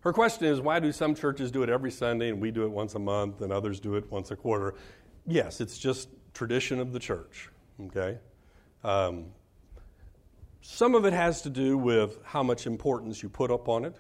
her 0.02 0.14
question 0.14 0.46
is 0.46 0.62
why 0.62 0.80
do 0.80 0.92
some 0.92 1.16
churches 1.16 1.52
do 1.52 1.64
it 1.64 1.70
every 1.70 1.92
Sunday 1.92 2.30
and 2.30 2.42
we 2.42 2.52
do 2.52 2.64
it 2.64 2.72
once 2.72 2.96
a 2.96 3.00
month 3.00 3.42
and 3.42 3.52
others 3.52 3.80
do 3.80 3.96
it 3.96 4.10
once 4.12 4.32
a 4.32 4.36
quarter? 4.36 4.76
Yes, 5.26 5.60
it's 5.60 5.78
just 5.78 6.10
tradition 6.34 6.80
of 6.80 6.94
the 6.94 7.00
church. 7.00 7.50
Okay, 7.88 8.18
um, 8.84 9.26
some 10.62 10.96
of 10.96 11.06
it 11.06 11.14
has 11.14 11.42
to 11.44 11.50
do 11.50 11.78
with 11.78 12.20
how 12.24 12.44
much 12.44 12.68
importance 12.68 13.24
you 13.24 13.30
put 13.30 13.52
up 13.52 13.70
on 13.70 13.86
it. 13.86 13.96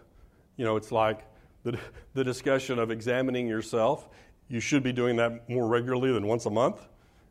You 0.58 0.66
know, 0.66 0.76
it's 0.76 0.92
like 0.92 1.26
the, 1.64 1.78
the 2.14 2.24
discussion 2.24 2.80
of 2.80 2.92
examining 2.92 3.48
yourself. 3.48 4.10
You 4.50 4.60
should 4.60 4.84
be 4.84 4.92
doing 4.94 5.16
that 5.18 5.50
more 5.50 5.68
regularly 5.68 6.12
than 6.12 6.26
once 6.26 6.46
a 6.46 6.50
month. 6.50 6.88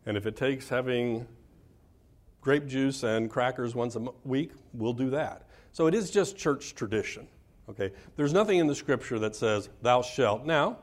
And 0.06 0.16
if 0.16 0.26
it 0.26 0.36
takes 0.36 0.68
having 0.68 1.26
grape 2.40 2.66
juice 2.66 3.02
and 3.02 3.28
crackers 3.28 3.74
once 3.74 3.96
a 3.96 4.06
week, 4.24 4.52
we'll 4.72 4.92
do 4.92 5.10
that. 5.10 5.48
So 5.72 5.86
it 5.86 5.94
is 5.94 6.10
just 6.10 6.36
church 6.36 6.74
tradition. 6.74 7.26
Okay? 7.68 7.92
There's 8.16 8.32
nothing 8.32 8.58
in 8.58 8.66
the 8.66 8.74
scripture 8.74 9.18
that 9.20 9.36
says, 9.36 9.68
thou 9.82 10.02
shalt. 10.02 10.44
Now, 10.44 10.78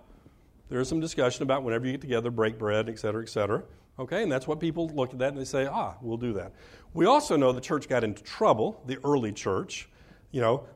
there 0.70 0.80
is 0.80 0.88
some 0.88 1.00
discussion 1.00 1.44
about 1.44 1.64
whenever 1.64 1.86
you 1.86 1.94
get 1.94 2.02
together, 2.02 2.32
break 2.32 2.58
bread, 2.58 2.90
et 2.90 3.00
cetera, 3.00 3.22
et 3.22 3.30
cetera. 3.30 3.64
Okay? 4.00 4.24
And 4.24 4.32
that's 4.32 4.48
what 4.48 4.60
people 4.60 4.90
look 4.90 5.14
at 5.14 5.20
that 5.20 5.30
and 5.30 5.38
they 5.38 5.46
say, 5.46 5.66
ah, 5.66 5.96
we'll 6.02 6.18
do 6.18 6.34
that. 6.34 6.52
We 6.94 7.06
also 7.06 7.36
know 7.36 7.52
the 7.52 7.62
church 7.62 7.88
got 7.88 8.04
into 8.04 8.24
trouble, 8.24 8.82
the 8.86 8.98
early 9.04 9.32
church. 9.32 9.90
You 10.32 10.42
know, 10.42 10.68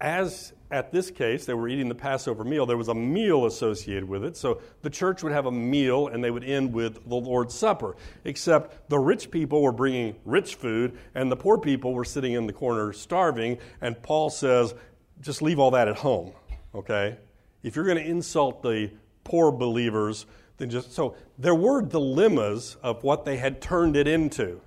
as 0.00 0.52
at 0.70 0.92
this 0.92 1.10
case, 1.10 1.46
they 1.46 1.54
were 1.54 1.68
eating 1.68 1.88
the 1.88 1.94
Passover 1.94 2.44
meal, 2.44 2.66
there 2.66 2.76
was 2.76 2.88
a 2.88 2.94
meal 2.94 3.46
associated 3.46 4.04
with 4.04 4.22
it. 4.22 4.36
So 4.36 4.60
the 4.82 4.90
church 4.90 5.22
would 5.22 5.32
have 5.32 5.46
a 5.46 5.50
meal 5.50 6.08
and 6.08 6.22
they 6.22 6.30
would 6.30 6.44
end 6.44 6.72
with 6.72 7.08
the 7.08 7.16
Lord's 7.16 7.54
Supper. 7.54 7.96
Except 8.24 8.88
the 8.90 8.98
rich 8.98 9.30
people 9.30 9.62
were 9.62 9.72
bringing 9.72 10.16
rich 10.24 10.56
food 10.56 10.98
and 11.14 11.32
the 11.32 11.36
poor 11.36 11.58
people 11.58 11.94
were 11.94 12.04
sitting 12.04 12.34
in 12.34 12.46
the 12.46 12.52
corner 12.52 12.92
starving. 12.92 13.58
And 13.80 14.00
Paul 14.02 14.28
says, 14.30 14.74
just 15.20 15.42
leave 15.42 15.58
all 15.58 15.70
that 15.72 15.88
at 15.88 15.96
home, 15.96 16.32
okay? 16.74 17.16
If 17.62 17.76
you're 17.76 17.84
going 17.84 17.98
to 17.98 18.08
insult 18.08 18.62
the 18.62 18.90
poor 19.24 19.50
believers, 19.52 20.26
then 20.58 20.70
just 20.70 20.92
so 20.92 21.16
there 21.38 21.54
were 21.54 21.82
dilemmas 21.82 22.76
of 22.82 23.02
what 23.04 23.24
they 23.24 23.36
had 23.36 23.60
turned 23.60 23.96
it 23.96 24.06
into. 24.08 24.60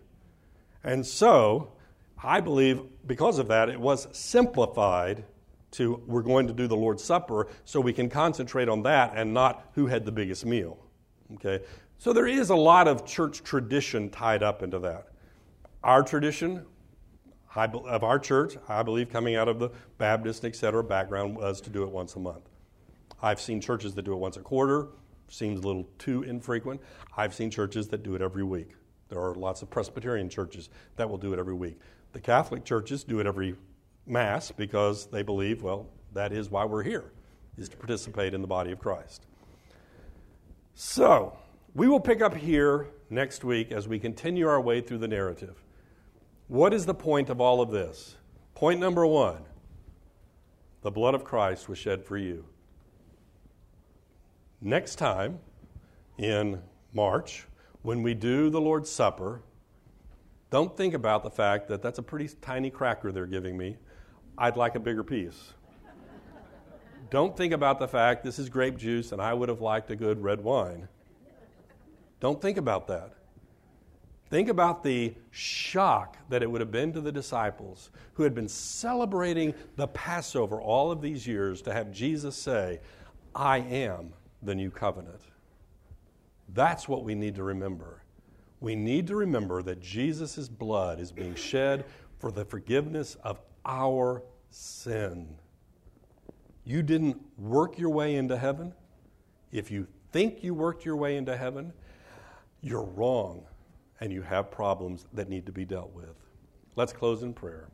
And 0.84 1.06
so 1.06 1.74
I 2.24 2.42
believe 2.42 2.82
because 3.06 3.40
of 3.40 3.48
that, 3.50 3.70
it 3.70 3.80
was 3.80 4.08
simplified 4.12 5.24
to 5.72 6.02
we're 6.06 6.22
going 6.22 6.48
to 6.48 6.54
do 6.54 6.68
the 6.68 6.76
Lord's 6.76 7.04
Supper 7.04 7.48
so 7.64 7.80
we 7.80 7.94
can 7.94 8.10
concentrate 8.10 8.68
on 8.68 8.84
that 8.84 9.14
and 9.16 9.34
not 9.34 9.70
who 9.74 9.88
had 9.88 10.06
the 10.06 10.12
biggest 10.12 10.46
meal. 10.46 10.78
Okay? 11.36 11.64
So 11.98 12.14
there 12.14 12.28
is 12.28 12.50
a 12.50 12.56
lot 12.56 12.88
of 12.88 13.06
church 13.06 13.44
tradition 13.44 14.10
tied 14.10 14.44
up 14.44 14.64
into 14.64 14.80
that. 14.80 15.08
Our 15.84 16.04
tradition 16.04 16.66
of 17.56 18.04
our 18.04 18.20
church, 18.20 18.58
I 18.68 18.84
believe, 18.84 19.10
coming 19.10 19.36
out 19.36 19.48
of 19.48 19.60
the 19.60 19.70
Baptist, 19.98 20.46
et 20.46 20.56
cetera, 20.56 20.84
background 20.84 21.36
was 21.36 21.62
to 21.62 21.70
do 21.70 21.84
it 21.84 21.90
once 21.90 22.16
a 22.16 22.20
month. 22.20 22.50
I've 23.22 23.42
seen 23.42 23.62
churches 23.62 23.94
that 23.96 24.04
do 24.04 24.14
it 24.14 24.18
once 24.18 24.38
a 24.38 24.42
quarter, 24.42 24.88
seems 25.28 25.60
a 25.60 25.68
little 25.68 25.88
too 25.98 26.24
infrequent. 26.24 26.82
I've 27.16 27.34
seen 27.34 27.52
churches 27.52 27.88
that 27.90 28.04
do 28.04 28.16
it 28.16 28.22
every 28.22 28.44
week. 28.44 28.72
There 29.10 29.20
are 29.20 29.36
lots 29.36 29.62
of 29.62 29.70
Presbyterian 29.70 30.30
churches 30.30 30.70
that 30.96 31.10
will 31.10 31.18
do 31.18 31.34
it 31.34 31.40
every 31.40 31.54
week. 31.54 31.80
The 32.14 32.20
Catholic 32.20 32.66
churches 32.66 33.04
do 33.04 33.20
it 33.20 33.28
every 33.28 33.56
Mass 34.08 34.52
because 34.52 35.06
they 35.08 35.22
believe, 35.22 35.62
well, 35.62 35.88
that 36.14 36.34
is 36.34 36.50
why 36.50 36.66
we're 36.66 36.84
here, 36.84 37.12
is 37.58 37.70
to 37.70 37.78
participate 37.78 38.34
in 38.34 38.42
the 38.42 38.48
body 38.48 38.72
of 38.72 38.80
Christ. 38.80 39.26
So, 40.74 41.38
we 41.76 41.88
will 41.88 42.00
pick 42.00 42.22
up 42.22 42.36
here 42.36 42.88
next 43.10 43.44
week 43.44 43.72
as 43.72 43.88
we 43.88 44.00
continue 44.00 44.48
our 44.48 44.60
way 44.60 44.82
through 44.82 44.98
the 44.98 45.08
narrative. 45.08 45.62
What 46.52 46.74
is 46.74 46.86
the 46.86 46.94
point 46.94 47.30
of 47.30 47.40
all 47.40 47.62
of 47.62 47.72
this? 47.72 48.18
Point 48.56 48.82
number 48.82 49.08
one 49.08 49.46
the 50.82 50.92
blood 50.92 51.16
of 51.16 51.24
Christ 51.24 51.70
was 51.70 51.78
shed 51.78 52.04
for 52.04 52.18
you. 52.18 52.44
Next 54.60 54.96
time, 54.96 55.40
in 56.18 56.62
March, 56.92 57.48
when 57.84 58.04
we 58.04 58.14
do 58.14 58.50
the 58.50 58.60
Lord's 58.60 58.90
Supper, 58.90 59.44
don't 60.50 60.76
think 60.76 60.94
about 60.94 61.24
the 61.24 61.30
fact 61.30 61.70
that 61.70 61.82
that's 61.82 62.00
a 62.00 62.04
pretty 62.04 62.30
tiny 62.42 62.70
cracker 62.70 63.14
they're 63.14 63.28
giving 63.28 63.58
me. 63.58 63.78
I'd 64.38 64.58
like 64.58 64.76
a 64.76 64.80
bigger 64.82 65.06
piece. 65.06 65.54
Don't 67.10 67.38
think 67.38 67.54
about 67.54 67.80
the 67.80 67.88
fact 67.88 68.26
this 68.26 68.40
is 68.40 68.50
grape 68.50 68.76
juice 68.76 69.14
and 69.14 69.22
I 69.22 69.34
would 69.34 69.48
have 69.48 69.62
liked 69.62 69.90
a 69.90 69.96
good 69.96 70.22
red 70.22 70.42
wine. 70.42 70.90
Don't 72.20 72.42
think 72.42 72.58
about 72.58 72.88
that. 72.88 73.14
Think 74.32 74.48
about 74.48 74.82
the 74.82 75.14
shock 75.32 76.16
that 76.30 76.42
it 76.42 76.50
would 76.50 76.62
have 76.62 76.72
been 76.72 76.94
to 76.94 77.02
the 77.02 77.12
disciples 77.12 77.92
who 78.14 78.24
had 78.24 78.34
been 78.34 78.48
celebrating 78.48 79.54
the 79.76 79.90
Passover 79.90 80.62
all 80.62 80.90
of 80.90 81.02
these 81.02 81.28
years 81.28 81.62
to 81.64 81.74
have 81.74 81.92
Jesus 81.92 82.38
say, 82.38 82.80
I 83.36 83.58
am 83.58 84.14
the 84.42 84.56
new 84.56 84.72
covenant. 84.72 85.20
That's 86.54 86.88
what 86.88 87.04
we 87.04 87.14
need 87.14 87.36
to 87.36 87.44
remember. 87.44 88.04
We 88.62 88.74
need 88.74 89.06
to 89.08 89.18
remember 89.18 89.62
that 89.64 89.82
Jesus' 89.82 90.48
blood 90.48 91.02
is 91.02 91.12
being 91.12 91.36
shed 91.36 91.84
for 92.18 92.32
the 92.32 92.46
forgiveness 92.46 93.18
of 93.26 93.42
our 93.66 94.24
sin. 94.50 95.36
You 96.64 96.84
didn't 96.84 97.20
work 97.38 97.78
your 97.78 97.90
way 97.90 98.16
into 98.16 98.38
heaven. 98.38 98.74
If 99.52 99.72
you 99.72 99.88
think 100.14 100.42
you 100.42 100.54
worked 100.54 100.86
your 100.86 100.96
way 100.96 101.18
into 101.18 101.36
heaven, 101.36 101.74
you're 102.62 102.86
wrong 102.86 103.44
and 104.02 104.12
you 104.12 104.24
have 104.24 104.52
problems 104.52 105.06
that 105.14 105.30
need 105.30 105.46
to 105.46 105.52
be 105.52 105.64
dealt 105.64 105.94
with. 105.94 106.16
Let's 106.76 106.92
close 106.92 107.24
in 107.24 107.34
prayer. 107.34 107.68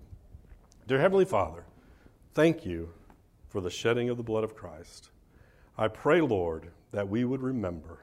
Dear 0.88 1.00
Heavenly 1.00 1.26
Father, 1.26 1.64
thank 2.34 2.66
you 2.66 2.90
for 3.48 3.62
the 3.62 3.70
shedding 3.70 4.10
of 4.10 4.18
the 4.18 4.24
blood 4.24 4.44
of 4.44 4.56
Christ. 4.56 5.10
I 5.78 5.88
pray, 5.88 6.22
Lord, 6.22 6.70
that 6.92 7.08
we 7.08 7.24
would 7.24 7.42
remember. 7.42 8.00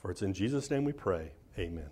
For 0.00 0.10
it's 0.10 0.22
in 0.22 0.34
Jesus' 0.34 0.70
name 0.70 0.84
we 0.84 0.92
pray. 0.92 1.30
Amen. 1.58 1.90